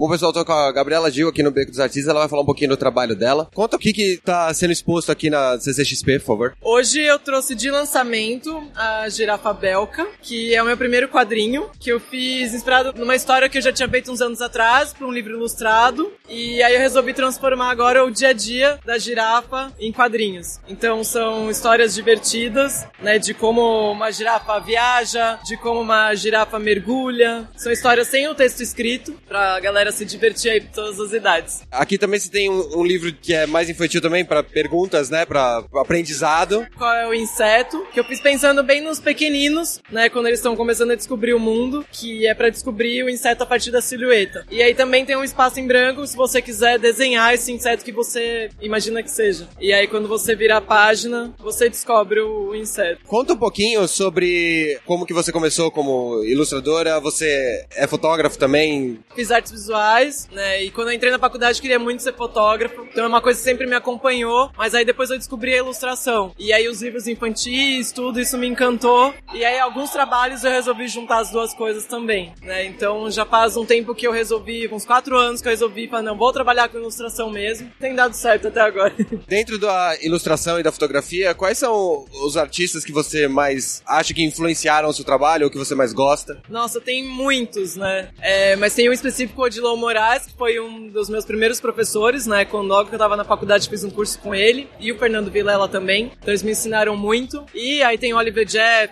Bom, 0.00 0.08
pessoal, 0.08 0.32
tô 0.32 0.42
com 0.46 0.52
a 0.52 0.72
Gabriela 0.72 1.10
Gil 1.10 1.28
aqui 1.28 1.42
no 1.42 1.50
Beco 1.50 1.72
dos 1.72 1.78
Artistas, 1.78 2.08
ela 2.08 2.20
vai 2.20 2.28
falar 2.28 2.40
um 2.40 2.46
pouquinho 2.46 2.70
do 2.70 2.76
trabalho 2.76 3.14
dela. 3.14 3.50
Conta 3.52 3.76
o 3.76 3.78
que 3.78 3.92
que 3.92 4.18
tá 4.24 4.52
sendo 4.54 4.72
exposto 4.72 5.12
aqui 5.12 5.28
na 5.28 5.60
CCXP, 5.60 6.20
por 6.20 6.26
favor. 6.26 6.56
Hoje 6.62 7.02
eu 7.02 7.18
trouxe 7.18 7.54
de 7.54 7.70
lançamento 7.70 8.66
a 8.74 9.06
Girafa 9.10 9.29
Belka, 9.36 10.06
que 10.22 10.54
é 10.54 10.62
o 10.62 10.66
meu 10.66 10.76
primeiro 10.76 11.08
quadrinho, 11.08 11.70
que 11.78 11.90
eu 11.90 12.00
fiz 12.00 12.54
inspirado 12.54 12.92
numa 12.98 13.14
história 13.14 13.48
que 13.48 13.58
eu 13.58 13.62
já 13.62 13.72
tinha 13.72 13.88
feito 13.88 14.10
uns 14.10 14.20
anos 14.20 14.40
atrás, 14.40 14.92
para 14.92 15.06
um 15.06 15.12
livro 15.12 15.34
ilustrado, 15.34 16.12
e 16.28 16.62
aí 16.62 16.74
eu 16.74 16.80
resolvi 16.80 17.12
transformar 17.12 17.70
agora 17.70 18.04
o 18.04 18.10
dia 18.10 18.28
a 18.28 18.32
dia 18.32 18.78
da 18.84 18.98
girafa 18.98 19.72
em 19.78 19.92
quadrinhos. 19.92 20.60
Então 20.68 21.02
são 21.02 21.50
histórias 21.50 21.94
divertidas, 21.94 22.86
né, 23.00 23.18
de 23.18 23.34
como 23.34 23.90
uma 23.90 24.10
girafa 24.10 24.58
viaja, 24.60 25.38
de 25.44 25.56
como 25.56 25.80
uma 25.80 26.14
girafa 26.14 26.58
mergulha. 26.58 27.48
São 27.56 27.72
histórias 27.72 28.08
sem 28.08 28.28
o 28.28 28.34
texto 28.34 28.60
escrito, 28.60 29.12
pra 29.26 29.58
galera 29.60 29.92
se 29.92 30.04
divertir 30.04 30.50
aí 30.50 30.60
por 30.60 30.72
todas 30.72 31.00
as 31.00 31.12
idades. 31.12 31.62
Aqui 31.70 31.98
também 31.98 32.20
você 32.20 32.30
tem 32.30 32.50
um, 32.50 32.78
um 32.78 32.84
livro 32.84 33.12
que 33.12 33.34
é 33.34 33.46
mais 33.46 33.68
infantil 33.68 34.00
também, 34.00 34.24
para 34.24 34.42
perguntas, 34.42 35.10
né, 35.10 35.24
para 35.24 35.64
aprendizado. 35.74 36.66
Qual 36.76 36.92
é 36.92 37.06
o 37.06 37.14
inseto? 37.14 37.86
Que 37.92 38.00
eu 38.00 38.04
fiz 38.04 38.20
pensando 38.20 38.62
bem 38.62 38.80
nos 38.80 39.00
pequeninos, 39.20 39.82
né, 39.90 40.08
quando 40.08 40.28
eles 40.28 40.38
estão 40.38 40.56
começando 40.56 40.92
a 40.92 40.94
descobrir 40.94 41.34
o 41.34 41.38
mundo, 41.38 41.84
que 41.92 42.26
é 42.26 42.32
para 42.32 42.48
descobrir 42.48 43.04
o 43.04 43.10
inseto 43.10 43.42
a 43.42 43.46
partir 43.46 43.70
da 43.70 43.82
silhueta. 43.82 44.46
E 44.50 44.62
aí 44.62 44.74
também 44.74 45.04
tem 45.04 45.14
um 45.14 45.22
espaço 45.22 45.60
em 45.60 45.66
branco 45.66 46.06
se 46.06 46.16
você 46.16 46.40
quiser 46.40 46.78
desenhar 46.78 47.34
esse 47.34 47.52
inseto 47.52 47.84
que 47.84 47.92
você 47.92 48.48
imagina 48.62 49.02
que 49.02 49.10
seja. 49.10 49.46
E 49.60 49.74
aí 49.74 49.86
quando 49.86 50.08
você 50.08 50.34
vira 50.34 50.56
a 50.56 50.60
página, 50.62 51.34
você 51.38 51.68
descobre 51.68 52.20
o 52.20 52.54
inseto. 52.54 53.02
Conta 53.06 53.34
um 53.34 53.36
pouquinho 53.36 53.86
sobre 53.86 54.78
como 54.86 55.04
que 55.04 55.12
você 55.12 55.30
começou 55.30 55.70
como 55.70 56.24
ilustradora, 56.24 56.98
você 56.98 57.66
é 57.76 57.86
fotógrafo 57.86 58.38
também? 58.38 59.00
Fiz 59.14 59.30
artes 59.30 59.52
visuais, 59.52 60.28
né? 60.32 60.64
E 60.64 60.70
quando 60.70 60.88
eu 60.88 60.94
entrei 60.94 61.12
na 61.12 61.18
faculdade 61.18 61.58
eu 61.58 61.62
queria 61.62 61.78
muito 61.78 62.02
ser 62.02 62.14
fotógrafo. 62.14 62.86
Então 62.90 63.04
é 63.04 63.08
uma 63.08 63.20
coisa 63.20 63.38
que 63.38 63.44
sempre 63.44 63.66
me 63.66 63.74
acompanhou, 63.74 64.50
mas 64.56 64.74
aí 64.74 64.84
depois 64.86 65.10
eu 65.10 65.18
descobri 65.18 65.52
a 65.52 65.58
ilustração. 65.58 66.32
E 66.38 66.54
aí 66.54 66.66
os 66.68 66.80
livros 66.80 67.06
infantis, 67.06 67.92
tudo 67.92 68.18
isso 68.18 68.38
me 68.38 68.46
encantou. 68.46 69.09
E 69.34 69.44
aí 69.44 69.58
alguns 69.58 69.90
trabalhos 69.90 70.44
eu 70.44 70.50
resolvi 70.50 70.88
juntar 70.88 71.20
as 71.20 71.30
duas 71.30 71.54
coisas 71.54 71.84
também, 71.84 72.32
né? 72.42 72.64
Então 72.66 73.10
já 73.10 73.24
faz 73.24 73.56
um 73.56 73.64
tempo 73.64 73.94
que 73.94 74.06
eu 74.06 74.12
resolvi, 74.12 74.68
uns 74.72 74.84
quatro 74.84 75.16
anos 75.16 75.40
que 75.40 75.48
eu 75.48 75.50
resolvi, 75.50 75.88
falar, 75.88 76.02
não, 76.02 76.16
vou 76.16 76.32
trabalhar 76.32 76.68
com 76.68 76.78
ilustração 76.78 77.30
mesmo. 77.30 77.70
Tem 77.78 77.94
dado 77.94 78.14
certo 78.14 78.48
até 78.48 78.60
agora. 78.60 78.94
Dentro 79.26 79.58
da 79.58 79.96
ilustração 80.02 80.58
e 80.58 80.62
da 80.62 80.72
fotografia, 80.72 81.34
quais 81.34 81.58
são 81.58 82.04
os 82.24 82.36
artistas 82.36 82.84
que 82.84 82.92
você 82.92 83.28
mais 83.28 83.82
acha 83.86 84.12
que 84.12 84.22
influenciaram 84.22 84.88
o 84.88 84.92
seu 84.92 85.04
trabalho 85.04 85.44
ou 85.44 85.50
que 85.50 85.58
você 85.58 85.74
mais 85.74 85.92
gosta? 85.92 86.40
Nossa, 86.48 86.80
tem 86.80 87.04
muitos, 87.04 87.76
né? 87.76 88.08
É, 88.20 88.56
mas 88.56 88.74
tem 88.74 88.88
um 88.88 88.92
específico, 88.92 89.40
o 89.40 89.44
Odilon 89.44 89.76
Moraes, 89.76 90.26
que 90.26 90.32
foi 90.34 90.58
um 90.60 90.88
dos 90.88 91.08
meus 91.08 91.24
primeiros 91.24 91.60
professores, 91.60 92.26
né? 92.26 92.44
Quando 92.44 92.68
logo 92.68 92.88
que 92.88 92.94
eu 92.94 92.98
tava 92.98 93.16
na 93.16 93.24
faculdade 93.24 93.68
fiz 93.68 93.84
um 93.84 93.90
curso 93.90 94.18
com 94.18 94.34
ele. 94.34 94.68
E 94.78 94.92
o 94.92 94.98
Fernando 94.98 95.30
Vilela 95.30 95.68
também. 95.68 96.12
Então 96.18 96.30
eles 96.30 96.42
me 96.42 96.52
ensinaram 96.52 96.96
muito. 96.96 97.44
E 97.54 97.82
aí 97.82 97.98
tem 97.98 98.14
Oliver 98.14 98.44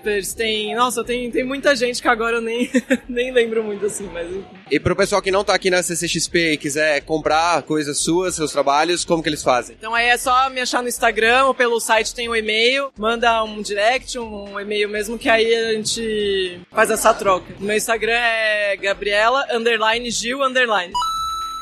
Jeffers, 0.09 0.33
tem... 0.33 0.75
Nossa, 0.75 1.05
tem, 1.05 1.31
tem 1.31 1.45
muita 1.45 1.77
gente 1.77 2.01
que 2.01 2.09
agora 2.09 2.37
eu 2.37 2.41
nem, 2.41 2.71
nem 3.09 3.31
lembro 3.31 3.63
muito 3.63 3.85
assim, 3.87 4.09
mas... 4.13 4.29
E 4.71 4.81
pro 4.81 4.97
pessoal 4.97 5.21
que 5.21 5.31
não 5.31 5.45
tá 5.45 5.55
aqui 5.55 5.71
na 5.71 5.83
CCXP 5.83 6.53
e 6.53 6.57
quiser 6.57 7.01
comprar 7.03 7.63
coisas 7.63 7.99
suas, 7.99 8.35
seus 8.35 8.53
trabalhos, 8.53 9.05
como 9.05 9.23
que 9.23 9.29
eles 9.29 9.43
fazem? 9.43 9.77
Então 9.79 9.95
aí 9.95 10.07
é 10.07 10.17
só 10.17 10.49
me 10.51 10.61
achar 10.61 10.83
no 10.83 10.89
Instagram 10.89 11.45
ou 11.45 11.55
pelo 11.55 11.79
site 11.81 12.15
tem 12.15 12.29
o 12.29 12.33
um 12.33 12.37
e-mail, 12.37 12.91
manda 12.99 13.43
um 13.45 13.61
direct, 13.61 14.19
um 14.19 14.59
e-mail 14.59 14.89
mesmo, 14.89 15.19
que 15.19 15.29
aí 15.29 15.55
a 15.55 15.73
gente 15.73 16.61
faz 16.71 16.91
essa 16.91 17.13
troca. 17.15 17.55
Meu 17.59 17.77
Instagram 17.77 18.13
é 18.13 18.77
Gabriela 18.77 19.45
underline 19.53 20.11
Gil 20.11 20.43
underline. 20.43 20.93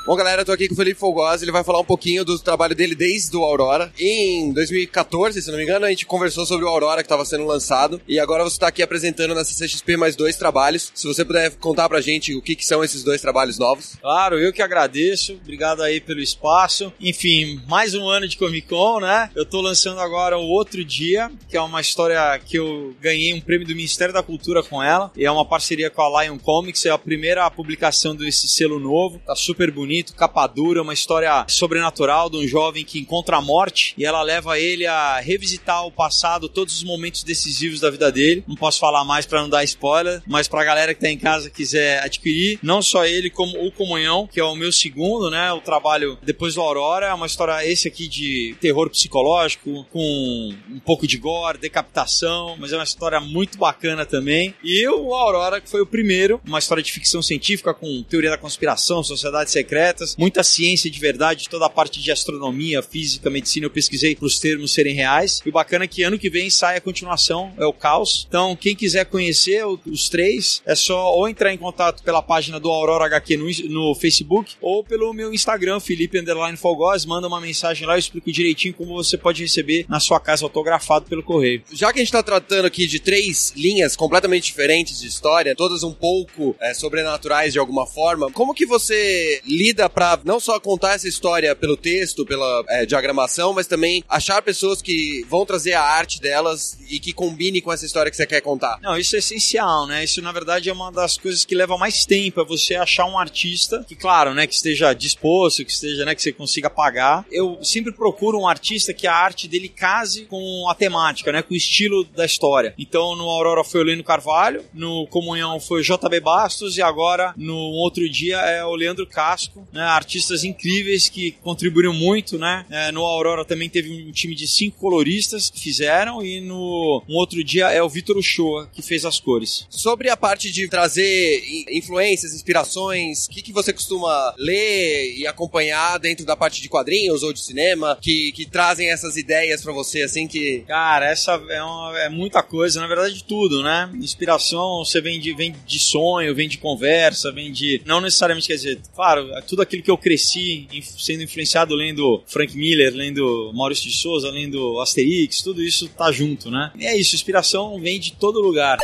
Bom, 0.06 0.14
galera, 0.14 0.42
eu 0.42 0.44
tô 0.44 0.52
aqui 0.52 0.68
com 0.68 0.74
o 0.74 0.76
Felipe 0.76 1.00
Fogosi, 1.00 1.44
ele 1.44 1.50
vai 1.50 1.64
falar 1.64 1.80
um 1.80 1.84
pouquinho 1.84 2.24
do 2.24 2.38
trabalho 2.38 2.76
dele 2.76 2.94
desde 2.94 3.36
o 3.36 3.42
Aurora. 3.42 3.92
Em 3.98 4.52
2014, 4.52 5.42
se 5.42 5.50
não 5.50 5.58
me 5.58 5.64
engano, 5.64 5.84
a 5.84 5.90
gente 5.90 6.06
conversou 6.06 6.46
sobre 6.46 6.64
o 6.64 6.68
Aurora 6.68 7.02
que 7.02 7.06
estava 7.06 7.24
sendo 7.24 7.44
lançado 7.44 8.00
e 8.06 8.20
agora 8.20 8.44
você 8.44 8.56
tá 8.56 8.68
aqui 8.68 8.84
apresentando 8.84 9.34
na 9.34 9.44
CCXP 9.44 9.96
mais 9.96 10.14
dois 10.14 10.36
trabalhos. 10.36 10.92
Se 10.94 11.08
você 11.08 11.24
puder 11.24 11.50
contar 11.56 11.88
pra 11.88 12.00
gente 12.00 12.36
o 12.36 12.40
que, 12.40 12.54
que 12.54 12.64
são 12.64 12.84
esses 12.84 13.02
dois 13.02 13.20
trabalhos 13.20 13.58
novos. 13.58 13.96
Claro, 14.00 14.38
eu 14.38 14.52
que 14.52 14.62
agradeço. 14.62 15.40
Obrigado 15.42 15.82
aí 15.82 16.00
pelo 16.00 16.20
espaço. 16.20 16.92
Enfim, 17.00 17.60
mais 17.66 17.92
um 17.92 18.08
ano 18.08 18.28
de 18.28 18.36
Comic 18.36 18.68
Con, 18.68 19.00
né? 19.00 19.28
Eu 19.34 19.44
tô 19.44 19.60
lançando 19.60 19.98
agora 19.98 20.38
o 20.38 20.46
Outro 20.46 20.84
Dia, 20.84 21.32
que 21.48 21.56
é 21.56 21.60
uma 21.60 21.80
história 21.80 22.38
que 22.38 22.56
eu 22.56 22.94
ganhei 23.00 23.34
um 23.34 23.40
prêmio 23.40 23.66
do 23.66 23.74
Ministério 23.74 24.14
da 24.14 24.22
Cultura 24.22 24.62
com 24.62 24.80
ela. 24.80 25.10
E 25.16 25.24
é 25.24 25.30
uma 25.32 25.44
parceria 25.44 25.90
com 25.90 26.00
a 26.00 26.22
Lion 26.22 26.38
Comics, 26.38 26.86
é 26.86 26.90
a 26.90 26.98
primeira 26.98 27.50
publicação 27.50 28.14
desse 28.14 28.46
selo 28.46 28.78
novo. 28.78 29.20
Tá 29.26 29.34
super 29.34 29.72
bonito, 29.72 29.95
capa 30.04 30.46
dura, 30.46 30.82
uma 30.82 30.94
história 30.94 31.44
sobrenatural 31.48 32.30
de 32.30 32.36
um 32.36 32.46
jovem 32.46 32.84
que 32.84 32.98
encontra 32.98 33.36
a 33.36 33.42
morte 33.42 33.94
e 33.96 34.04
ela 34.04 34.22
leva 34.22 34.58
ele 34.58 34.86
a 34.86 35.20
revisitar 35.20 35.86
o 35.86 35.92
passado, 35.92 36.48
todos 36.48 36.76
os 36.76 36.84
momentos 36.84 37.22
decisivos 37.22 37.80
da 37.80 37.90
vida 37.90 38.10
dele. 38.10 38.44
Não 38.46 38.56
posso 38.56 38.78
falar 38.78 39.04
mais 39.04 39.26
para 39.26 39.40
não 39.40 39.48
dar 39.48 39.64
spoiler, 39.64 40.22
mas 40.26 40.48
pra 40.48 40.64
galera 40.64 40.94
que 40.94 41.00
tá 41.00 41.10
em 41.10 41.18
casa 41.18 41.50
quiser 41.50 42.02
adquirir, 42.02 42.58
não 42.62 42.82
só 42.82 43.04
ele, 43.04 43.30
como 43.30 43.66
o 43.66 43.72
Comunhão, 43.72 44.26
que 44.26 44.40
é 44.40 44.44
o 44.44 44.54
meu 44.54 44.72
segundo, 44.72 45.30
né? 45.30 45.52
O 45.52 45.60
trabalho 45.60 46.18
depois 46.22 46.54
do 46.54 46.60
Aurora, 46.60 47.06
é 47.06 47.14
uma 47.14 47.26
história 47.26 47.66
esse 47.66 47.88
aqui 47.88 48.08
de 48.08 48.56
terror 48.60 48.88
psicológico, 48.90 49.84
com 49.92 50.54
um 50.70 50.80
pouco 50.80 51.06
de 51.06 51.18
gore, 51.18 51.58
decapitação, 51.58 52.56
mas 52.58 52.72
é 52.72 52.76
uma 52.76 52.84
história 52.84 53.20
muito 53.20 53.58
bacana 53.58 54.04
também. 54.04 54.54
E 54.62 54.86
o 54.88 55.14
Aurora, 55.14 55.60
que 55.60 55.68
foi 55.68 55.80
o 55.80 55.86
primeiro, 55.86 56.40
uma 56.46 56.58
história 56.58 56.82
de 56.82 56.92
ficção 56.92 57.22
científica 57.22 57.74
com 57.74 58.02
teoria 58.02 58.30
da 58.30 58.38
conspiração, 58.38 59.02
sociedades 59.02 59.52
secretas, 59.86 60.16
muita 60.16 60.42
ciência 60.42 60.90
de 60.90 60.98
verdade, 60.98 61.48
toda 61.48 61.66
a 61.66 61.70
parte 61.70 62.00
de 62.00 62.10
astronomia, 62.10 62.82
física, 62.82 63.30
medicina, 63.30 63.66
eu 63.66 63.70
pesquisei 63.70 64.16
para 64.16 64.26
os 64.26 64.38
termos 64.38 64.72
serem 64.72 64.94
reais. 64.94 65.40
E 65.44 65.48
o 65.48 65.52
bacana 65.52 65.84
é 65.84 65.88
que 65.88 66.02
ano 66.02 66.18
que 66.18 66.30
vem 66.30 66.50
sai 66.50 66.76
a 66.76 66.80
continuação, 66.80 67.52
é 67.58 67.64
o 67.64 67.72
Caos. 67.72 68.26
Então, 68.28 68.56
quem 68.56 68.74
quiser 68.74 69.04
conhecer 69.06 69.64
os 69.64 70.08
três, 70.08 70.62
é 70.66 70.74
só 70.74 71.14
ou 71.14 71.28
entrar 71.28 71.52
em 71.52 71.58
contato 71.58 72.02
pela 72.02 72.22
página 72.22 72.58
do 72.58 72.70
Aurora 72.70 73.04
HQ 73.06 73.36
no, 73.36 73.46
no 73.68 73.94
Facebook 73.94 74.54
ou 74.60 74.82
pelo 74.82 75.12
meu 75.12 75.32
Instagram, 75.32 75.80
Felipe 75.80 76.18
Underline 76.18 76.56
Fogós, 76.56 77.04
manda 77.04 77.26
uma 77.26 77.40
mensagem 77.40 77.86
lá, 77.86 77.94
eu 77.94 77.98
explico 77.98 78.32
direitinho 78.32 78.74
como 78.74 78.94
você 78.94 79.16
pode 79.16 79.42
receber 79.42 79.86
na 79.88 80.00
sua 80.00 80.18
casa 80.18 80.44
autografado 80.44 81.06
pelo 81.06 81.22
correio. 81.22 81.62
Já 81.72 81.92
que 81.92 81.98
a 81.98 82.02
gente 82.02 82.12
tá 82.12 82.22
tratando 82.22 82.66
aqui 82.66 82.86
de 82.86 82.98
três 82.98 83.52
linhas 83.56 83.94
completamente 83.94 84.46
diferentes 84.46 85.00
de 85.00 85.06
história, 85.06 85.54
todas 85.54 85.82
um 85.82 85.92
pouco 85.92 86.56
é, 86.60 86.74
sobrenaturais 86.74 87.52
de 87.52 87.58
alguma 87.58 87.86
forma, 87.86 88.30
como 88.32 88.54
que 88.54 88.66
você 88.66 89.40
lida 89.44 89.75
pra 89.88 90.18
não 90.24 90.40
só 90.40 90.58
contar 90.58 90.94
essa 90.94 91.08
história 91.08 91.54
pelo 91.54 91.76
texto, 91.76 92.24
pela 92.24 92.64
é, 92.68 92.86
diagramação, 92.86 93.52
mas 93.52 93.66
também 93.66 94.02
achar 94.08 94.42
pessoas 94.42 94.82
que 94.82 95.24
vão 95.28 95.44
trazer 95.44 95.74
a 95.74 95.82
arte 95.82 96.20
delas 96.20 96.78
e 96.88 96.98
que 96.98 97.12
combine 97.12 97.60
com 97.60 97.72
essa 97.72 97.86
história 97.86 98.10
que 98.10 98.16
você 98.16 98.26
quer 98.26 98.40
contar? 98.40 98.78
Não, 98.82 98.96
isso 98.96 99.16
é 99.16 99.18
essencial, 99.18 99.86
né? 99.86 100.04
Isso, 100.04 100.22
na 100.22 100.32
verdade, 100.32 100.68
é 100.68 100.72
uma 100.72 100.90
das 100.90 101.18
coisas 101.18 101.44
que 101.44 101.54
leva 101.54 101.76
mais 101.76 102.04
tempo, 102.04 102.40
é 102.40 102.44
você 102.44 102.74
achar 102.74 103.06
um 103.06 103.18
artista 103.18 103.84
que, 103.86 103.94
claro, 103.94 104.34
né, 104.34 104.46
que 104.46 104.54
esteja 104.54 104.92
disposto, 104.92 105.64
que 105.64 105.72
esteja, 105.72 106.04
né, 106.04 106.14
que 106.14 106.22
você 106.22 106.32
consiga 106.32 106.70
pagar. 106.70 107.24
Eu 107.30 107.58
sempre 107.62 107.92
procuro 107.92 108.38
um 108.38 108.48
artista 108.48 108.92
que 108.92 109.06
a 109.06 109.14
arte 109.14 109.48
dele 109.48 109.68
case 109.68 110.24
com 110.26 110.68
a 110.68 110.74
temática, 110.74 111.32
né, 111.32 111.42
com 111.42 111.54
o 111.54 111.56
estilo 111.56 112.04
da 112.04 112.24
história. 112.24 112.74
Então, 112.78 113.14
no 113.16 113.28
Aurora 113.28 113.64
foi 113.64 113.80
o 113.80 113.84
Leno 113.84 114.04
Carvalho, 114.04 114.64
no 114.72 115.06
Comunhão 115.08 115.60
foi 115.60 115.80
o 115.80 115.84
JB 115.84 116.20
Bastos 116.20 116.76
e 116.76 116.82
agora, 116.82 117.34
no 117.36 117.56
outro 117.56 118.08
dia, 118.08 118.36
é 118.38 118.64
o 118.64 118.74
Leandro 118.74 119.06
Casco, 119.06 119.55
né, 119.72 119.82
artistas 119.82 120.44
incríveis 120.44 121.08
que 121.08 121.32
contribuíram 121.42 121.92
muito, 121.92 122.38
né. 122.38 122.64
É, 122.70 122.92
no 122.92 123.04
Aurora 123.04 123.44
também 123.44 123.68
teve 123.68 123.90
um 124.08 124.12
time 124.12 124.34
de 124.34 124.46
cinco 124.46 124.78
coloristas 124.78 125.50
que 125.50 125.60
fizeram 125.60 126.24
e 126.24 126.40
no 126.40 127.02
um 127.08 127.14
outro 127.14 127.42
dia 127.42 127.70
é 127.70 127.82
o 127.82 127.88
Vitor 127.88 128.16
Uchoa 128.16 128.68
que 128.72 128.82
fez 128.82 129.04
as 129.04 129.20
cores. 129.20 129.66
Sobre 129.70 130.10
a 130.10 130.16
parte 130.16 130.50
de 130.50 130.68
trazer 130.68 131.42
influências, 131.70 132.34
inspirações, 132.34 133.26
o 133.26 133.30
que, 133.30 133.42
que 133.42 133.52
você 133.52 133.72
costuma 133.72 134.34
ler 134.38 135.14
e 135.16 135.26
acompanhar 135.26 135.98
dentro 135.98 136.24
da 136.24 136.36
parte 136.36 136.60
de 136.60 136.68
quadrinhos 136.68 137.22
ou 137.22 137.32
de 137.32 137.40
cinema 137.40 137.98
que, 138.00 138.32
que 138.32 138.46
trazem 138.46 138.90
essas 138.90 139.16
ideias 139.16 139.62
para 139.62 139.72
você, 139.72 140.02
assim 140.02 140.26
que. 140.26 140.64
Cara, 140.66 141.10
essa 141.10 141.32
é, 141.48 141.62
uma, 141.62 141.98
é 142.00 142.08
muita 142.08 142.42
coisa, 142.42 142.80
na 142.80 142.86
verdade, 142.86 143.14
de 143.14 143.24
tudo, 143.24 143.62
né? 143.62 143.90
Inspiração 143.94 144.84
você 144.84 145.00
vem 145.00 145.20
de, 145.20 145.34
vem 145.34 145.54
de 145.66 145.78
sonho, 145.78 146.34
vem 146.34 146.48
de 146.48 146.58
conversa, 146.58 147.32
vem 147.32 147.52
de. 147.52 147.80
Não 147.84 148.00
necessariamente 148.00 148.46
quer 148.48 148.56
dizer, 148.56 148.80
claro, 148.94 149.34
tudo 149.46 149.62
aquilo 149.62 149.82
que 149.82 149.90
eu 149.90 149.98
cresci 149.98 150.66
sendo 150.98 151.22
influenciado 151.22 151.74
lendo 151.74 152.22
Frank 152.26 152.56
Miller, 152.56 152.92
lendo 152.94 153.52
Maurício 153.54 153.88
de 153.90 153.96
Souza, 153.96 154.30
lendo 154.30 154.80
Asterix, 154.80 155.42
tudo 155.42 155.62
isso 155.62 155.88
tá 155.88 156.10
junto, 156.10 156.50
né? 156.50 156.72
E 156.78 156.86
é 156.86 156.96
isso, 156.96 157.14
inspiração 157.14 157.80
vem 157.80 157.98
de 158.00 158.12
todo 158.12 158.40
lugar. 158.40 158.78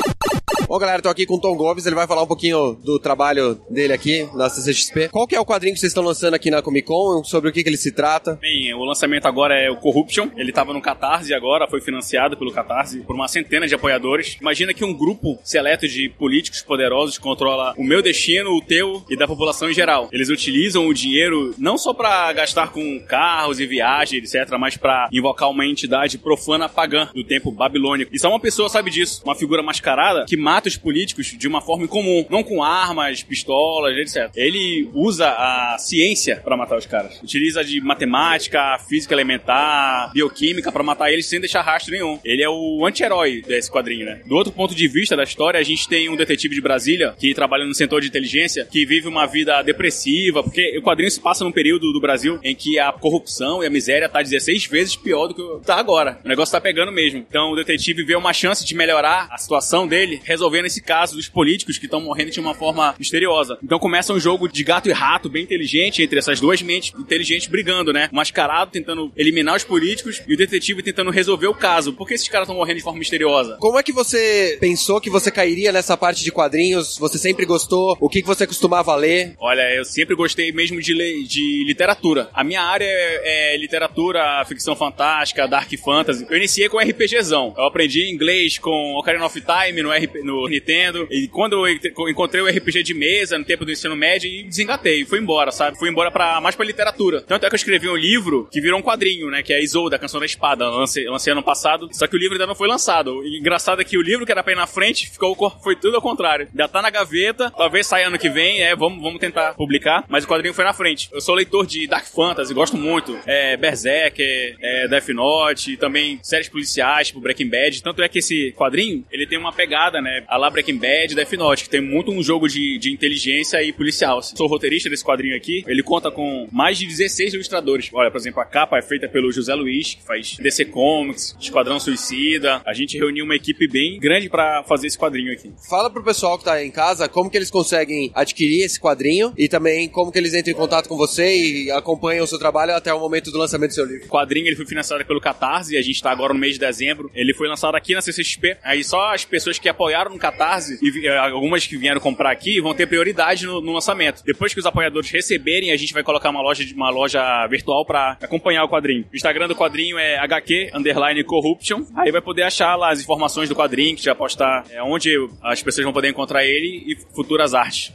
Bom, 0.73 0.79
galera, 0.79 1.03
tô 1.03 1.11
aqui 1.11 1.27
com 1.27 1.35
o 1.35 1.39
Tom 1.39 1.55
Gomes, 1.55 1.85
ele 1.85 1.95
vai 1.95 2.07
falar 2.07 2.23
um 2.23 2.27
pouquinho 2.27 2.73
do 2.83 2.99
trabalho 2.99 3.61
dele 3.68 3.93
aqui 3.93 4.27
na 4.35 4.49
CCXP. 4.49 5.11
Qual 5.11 5.27
que 5.27 5.37
é 5.37 5.39
o 5.39 5.45
quadrinho 5.45 5.75
que 5.75 5.79
vocês 5.79 5.91
estão 5.91 6.03
lançando 6.03 6.33
aqui 6.33 6.51
na 6.51 6.62
Comic 6.62 6.89
Con? 6.89 7.23
Sobre 7.25 7.51
o 7.51 7.53
que, 7.53 7.62
que 7.62 7.68
ele 7.68 7.77
se 7.77 7.93
trata? 7.93 8.39
Bem, 8.41 8.73
o 8.73 8.83
lançamento 8.83 9.27
agora 9.27 9.55
é 9.55 9.70
o 9.70 9.77
Corruption. 9.77 10.31
Ele 10.35 10.49
estava 10.49 10.73
no 10.73 10.81
Catarse 10.81 11.35
agora, 11.35 11.68
foi 11.68 11.83
financiado 11.83 12.39
pelo 12.39 12.51
Catarse 12.51 13.01
por 13.01 13.14
uma 13.14 13.29
centena 13.29 13.68
de 13.68 13.75
apoiadores. 13.75 14.39
Imagina 14.41 14.73
que 14.73 14.83
um 14.83 14.95
grupo 14.95 15.39
seleto 15.45 15.87
de 15.87 16.09
políticos 16.09 16.62
poderosos 16.62 17.18
controla 17.18 17.75
o 17.77 17.85
meu 17.85 18.01
destino, 18.01 18.57
o 18.57 18.62
teu 18.62 19.05
e 19.11 19.14
da 19.14 19.29
população 19.29 19.68
em 19.68 19.75
geral. 19.75 20.09
Eles 20.11 20.31
utilizam 20.31 20.89
o 20.89 20.95
dinheiro 20.95 21.55
não 21.59 21.77
só 21.77 21.93
para 21.93 22.33
gastar 22.33 22.73
com 22.73 22.99
carros 23.07 23.61
e 23.61 23.66
viagens, 23.66 24.33
etc., 24.33 24.57
mas 24.59 24.79
para 24.79 25.11
invocar 25.12 25.51
uma 25.51 25.66
entidade 25.66 26.16
profana 26.16 26.66
pagã 26.66 27.11
do 27.14 27.23
tempo 27.23 27.53
babilônico. 27.53 28.11
E 28.14 28.18
só 28.18 28.31
uma 28.31 28.41
pessoa 28.41 28.70
sabe 28.70 28.91
disso, 28.91 29.20
uma 29.23 29.35
figura 29.35 29.62
mascarada 29.62 30.25
que 30.27 30.35
mata 30.35 30.61
os 30.68 30.76
políticos 30.76 31.26
de 31.26 31.48
uma 31.48 31.60
forma 31.60 31.84
incomum, 31.84 32.24
não 32.30 32.42
com 32.42 32.62
armas, 32.62 33.22
pistolas, 33.22 33.96
etc. 33.96 34.30
Ele 34.34 34.88
usa 34.94 35.28
a 35.28 35.76
ciência 35.78 36.36
para 36.36 36.56
matar 36.56 36.78
os 36.78 36.86
caras. 36.86 37.20
Utiliza 37.22 37.64
de 37.64 37.80
matemática, 37.80 38.78
física 38.88 39.14
elementar, 39.14 40.12
bioquímica 40.12 40.72
para 40.72 40.82
matar 40.82 41.12
eles 41.12 41.26
sem 41.26 41.40
deixar 41.40 41.62
rastro 41.62 41.92
nenhum. 41.92 42.18
Ele 42.24 42.42
é 42.42 42.48
o 42.48 42.84
anti-herói 42.86 43.42
desse 43.42 43.70
quadrinho, 43.70 44.06
né? 44.06 44.20
Do 44.26 44.34
outro 44.34 44.52
ponto 44.52 44.74
de 44.74 44.88
vista 44.88 45.16
da 45.16 45.22
história, 45.22 45.58
a 45.58 45.62
gente 45.62 45.88
tem 45.88 46.08
um 46.08 46.16
detetive 46.16 46.54
de 46.54 46.60
Brasília 46.60 47.14
que 47.18 47.34
trabalha 47.34 47.64
no 47.64 47.74
setor 47.74 48.00
de 48.00 48.08
inteligência, 48.08 48.66
que 48.70 48.84
vive 48.86 49.08
uma 49.08 49.26
vida 49.26 49.62
depressiva, 49.62 50.42
porque 50.42 50.78
o 50.78 50.82
quadrinho 50.82 51.10
se 51.10 51.20
passa 51.20 51.44
num 51.44 51.52
período 51.52 51.92
do 51.92 52.00
Brasil 52.00 52.38
em 52.42 52.54
que 52.54 52.78
a 52.78 52.92
corrupção 52.92 53.62
e 53.62 53.66
a 53.66 53.70
miséria 53.70 54.08
tá 54.08 54.22
16 54.22 54.66
vezes 54.66 54.96
pior 54.96 55.28
do 55.28 55.34
que 55.34 55.66
tá 55.66 55.76
agora. 55.76 56.20
O 56.24 56.28
negócio 56.28 56.52
tá 56.52 56.60
pegando 56.60 56.92
mesmo. 56.92 57.24
Então 57.28 57.52
o 57.52 57.56
detetive 57.56 58.04
vê 58.04 58.14
uma 58.14 58.32
chance 58.32 58.64
de 58.64 58.74
melhorar 58.74 59.28
a 59.30 59.38
situação 59.38 59.86
dele, 59.86 60.20
resolvendo 60.24 60.51
esse 60.66 60.82
caso 60.82 61.16
dos 61.16 61.28
políticos 61.28 61.78
que 61.78 61.86
estão 61.86 62.00
morrendo 62.00 62.30
de 62.30 62.40
uma 62.40 62.55
forma 62.55 62.94
misteriosa. 62.98 63.59
Então 63.62 63.78
começa 63.78 64.12
um 64.12 64.20
jogo 64.20 64.48
de 64.48 64.64
gato 64.64 64.88
e 64.88 64.92
rato 64.92 65.28
bem 65.28 65.42
inteligente 65.42 66.03
entre 66.03 66.18
essas 66.18 66.40
duas 66.40 66.62
mentes 66.62 66.92
inteligentes 66.98 67.48
brigando, 67.48 67.92
né? 67.92 68.09
O 68.12 68.16
mascarado 68.16 68.70
tentando 68.70 69.12
eliminar 69.16 69.57
os 69.57 69.64
políticos 69.64 70.22
e 70.26 70.34
o 70.34 70.36
detetive 70.36 70.82
tentando 70.82 71.11
resolver 71.11 71.46
o 71.46 71.55
caso. 71.55 71.92
Por 71.92 72.07
que 72.07 72.14
esses 72.14 72.28
caras 72.28 72.46
estão 72.46 72.57
morrendo 72.57 72.78
de 72.78 72.82
forma 72.82 72.98
misteriosa? 72.98 73.57
Como 73.61 73.78
é 73.78 73.82
que 73.82 73.92
você 73.92 74.57
pensou 74.61 75.00
que 75.00 75.11
você 75.11 75.30
cairia 75.30 75.72
nessa 75.72 75.96
parte 75.96 76.24
de 76.24 76.32
quadrinhos? 76.32 76.96
Você 76.98 77.18
sempre 77.18 77.44
gostou? 77.44 77.96
O 78.00 78.09
que, 78.09 78.22
você 78.22 78.46
costumava 78.46 78.94
ler? 78.94 79.34
Olha, 79.38 79.74
eu 79.74 79.84
sempre 79.84 80.14
gostei 80.14 80.53
mesmo 80.53 80.80
de, 80.80 80.94
le 80.94 81.24
de 81.24 81.64
literatura. 81.66 82.30
A 82.32 82.44
minha 82.44 82.62
área 82.62 82.84
é, 82.84 83.55
é 83.55 83.57
literatura, 83.57 84.44
ficção 84.46 84.76
fantástica, 84.76 85.46
dark 85.46 85.70
fantasy. 85.82 86.26
Eu 86.28 86.36
iniciei 86.36 86.68
com 86.68 86.78
RPGzão. 86.78 87.55
Eu 87.57 87.64
aprendi 87.64 88.11
inglês 88.11 88.59
com 88.59 88.94
Ocarina 88.98 89.26
of 89.26 89.40
Time 89.40 89.82
no, 89.82 89.90
RP, 89.90 90.22
no 90.22 90.32
Nintendo. 90.49 91.07
E 91.11 91.28
quando 91.28 91.66
eu 91.66 92.09
encontrei 92.09 92.43
o 92.43 92.49
RPG 92.49 92.83
de 92.83 92.95
mesa 92.95 93.39
no 93.39 93.45
tempo 93.45 93.64
do 93.64 93.72
ensino 93.72 93.97
médio, 93.97 94.28
e 94.28 94.45
desengatei. 94.45 95.05
Fui 95.05 95.18
embora, 95.18 95.51
sabe? 95.51 95.78
Fui 95.78 95.89
embora 95.89 96.11
pra, 96.11 96.41
mais 96.41 96.55
pra 96.55 96.64
literatura. 96.64 97.20
Tanto 97.22 97.45
é 97.45 97.49
que 97.49 97.55
eu 97.55 97.57
escrevi 97.57 97.89
um 97.89 97.97
livro 97.97 98.49
que 98.51 98.61
virou 98.61 98.78
um 98.78 98.83
quadrinho, 98.83 99.30
né? 99.30 99.43
Que 99.43 99.53
é 99.53 99.62
Isolda, 99.62 99.97
a 99.97 99.99
Canção 99.99 100.20
da 100.20 100.26
Espada. 100.26 100.68
Lancei, 100.68 101.05
lancei 101.07 101.33
ano 101.33 101.43
passado. 101.43 101.89
Só 101.93 102.07
que 102.07 102.16
o 102.16 102.18
livro 102.18 102.35
ainda 102.35 102.47
não 102.47 102.55
foi 102.55 102.68
lançado. 102.68 103.24
E 103.24 103.39
engraçado 103.39 103.80
é 103.80 103.85
que 103.85 103.99
o 103.99 104.03
livro 104.03 104.24
que 104.24 104.33
era 104.33 104.43
pra 104.43 104.53
ir 104.53 104.57
na 104.57 104.66
frente 104.66 105.11
ficou, 105.11 105.35
foi 105.62 105.76
tudo 105.76 105.97
ao 105.97 106.03
contrário. 106.03 106.49
Ainda 106.51 106.68
tá 106.68 106.83
na 106.83 106.91
gaveta. 106.91 107.51
Talvez 107.51 107.87
saia 107.87 108.09
ano 108.09 108.18
que 108.18 108.28
vem. 108.28 108.62
É, 108.62 108.74
vamos, 108.74 109.03
vamos 109.03 109.20
tentar 109.20 109.55
publicar. 109.55 110.05
Mas 110.09 110.24
o 110.24 110.28
quadrinho 110.28 110.55
foi 110.55 110.64
na 110.64 110.72
frente. 110.72 111.09
Eu 111.12 111.20
sou 111.20 111.35
leitor 111.35 111.66
de 111.66 111.87
Dark 111.87 112.07
Fantasy, 112.07 112.55
gosto 112.55 112.76
muito. 112.76 113.18
É, 113.26 113.57
Berserk, 113.57 114.22
é, 114.61 114.89
Death 114.89 115.09
Note, 115.09 115.76
também 115.76 116.18
séries 116.22 116.49
policiais, 116.49 117.09
tipo 117.09 117.20
Breaking 117.20 117.49
Bad. 117.49 117.83
Tanto 117.83 118.03
é 118.03 118.09
que 118.09 118.18
esse 118.18 118.53
quadrinho, 118.53 119.05
ele 119.11 119.26
tem 119.26 119.39
uma 119.39 119.53
pegada, 119.53 120.01
né? 120.01 120.22
A 120.29 120.37
lá 120.37 120.51
Breaking 120.51 120.79
Bad, 120.79 121.14
Death 121.14 121.33
Note, 121.33 121.64
que 121.64 121.70
tem 121.70 121.81
muito 121.81 122.11
um 122.11 122.23
jogo 122.23 122.49
de, 122.49 122.79
de 122.79 122.93
inteligência 122.93 123.62
e 123.62 123.73
policial. 123.73 124.23
Sou 124.23 124.47
roteirista 124.47 124.89
desse 124.89 125.05
quadrinho 125.05 125.37
aqui. 125.37 125.64
Ele 125.66 125.83
conta 125.83 126.11
com 126.11 126.49
mais 126.51 126.79
de 126.79 126.87
16 126.87 127.35
ilustradores. 127.35 127.91
Olha, 127.93 128.11
por 128.11 128.18
exemplo, 128.18 128.41
a 128.41 128.45
capa 128.45 128.79
é 128.79 128.83
feita 128.83 129.09
pelo 129.09 129.33
José 129.33 129.55
Luiz, 129.55 129.95
que 129.95 130.03
faz 130.03 130.37
DC 130.37 130.66
Comics, 130.66 131.37
Esquadrão 131.41 131.79
Suicida. 131.79 132.62
A 132.64 132.73
gente 132.73 132.99
reuniu 132.99 133.25
uma 133.25 133.37
equipe 133.37 133.68
bem 133.68 133.99
grande 133.99 134.29
pra 134.29 134.62
fazer 134.64 134.87
esse 134.87 134.99
quadrinho 134.99 135.33
aqui. 135.33 135.53
Fala 135.68 135.91
pro 135.91 136.03
pessoal 136.03 136.39
que 136.39 136.45
tá 136.45 136.62
em 136.62 136.70
casa 136.70 137.09
como 137.09 137.31
que 137.31 137.37
eles 137.37 137.51
conseguem 137.51 138.11
adquirir 138.14 138.64
esse 138.64 138.81
quadrinho 138.81 139.33
e 139.37 139.49
também 139.49 139.89
como 139.89 140.11
que 140.11 140.18
eles 140.18 140.35
entram 140.35 140.53
em 140.53 140.57
contato 140.57 140.89
com 140.89 140.97
você 140.97 141.37
e 141.37 141.70
acompanham 141.70 142.25
o 142.25 142.27
seu 142.27 142.39
trabalho 142.39 142.75
até 142.75 142.93
o 142.93 143.01
momento 143.01 143.31
do 143.31 143.39
lançamento 143.39 143.70
do 143.70 143.75
seu 143.75 143.85
livro. 143.85 144.07
O 144.07 144.09
quadrinho 144.09 144.47
ele 144.47 144.57
foi 144.57 144.66
financiado 144.66 145.05
pelo 145.05 145.20
Catarse, 145.20 145.77
a 145.77 145.83
gente 145.83 146.03
tá 146.03 146.11
agora 146.11 146.33
no 146.33 146.41
mês 146.41 146.55
de 146.55 146.61
dezembro. 146.61 147.11
Ele 147.14 147.35
foi 147.35 147.49
lançado 147.49 147.75
aqui 147.75 147.95
na 147.95 148.01
CCXP. 148.01 148.59
Aí 148.62 148.83
só 148.85 149.12
as 149.12 149.25
pessoas 149.25 149.59
que 149.59 149.68
apoiaram 149.68 150.11
no 150.12 150.18
Catarse 150.18 150.78
e 150.82 151.06
eh, 151.06 151.18
algumas 151.18 151.66
que 151.66 151.76
vieram 151.76 152.00
comprar 152.00 152.30
aqui 152.30 152.60
vão 152.60 152.74
ter 152.74 152.86
prioridade 152.86 153.46
no, 153.46 153.60
no 153.60 153.72
lançamento. 153.72 154.22
Depois 154.24 154.52
que 154.52 154.60
os 154.60 154.66
apoiadores 154.66 155.10
receberem, 155.10 155.72
a 155.72 155.76
gente 155.76 155.92
vai 155.92 156.02
colocar 156.02 156.30
uma 156.30 156.42
loja 156.42 156.62
uma 156.74 156.90
loja 156.90 157.46
virtual 157.48 157.84
pra 157.84 158.16
acompanhar 158.22 158.64
o 158.64 158.68
quadrinho. 158.68 159.04
O 159.12 159.16
Instagram 159.16 159.48
do 159.48 159.56
quadrinho 159.56 159.98
é 159.98 160.18
HQ 160.18 160.70
underline 160.74 161.22
corruption. 161.24 161.84
Aí 161.96 162.10
vai 162.10 162.20
poder 162.20 162.42
achar 162.42 162.76
lá 162.76 162.90
as 162.90 163.00
informações 163.00 163.48
do 163.48 163.54
quadrinho, 163.54 163.96
que 163.96 164.04
vai 164.04 164.14
postar 164.14 164.64
é, 164.70 164.82
onde 164.82 165.10
as 165.42 165.62
pessoas 165.62 165.84
vão 165.84 165.92
poder 165.92 166.08
encontrar 166.08 166.44
ele 166.44 166.84
e 166.86 166.96
futuras 167.14 167.54
artes. 167.54 167.92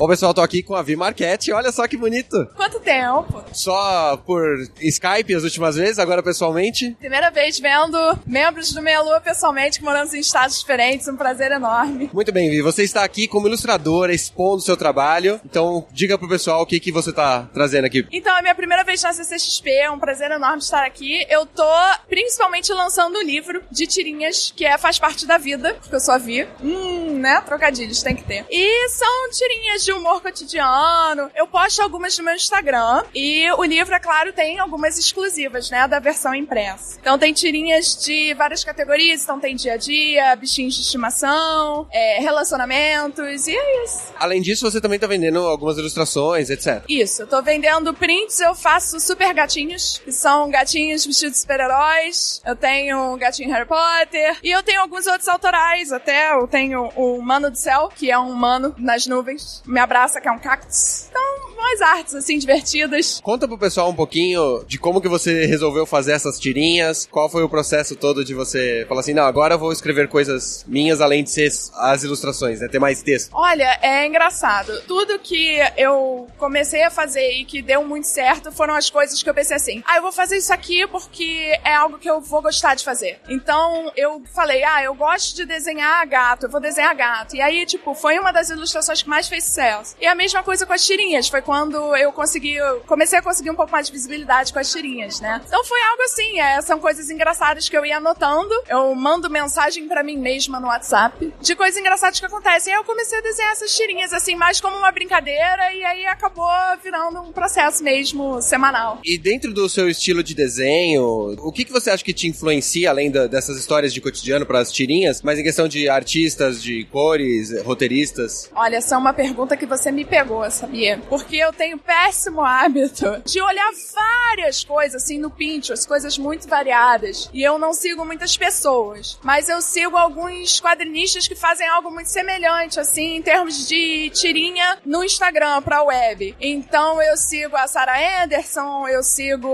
Bom, 0.00 0.08
pessoal, 0.08 0.32
tô 0.32 0.40
aqui 0.40 0.62
com 0.62 0.74
a 0.74 0.80
Vi 0.82 0.96
Marquette. 0.96 1.52
Olha 1.52 1.70
só 1.70 1.86
que 1.86 1.94
bonito. 1.94 2.48
Quanto 2.56 2.80
tempo? 2.80 3.44
Só 3.52 4.16
por 4.16 4.42
Skype 4.80 5.34
as 5.34 5.44
últimas 5.44 5.76
vezes, 5.76 5.98
agora 5.98 6.22
pessoalmente. 6.22 6.96
Primeira 6.98 7.30
vez 7.30 7.58
vendo 7.58 7.98
membros 8.26 8.72
do 8.72 8.80
Meia 8.80 9.02
Lua 9.02 9.20
pessoalmente, 9.20 9.78
que 9.78 9.84
moramos 9.84 10.14
em 10.14 10.20
estados 10.20 10.58
diferentes, 10.58 11.06
um 11.06 11.18
prazer 11.18 11.52
enorme. 11.52 12.08
Muito 12.14 12.32
bem, 12.32 12.48
Vi. 12.48 12.62
Você 12.62 12.82
está 12.82 13.04
aqui 13.04 13.28
como 13.28 13.46
ilustradora, 13.46 14.14
expondo 14.14 14.56
o 14.56 14.60
seu 14.62 14.74
trabalho. 14.74 15.38
Então, 15.44 15.86
diga 15.92 16.16
pro 16.16 16.26
pessoal 16.26 16.62
o 16.62 16.66
que, 16.66 16.80
que 16.80 16.90
você 16.90 17.12
tá 17.12 17.46
trazendo 17.52 17.84
aqui. 17.84 18.06
Então, 18.10 18.34
é 18.38 18.40
minha 18.40 18.54
primeira 18.54 18.82
vez 18.82 19.02
na 19.02 19.12
CCXP, 19.12 19.68
é 19.68 19.90
um 19.90 19.98
prazer 19.98 20.30
enorme 20.30 20.62
estar 20.62 20.82
aqui. 20.82 21.26
Eu 21.28 21.44
tô 21.44 21.62
principalmente 22.08 22.72
lançando 22.72 23.18
um 23.18 23.22
livro 23.22 23.62
de 23.70 23.86
tirinhas, 23.86 24.50
que 24.56 24.64
é 24.64 24.78
Faz 24.78 24.98
Parte 24.98 25.26
da 25.26 25.36
Vida, 25.36 25.74
porque 25.74 25.96
eu 25.96 26.00
só 26.00 26.18
vi. 26.18 26.48
Hum, 26.62 27.18
né? 27.18 27.42
Trocadilhos, 27.44 28.02
tem 28.02 28.16
que 28.16 28.24
ter. 28.24 28.46
E 28.48 28.88
são 28.88 29.28
tirinhas 29.30 29.84
de 29.84 29.89
humor 29.92 30.20
cotidiano. 30.22 31.30
Eu 31.34 31.46
posto 31.46 31.80
algumas 31.80 32.16
no 32.18 32.24
meu 32.24 32.34
Instagram. 32.34 33.02
E 33.14 33.50
o 33.52 33.64
livro, 33.64 33.94
é 33.94 34.00
claro, 34.00 34.32
tem 34.32 34.58
algumas 34.58 34.98
exclusivas, 34.98 35.70
né? 35.70 35.86
Da 35.88 35.98
versão 35.98 36.34
impressa. 36.34 36.98
Então 37.00 37.18
tem 37.18 37.32
tirinhas 37.32 37.96
de 37.96 38.34
várias 38.34 38.64
categorias. 38.64 39.22
Então 39.22 39.40
tem 39.40 39.56
dia 39.56 39.74
a 39.74 39.76
dia, 39.76 40.36
bichinhos 40.36 40.74
de 40.74 40.82
estimação, 40.82 41.86
é, 41.92 42.20
relacionamentos, 42.20 43.46
e 43.46 43.56
é 43.56 43.84
isso. 43.84 44.12
Além 44.18 44.40
disso, 44.40 44.70
você 44.70 44.80
também 44.80 44.98
tá 44.98 45.06
vendendo 45.06 45.40
algumas 45.40 45.76
ilustrações, 45.78 46.50
etc. 46.50 46.82
Isso, 46.88 47.22
eu 47.22 47.26
tô 47.26 47.42
vendendo 47.42 47.92
prints, 47.94 48.40
eu 48.40 48.54
faço 48.54 48.98
super 49.00 49.32
gatinhos, 49.34 50.00
que 50.04 50.12
são 50.12 50.50
gatinhos 50.50 51.04
vestidos 51.04 51.34
de 51.34 51.40
super-heróis. 51.40 52.40
Eu 52.44 52.56
tenho 52.56 53.14
um 53.14 53.18
gatinho 53.18 53.50
Harry 53.50 53.66
Potter. 53.66 54.38
E 54.42 54.50
eu 54.50 54.62
tenho 54.62 54.80
alguns 54.80 55.06
outros 55.06 55.28
autorais, 55.28 55.92
até. 55.92 56.32
Eu 56.32 56.46
tenho 56.46 56.88
o 56.96 57.20
Mano 57.22 57.50
do 57.50 57.56
Céu, 57.56 57.90
que 57.94 58.10
é 58.10 58.18
um 58.18 58.30
humano 58.30 58.74
nas 58.78 59.06
nuvens. 59.06 59.62
Me 59.66 59.79
abraça, 59.80 60.20
que 60.20 60.28
é 60.28 60.32
um 60.32 60.38
cactus. 60.38 61.06
Então, 61.08 61.50
umas 61.60 61.80
artes, 61.80 62.14
assim, 62.14 62.38
divertidas. 62.38 63.20
Conta 63.22 63.46
pro 63.46 63.58
pessoal 63.58 63.90
um 63.90 63.94
pouquinho 63.94 64.64
de 64.66 64.78
como 64.78 65.00
que 65.00 65.08
você 65.08 65.46
resolveu 65.46 65.86
fazer 65.86 66.12
essas 66.12 66.38
tirinhas, 66.38 67.06
qual 67.10 67.28
foi 67.28 67.42
o 67.42 67.48
processo 67.48 67.94
todo 67.94 68.24
de 68.24 68.34
você 68.34 68.84
falar 68.88 69.00
assim, 69.00 69.14
não, 69.14 69.24
agora 69.24 69.54
eu 69.54 69.58
vou 69.58 69.72
escrever 69.72 70.08
coisas 70.08 70.64
minhas 70.66 71.00
além 71.00 71.22
de 71.22 71.30
ser 71.30 71.50
as 71.76 72.02
ilustrações, 72.02 72.60
né? 72.60 72.68
Ter 72.68 72.78
mais 72.78 73.02
texto. 73.02 73.30
Olha, 73.32 73.78
é 73.82 74.06
engraçado. 74.06 74.80
Tudo 74.86 75.18
que 75.18 75.58
eu 75.76 76.26
comecei 76.38 76.82
a 76.82 76.90
fazer 76.90 77.32
e 77.32 77.44
que 77.44 77.62
deu 77.62 77.84
muito 77.84 78.06
certo 78.06 78.52
foram 78.52 78.74
as 78.74 78.88
coisas 78.88 79.22
que 79.22 79.28
eu 79.28 79.34
pensei 79.34 79.56
assim: 79.56 79.82
ah, 79.86 79.96
eu 79.96 80.02
vou 80.02 80.12
fazer 80.12 80.36
isso 80.36 80.52
aqui 80.52 80.86
porque 80.86 81.58
é 81.64 81.74
algo 81.74 81.98
que 81.98 82.08
eu 82.08 82.20
vou 82.20 82.42
gostar 82.42 82.74
de 82.74 82.84
fazer. 82.84 83.18
Então 83.28 83.90
eu 83.96 84.22
falei: 84.34 84.62
ah, 84.64 84.82
eu 84.82 84.94
gosto 84.94 85.36
de 85.36 85.44
desenhar 85.44 86.06
gato, 86.08 86.46
eu 86.46 86.50
vou 86.50 86.60
desenhar 86.60 86.94
gato. 86.94 87.36
E 87.36 87.40
aí, 87.40 87.66
tipo, 87.66 87.94
foi 87.94 88.18
uma 88.18 88.32
das 88.32 88.50
ilustrações 88.50 89.02
que 89.02 89.08
mais 89.08 89.28
fez 89.28 89.44
sucesso. 89.44 89.69
E 90.00 90.06
a 90.06 90.14
mesma 90.14 90.42
coisa 90.42 90.66
com 90.66 90.72
as 90.72 90.84
tirinhas, 90.84 91.28
foi 91.28 91.42
quando 91.42 91.94
eu 91.96 92.12
consegui, 92.12 92.54
eu 92.54 92.80
comecei 92.86 93.18
a 93.18 93.22
conseguir 93.22 93.50
um 93.50 93.54
pouco 93.54 93.72
mais 93.72 93.86
de 93.86 93.92
visibilidade 93.92 94.52
com 94.52 94.58
as 94.58 94.70
tirinhas, 94.70 95.20
né? 95.20 95.40
Então 95.46 95.64
foi 95.64 95.80
algo 95.90 96.02
assim, 96.02 96.40
é, 96.40 96.60
são 96.62 96.78
coisas 96.78 97.10
engraçadas 97.10 97.68
que 97.68 97.76
eu 97.76 97.84
ia 97.84 97.96
anotando. 97.98 98.54
Eu 98.68 98.94
mando 98.94 99.28
mensagem 99.30 99.86
pra 99.88 100.02
mim 100.02 100.16
mesma 100.16 100.58
no 100.60 100.66
WhatsApp 100.68 101.32
de 101.40 101.54
coisas 101.56 101.78
engraçadas 101.78 102.18
que 102.18 102.26
acontecem. 102.26 102.72
Aí 102.72 102.78
eu 102.78 102.84
comecei 102.84 103.18
a 103.18 103.22
desenhar 103.22 103.52
essas 103.52 103.74
tirinhas, 103.76 104.12
assim, 104.12 104.34
mais 104.34 104.60
como 104.60 104.76
uma 104.76 104.90
brincadeira, 104.92 105.72
e 105.72 105.84
aí 105.84 106.06
acabou 106.06 106.48
virando 106.82 107.20
um 107.20 107.32
processo 107.32 107.82
mesmo 107.84 108.40
semanal. 108.42 108.98
E 109.04 109.16
dentro 109.18 109.52
do 109.52 109.68
seu 109.68 109.88
estilo 109.88 110.22
de 110.22 110.34
desenho, 110.34 111.02
o 111.38 111.52
que, 111.52 111.64
que 111.64 111.72
você 111.72 111.90
acha 111.90 112.04
que 112.04 112.12
te 112.12 112.26
influencia, 112.28 112.90
além 112.90 113.10
da- 113.10 113.26
dessas 113.26 113.56
histórias 113.58 113.92
de 113.92 114.00
cotidiano 114.00 114.44
para 114.46 114.60
as 114.60 114.70
tirinhas, 114.72 115.22
mas 115.22 115.38
em 115.38 115.42
questão 115.42 115.68
de 115.68 115.88
artistas, 115.88 116.62
de 116.62 116.84
cores, 116.86 117.50
roteiristas? 117.62 118.50
Olha, 118.54 118.76
essa 118.76 118.94
é 118.94 118.98
uma 118.98 119.12
pergunta 119.12 119.56
que 119.60 119.66
você 119.66 119.92
me 119.92 120.04
pegou, 120.04 120.50
sabia? 120.50 121.00
Porque 121.08 121.36
eu 121.36 121.52
tenho 121.52 121.78
péssimo 121.78 122.40
hábito 122.40 123.22
de 123.26 123.40
olhar 123.42 123.70
várias 123.94 124.64
coisas, 124.64 125.02
assim, 125.02 125.18
no 125.18 125.30
Pinterest, 125.30 125.86
coisas 125.86 126.16
muito 126.16 126.48
variadas. 126.48 127.28
E 127.32 127.42
eu 127.42 127.58
não 127.58 127.74
sigo 127.74 128.04
muitas 128.04 128.36
pessoas. 128.36 129.18
Mas 129.22 129.48
eu 129.48 129.60
sigo 129.60 129.96
alguns 129.96 130.60
quadrinistas 130.60 131.28
que 131.28 131.34
fazem 131.34 131.68
algo 131.68 131.90
muito 131.90 132.08
semelhante, 132.08 132.80
assim, 132.80 133.16
em 133.16 133.22
termos 133.22 133.68
de 133.68 134.10
tirinha 134.10 134.78
no 134.84 135.04
Instagram 135.04 135.60
pra 135.60 135.82
web. 135.82 136.34
Então 136.40 137.02
eu 137.02 137.16
sigo 137.18 137.54
a 137.54 137.68
Sarah 137.68 138.24
Anderson, 138.24 138.88
eu 138.88 139.02
sigo 139.02 139.48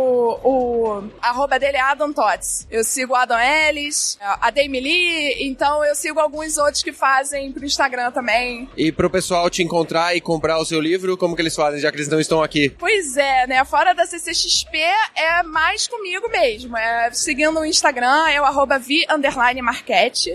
o 0.44 1.02
arroba 1.20 1.58
dele 1.58 1.78
é 1.78 1.80
Adam 1.80 2.12
Tots. 2.12 2.66
Eu 2.70 2.84
sigo 2.84 3.12
o 3.12 3.16
Adam 3.16 3.38
Ellis, 3.38 4.18
a 4.20 4.50
Dame 4.50 4.78
Lee, 4.78 5.48
então 5.48 5.84
eu 5.84 5.94
sigo 5.96 6.20
alguns 6.20 6.56
outros 6.58 6.82
que 6.82 6.92
fazem 6.92 7.50
pro 7.50 7.64
Instagram 7.64 8.12
também. 8.12 8.68
E 8.76 8.92
pro 8.92 9.10
pessoal 9.10 9.50
te 9.50 9.62
encontrar 9.62 9.85
e 10.14 10.20
comprar 10.20 10.58
o 10.58 10.64
seu 10.64 10.80
livro, 10.80 11.16
como 11.16 11.34
que 11.34 11.42
eles 11.42 11.54
fazem, 11.54 11.80
já 11.80 11.90
que 11.90 11.96
eles 11.96 12.08
não 12.08 12.20
estão 12.20 12.42
aqui? 12.42 12.70
Pois 12.70 13.16
é, 13.16 13.46
né? 13.46 13.64
Fora 13.64 13.94
da 13.94 14.06
CCXP 14.06 14.78
é 15.14 15.42
mais 15.42 15.86
comigo 15.86 16.28
mesmo. 16.28 16.76
É 16.76 17.10
seguindo 17.12 17.58
o 17.58 17.64
Instagram, 17.64 18.28
é 18.28 18.40
o 18.40 18.44
arroba 18.44 18.78
vi 18.78 19.06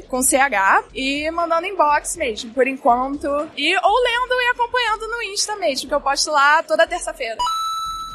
com 0.08 0.22
CH, 0.22 0.86
e 0.94 1.30
mandando 1.32 1.68
inbox 1.68 2.16
mesmo, 2.16 2.54
por 2.54 2.68
enquanto. 2.68 3.28
E, 3.58 3.76
ou 3.78 4.04
lendo 4.04 4.42
e 4.42 4.50
acompanhando 4.52 5.08
no 5.08 5.24
Insta 5.24 5.56
mesmo, 5.56 5.88
que 5.88 5.94
eu 5.94 6.02
posto 6.02 6.32
lá 6.32 6.64
toda 6.64 6.88
terça-feira. 6.88 7.38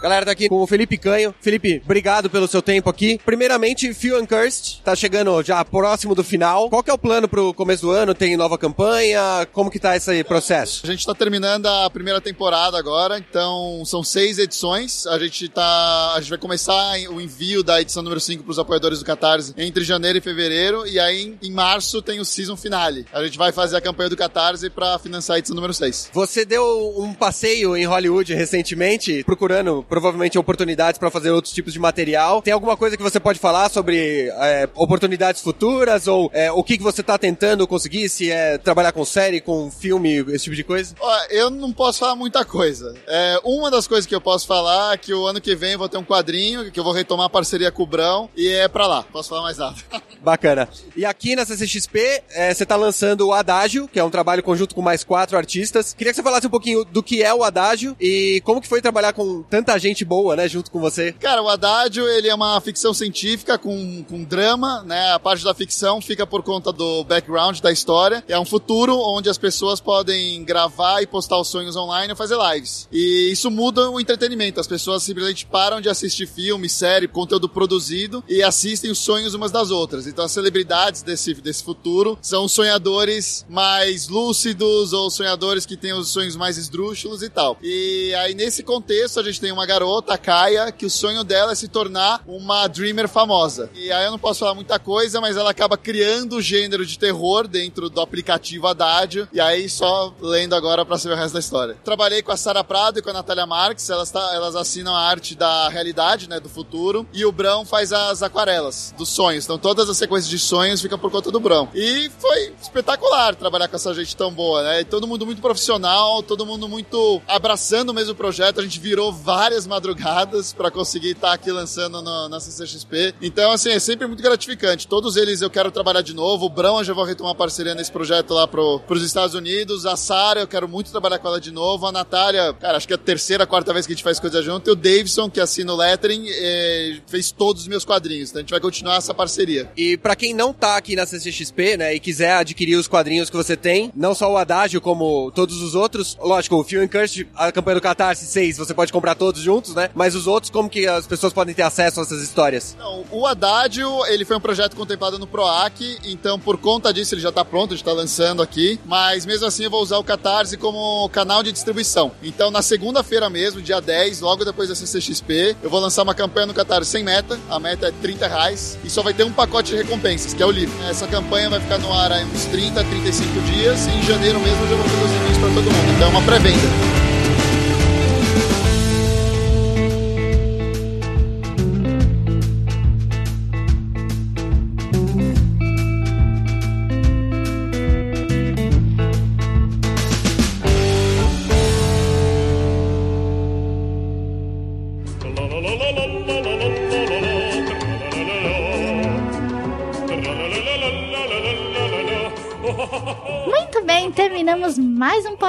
Galera, 0.06 0.24
tá 0.24 0.30
aqui 0.30 0.48
com 0.48 0.62
o 0.62 0.66
Felipe 0.68 0.96
Canho. 0.96 1.34
Felipe, 1.40 1.82
obrigado 1.84 2.30
pelo 2.30 2.46
seu 2.46 2.62
tempo 2.62 2.88
aqui. 2.88 3.18
Primeiramente, 3.26 3.92
Few 3.92 4.16
Uncursed, 4.16 4.80
tá 4.84 4.94
chegando 4.94 5.42
já 5.42 5.64
próximo 5.64 6.14
do 6.14 6.22
final. 6.22 6.70
Qual 6.70 6.80
que 6.80 6.92
é 6.92 6.94
o 6.94 6.98
plano 6.98 7.26
pro 7.26 7.52
começo 7.52 7.82
do 7.82 7.90
ano? 7.90 8.14
Tem 8.14 8.36
nova 8.36 8.56
campanha? 8.56 9.48
Como 9.52 9.68
que 9.68 9.80
tá 9.80 9.96
esse 9.96 10.22
processo? 10.22 10.82
A 10.84 10.86
gente 10.86 11.00
está 11.00 11.12
terminando 11.12 11.66
a 11.66 11.90
primeira 11.90 12.20
temporada 12.20 12.78
agora, 12.78 13.18
então 13.18 13.82
são 13.84 14.04
seis 14.04 14.38
edições. 14.38 15.08
A 15.08 15.18
gente 15.18 15.48
tá. 15.48 16.12
A 16.14 16.20
gente 16.20 16.30
vai 16.30 16.38
começar 16.38 16.92
o 17.10 17.20
envio 17.20 17.64
da 17.64 17.80
edição 17.80 18.00
número 18.00 18.20
5 18.20 18.44
para 18.44 18.52
os 18.52 18.60
apoiadores 18.60 19.00
do 19.00 19.04
Catarse 19.04 19.54
entre 19.56 19.82
janeiro 19.82 20.18
e 20.18 20.20
fevereiro. 20.20 20.86
E 20.86 21.00
aí, 21.00 21.36
em 21.42 21.50
março, 21.50 22.00
tem 22.00 22.20
o 22.20 22.24
season 22.24 22.56
finale. 22.56 23.06
A 23.12 23.24
gente 23.24 23.36
vai 23.36 23.50
fazer 23.50 23.76
a 23.76 23.80
campanha 23.80 24.08
do 24.08 24.16
Catarse 24.16 24.70
para 24.70 25.00
financiar 25.00 25.34
a 25.34 25.38
edição 25.40 25.56
número 25.56 25.74
6. 25.74 26.10
Você 26.12 26.44
deu 26.44 26.94
um 26.96 27.12
passeio 27.12 27.76
em 27.76 27.86
Hollywood 27.86 28.32
recentemente, 28.34 29.24
procurando 29.24 29.82
provavelmente 29.96 30.38
oportunidades 30.38 30.98
para 30.98 31.10
fazer 31.10 31.30
outros 31.30 31.54
tipos 31.54 31.72
de 31.72 31.78
material. 31.78 32.42
Tem 32.42 32.52
alguma 32.52 32.76
coisa 32.76 32.98
que 32.98 33.02
você 33.02 33.18
pode 33.18 33.38
falar 33.38 33.70
sobre 33.70 34.28
é, 34.28 34.68
oportunidades 34.74 35.40
futuras 35.40 36.06
ou 36.06 36.30
é, 36.34 36.52
o 36.52 36.62
que, 36.62 36.76
que 36.76 36.82
você 36.82 37.02
tá 37.02 37.16
tentando 37.16 37.66
conseguir? 37.66 38.10
Se 38.10 38.30
é 38.30 38.58
trabalhar 38.58 38.92
com 38.92 39.06
série, 39.06 39.40
com 39.40 39.70
filme, 39.70 40.18
esse 40.34 40.44
tipo 40.44 40.56
de 40.56 40.62
coisa? 40.62 40.94
Ó, 41.00 41.18
eu 41.30 41.48
não 41.48 41.72
posso 41.72 42.00
falar 42.00 42.14
muita 42.14 42.44
coisa. 42.44 42.94
É, 43.06 43.40
uma 43.42 43.70
das 43.70 43.88
coisas 43.88 44.04
que 44.04 44.14
eu 44.14 44.20
posso 44.20 44.46
falar 44.46 44.92
é 44.92 44.98
que 44.98 45.14
o 45.14 45.26
ano 45.26 45.40
que 45.40 45.56
vem 45.56 45.72
eu 45.72 45.78
vou 45.78 45.88
ter 45.88 45.96
um 45.96 46.04
quadrinho, 46.04 46.70
que 46.70 46.78
eu 46.78 46.84
vou 46.84 46.92
retomar 46.92 47.24
a 47.24 47.30
parceria 47.30 47.72
com 47.72 47.82
o 47.82 47.86
Brão, 47.86 48.28
e 48.36 48.48
é 48.48 48.68
pra 48.68 48.86
lá. 48.86 49.02
Posso 49.02 49.30
falar 49.30 49.42
mais 49.42 49.56
nada. 49.56 49.76
Bacana. 50.20 50.68
E 50.94 51.06
aqui 51.06 51.34
na 51.34 51.46
CCXP, 51.46 52.22
é, 52.30 52.52
você 52.52 52.66
tá 52.66 52.76
lançando 52.76 53.28
o 53.28 53.32
Adágio, 53.32 53.88
que 53.88 53.98
é 53.98 54.04
um 54.04 54.10
trabalho 54.10 54.42
conjunto 54.42 54.74
com 54.74 54.82
mais 54.82 55.02
quatro 55.04 55.38
artistas. 55.38 55.94
Queria 55.94 56.12
que 56.12 56.16
você 56.16 56.22
falasse 56.22 56.46
um 56.46 56.50
pouquinho 56.50 56.84
do 56.84 57.02
que 57.02 57.22
é 57.22 57.32
o 57.32 57.42
Adágio 57.42 57.96
e 57.98 58.42
como 58.44 58.60
que 58.60 58.68
foi 58.68 58.82
trabalhar 58.82 59.12
com 59.12 59.42
tanta 59.42 59.75
gente 59.78 60.04
boa, 60.04 60.36
né, 60.36 60.48
junto 60.48 60.70
com 60.70 60.80
você. 60.80 61.12
Cara, 61.12 61.42
o 61.42 61.48
Haddad, 61.48 61.98
ele 61.98 62.28
é 62.28 62.34
uma 62.34 62.60
ficção 62.60 62.92
científica 62.94 63.58
com, 63.58 64.04
com 64.04 64.24
drama, 64.24 64.82
né? 64.82 65.12
A 65.12 65.18
parte 65.18 65.44
da 65.44 65.54
ficção 65.54 66.00
fica 66.00 66.26
por 66.26 66.42
conta 66.42 66.72
do 66.72 67.04
background 67.04 67.60
da 67.60 67.72
história. 67.72 68.24
É 68.28 68.38
um 68.38 68.44
futuro 68.44 68.98
onde 68.98 69.28
as 69.28 69.38
pessoas 69.38 69.80
podem 69.80 70.44
gravar 70.44 71.02
e 71.02 71.06
postar 71.06 71.38
os 71.38 71.48
sonhos 71.48 71.76
online 71.76 72.12
e 72.12 72.16
fazer 72.16 72.36
lives. 72.36 72.88
E 72.90 73.30
isso 73.30 73.50
muda 73.50 73.90
o 73.90 74.00
entretenimento. 74.00 74.60
As 74.60 74.66
pessoas 74.66 75.02
simplesmente 75.02 75.46
param 75.46 75.80
de 75.80 75.88
assistir 75.88 76.26
filme, 76.26 76.68
série, 76.68 77.08
conteúdo 77.08 77.48
produzido 77.48 78.24
e 78.28 78.42
assistem 78.42 78.90
os 78.90 78.98
sonhos 78.98 79.34
umas 79.34 79.50
das 79.50 79.70
outras. 79.70 80.06
Então 80.06 80.24
as 80.24 80.32
celebridades 80.32 81.02
desse, 81.02 81.34
desse 81.34 81.62
futuro 81.62 82.18
são 82.22 82.48
sonhadores 82.48 83.44
mais 83.48 84.08
lúcidos 84.08 84.92
ou 84.92 85.10
sonhadores 85.10 85.66
que 85.66 85.76
têm 85.76 85.92
os 85.92 86.08
sonhos 86.08 86.36
mais 86.36 86.56
esdrúxulos 86.56 87.22
e 87.22 87.28
tal. 87.28 87.58
E 87.62 88.14
aí 88.14 88.34
nesse 88.34 88.62
contexto 88.62 89.20
a 89.20 89.22
gente 89.22 89.40
tem 89.40 89.52
uma 89.52 89.65
garota, 89.66 90.14
a 90.14 90.18
Kaia, 90.18 90.72
que 90.72 90.86
o 90.86 90.90
sonho 90.90 91.24
dela 91.24 91.52
é 91.52 91.54
se 91.54 91.68
tornar 91.68 92.22
uma 92.26 92.66
dreamer 92.66 93.08
famosa. 93.08 93.70
E 93.74 93.92
aí 93.92 94.04
eu 94.04 94.10
não 94.10 94.18
posso 94.18 94.40
falar 94.40 94.54
muita 94.54 94.78
coisa, 94.78 95.20
mas 95.20 95.36
ela 95.36 95.50
acaba 95.50 95.76
criando 95.76 96.36
o 96.36 96.42
gênero 96.42 96.86
de 96.86 96.98
terror 96.98 97.46
dentro 97.46 97.90
do 97.90 98.00
aplicativo 98.00 98.66
Haddad. 98.66 99.28
E 99.32 99.40
aí 99.40 99.68
só 99.68 100.14
lendo 100.20 100.54
agora 100.54 100.84
pra 100.84 100.98
saber 100.98 101.14
o 101.14 101.18
resto 101.18 101.34
da 101.34 101.40
história. 101.40 101.76
Trabalhei 101.84 102.22
com 102.22 102.32
a 102.32 102.36
Sara 102.36 102.62
Prado 102.62 102.98
e 102.98 103.02
com 103.02 103.10
a 103.10 103.12
Natália 103.12 103.46
Marques, 103.46 103.88
elas, 103.90 104.10
tá, 104.10 104.34
elas 104.34 104.54
assinam 104.54 104.94
a 104.94 105.00
arte 105.00 105.34
da 105.34 105.68
realidade, 105.68 106.28
né, 106.28 106.38
do 106.38 106.48
futuro. 106.48 107.06
E 107.12 107.24
o 107.24 107.32
Brão 107.32 107.64
faz 107.64 107.92
as 107.92 108.22
aquarelas 108.22 108.94
dos 108.96 109.08
sonhos. 109.08 109.44
Então 109.44 109.58
todas 109.58 109.88
as 109.88 109.96
sequências 109.96 110.28
de 110.28 110.38
sonhos 110.38 110.80
ficam 110.80 110.98
por 110.98 111.10
conta 111.10 111.30
do 111.30 111.40
Brão. 111.40 111.68
E 111.74 112.10
foi 112.18 112.54
espetacular 112.60 113.34
trabalhar 113.34 113.68
com 113.68 113.76
essa 113.76 113.94
gente 113.94 114.14
tão 114.14 114.32
boa, 114.32 114.62
né? 114.62 114.80
E 114.80 114.84
todo 114.84 115.06
mundo 115.06 115.24
muito 115.24 115.40
profissional, 115.40 116.22
todo 116.22 116.44
mundo 116.44 116.68
muito 116.68 117.22
abraçando 117.26 117.90
o 117.90 117.94
mesmo 117.94 118.14
projeto. 118.14 118.60
A 118.60 118.62
gente 118.62 118.78
virou 118.78 119.12
várias 119.12 119.55
madrugadas 119.64 120.52
para 120.52 120.72
conseguir 120.72 121.10
estar 121.10 121.28
tá 121.28 121.34
aqui 121.34 121.52
lançando 121.52 122.02
no, 122.02 122.28
na 122.28 122.40
CCXP. 122.40 123.14
Então, 123.22 123.52
assim, 123.52 123.70
é 123.70 123.78
sempre 123.78 124.08
muito 124.08 124.22
gratificante. 124.22 124.88
Todos 124.88 125.16
eles 125.16 125.40
eu 125.40 125.48
quero 125.48 125.70
trabalhar 125.70 126.02
de 126.02 126.12
novo. 126.12 126.46
O 126.46 126.48
Brão 126.48 126.78
eu 126.78 126.84
já 126.84 126.92
vou 126.92 127.04
retomar 127.04 127.36
parceria 127.36 127.76
nesse 127.76 127.92
projeto 127.92 128.34
lá 128.34 128.48
pro, 128.48 128.80
pros 128.80 129.04
Estados 129.04 129.36
Unidos. 129.36 129.86
A 129.86 129.96
Sara, 129.96 130.40
eu 130.40 130.48
quero 130.48 130.66
muito 130.66 130.90
trabalhar 130.90 131.20
com 131.20 131.28
ela 131.28 131.40
de 131.40 131.52
novo. 131.52 131.86
A 131.86 131.92
Natália, 131.92 132.52
cara, 132.54 132.76
acho 132.76 132.88
que 132.88 132.92
é 132.92 132.96
a 132.96 132.98
terceira, 132.98 133.46
quarta 133.46 133.72
vez 133.72 133.86
que 133.86 133.92
a 133.92 133.94
gente 133.94 134.04
faz 134.04 134.18
coisa 134.18 134.42
junto. 134.42 134.68
E 134.68 134.72
o 134.72 134.76
Davidson, 134.76 135.30
que 135.30 135.40
assina 135.40 135.72
o 135.72 135.76
lettering, 135.76 136.26
eh, 136.28 136.96
fez 137.06 137.30
todos 137.30 137.62
os 137.62 137.68
meus 137.68 137.84
quadrinhos. 137.84 138.30
Então 138.30 138.40
a 138.40 138.42
gente 138.42 138.50
vai 138.50 138.60
continuar 138.60 138.96
essa 138.96 139.14
parceria. 139.14 139.70
E 139.76 139.96
para 139.96 140.16
quem 140.16 140.34
não 140.34 140.52
tá 140.52 140.76
aqui 140.76 140.96
na 140.96 141.06
CCXP, 141.06 141.76
né, 141.76 141.94
e 141.94 142.00
quiser 142.00 142.32
adquirir 142.32 142.76
os 142.76 142.88
quadrinhos 142.88 143.30
que 143.30 143.36
você 143.36 143.56
tem, 143.56 143.92
não 143.94 144.14
só 144.14 144.32
o 144.32 144.36
Adágio, 144.36 144.80
como 144.80 145.30
todos 145.32 145.62
os 145.62 145.74
outros, 145.74 146.16
lógico, 146.20 146.56
o 146.56 146.80
and 146.80 146.88
Cursed, 146.88 147.28
a 147.34 147.52
campanha 147.52 147.76
do 147.76 147.80
Catarse 147.80 148.26
6, 148.26 148.58
você 148.58 148.74
pode 148.74 148.92
comprar 148.92 149.14
todos 149.14 149.45
juntos, 149.46 149.74
né? 149.74 149.90
Mas 149.94 150.16
os 150.16 150.26
outros, 150.26 150.50
como 150.50 150.68
que 150.68 150.86
as 150.86 151.06
pessoas 151.06 151.32
podem 151.32 151.54
ter 151.54 151.62
acesso 151.62 152.00
a 152.00 152.02
essas 152.02 152.20
histórias? 152.20 152.76
Não, 152.76 153.04
o 153.12 153.24
Haddad, 153.26 153.80
ele 154.08 154.24
foi 154.24 154.36
um 154.36 154.40
projeto 154.40 154.74
contemplado 154.74 155.18
no 155.18 155.26
PROAC, 155.26 155.98
então 156.04 156.38
por 156.38 156.58
conta 156.58 156.92
disso 156.92 157.14
ele 157.14 157.22
já 157.22 157.30
tá 157.30 157.44
pronto, 157.44 157.72
a 157.72 157.76
gente 157.76 157.84
tá 157.84 157.92
lançando 157.92 158.42
aqui, 158.42 158.80
mas 158.84 159.24
mesmo 159.24 159.46
assim 159.46 159.64
eu 159.64 159.70
vou 159.70 159.80
usar 159.80 159.98
o 159.98 160.04
Catarse 160.04 160.56
como 160.56 161.08
canal 161.10 161.44
de 161.44 161.52
distribuição. 161.52 162.10
Então 162.22 162.50
na 162.50 162.60
segunda-feira 162.60 163.30
mesmo, 163.30 163.62
dia 163.62 163.80
10, 163.80 164.20
logo 164.20 164.44
depois 164.44 164.68
da 164.68 164.74
CCXP, 164.74 165.56
eu 165.62 165.70
vou 165.70 165.78
lançar 165.78 166.02
uma 166.02 166.14
campanha 166.14 166.46
no 166.46 166.54
Catarse 166.54 166.90
sem 166.90 167.04
meta, 167.04 167.38
a 167.48 167.60
meta 167.60 167.86
é 167.86 167.92
30 167.92 168.26
reais, 168.26 168.76
e 168.82 168.90
só 168.90 169.02
vai 169.02 169.14
ter 169.14 169.22
um 169.22 169.32
pacote 169.32 169.70
de 169.70 169.76
recompensas, 169.76 170.34
que 170.34 170.42
é 170.42 170.46
o 170.46 170.50
livro. 170.50 170.76
Essa 170.88 171.06
campanha 171.06 171.48
vai 171.48 171.60
ficar 171.60 171.78
no 171.78 171.92
ar 171.92 172.10
aí 172.10 172.24
uns 172.24 172.44
30, 172.46 172.82
35 172.82 173.40
dias, 173.42 173.86
e 173.86 173.90
em 173.90 174.02
janeiro 174.02 174.40
mesmo 174.40 174.64
eu 174.64 174.68
já 174.70 174.76
vou 174.76 174.84
fazer 174.84 175.04
os 175.04 175.10
envios 175.12 175.38
para 175.38 175.48
todo 175.48 175.64
mundo. 175.64 175.92
Então 175.94 176.08
é 176.08 176.10
uma 176.10 176.22
pré-venda. 176.22 177.05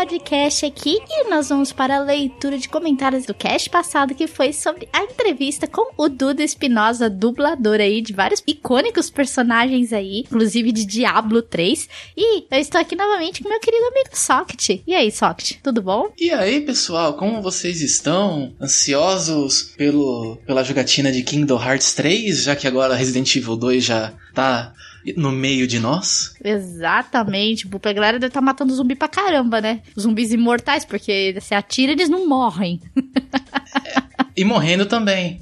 Um 0.08 0.10
podcast 0.10 0.66
aqui 0.66 0.98
e 1.10 1.30
nós 1.30 1.50
vamos 1.50 1.74
para 1.74 1.98
a 1.98 2.00
leitura 2.00 2.58
de 2.58 2.70
comentários 2.70 3.26
do 3.26 3.34
cast 3.34 3.70
passado 3.70 4.16
que 4.16 4.26
foi 4.26 4.54
sobre 4.54 4.88
a 4.94 5.04
entrevista 5.04 5.68
com 5.68 5.92
o 5.98 6.08
Duda 6.08 6.42
Espinosa, 6.42 7.10
dublador 7.10 7.82
aí 7.82 8.02
de 8.02 8.14
vários 8.14 8.42
icônicos 8.48 9.10
personagens 9.10 9.92
aí, 9.92 10.20
inclusive 10.20 10.72
de 10.72 10.86
Diablo 10.86 11.42
3. 11.42 11.90
E 12.16 12.46
eu 12.50 12.60
estou 12.60 12.80
aqui 12.80 12.96
novamente 12.96 13.44
com 13.44 13.50
meu 13.50 13.60
querido 13.60 13.86
amigo 13.86 14.10
Socket. 14.14 14.82
E 14.88 14.96
aí, 14.96 15.12
Socket, 15.12 15.58
tudo 15.62 15.82
bom? 15.82 16.10
E 16.18 16.32
aí, 16.32 16.62
pessoal, 16.62 17.16
como 17.16 17.42
vocês 17.42 17.82
estão? 17.82 18.56
Ansiosos 18.62 19.74
pelo, 19.76 20.38
pela 20.46 20.64
jogatina 20.64 21.12
de 21.12 21.22
Kingdom 21.22 21.62
Hearts 21.62 21.94
3, 21.94 22.44
já 22.44 22.56
que 22.56 22.68
agora 22.68 22.96
Resident 22.96 23.36
Evil 23.36 23.58
2 23.58 23.84
já 23.84 24.14
tá 24.34 24.74
no 25.16 25.32
meio 25.32 25.68
de 25.68 25.80
nós? 25.80 26.34
Exatamente. 26.44 27.64
Tipo, 27.64 27.80
a 27.88 27.94
galera 27.94 28.20
deve 28.20 28.30
estar 28.30 28.42
tá 28.42 28.46
matando 28.46 28.74
zumbi 28.74 28.96
pra 28.96 29.08
caramba, 29.08 29.62
né? 29.62 29.82
Zumbis 30.00 30.32
imortais, 30.32 30.84
porque 30.84 31.38
se 31.40 31.54
atira 31.54 31.92
eles 31.92 32.10
não 32.10 32.28
morrem. 32.28 32.82
E 34.36 34.46
morrendo 34.46 34.86
também. 34.86 35.42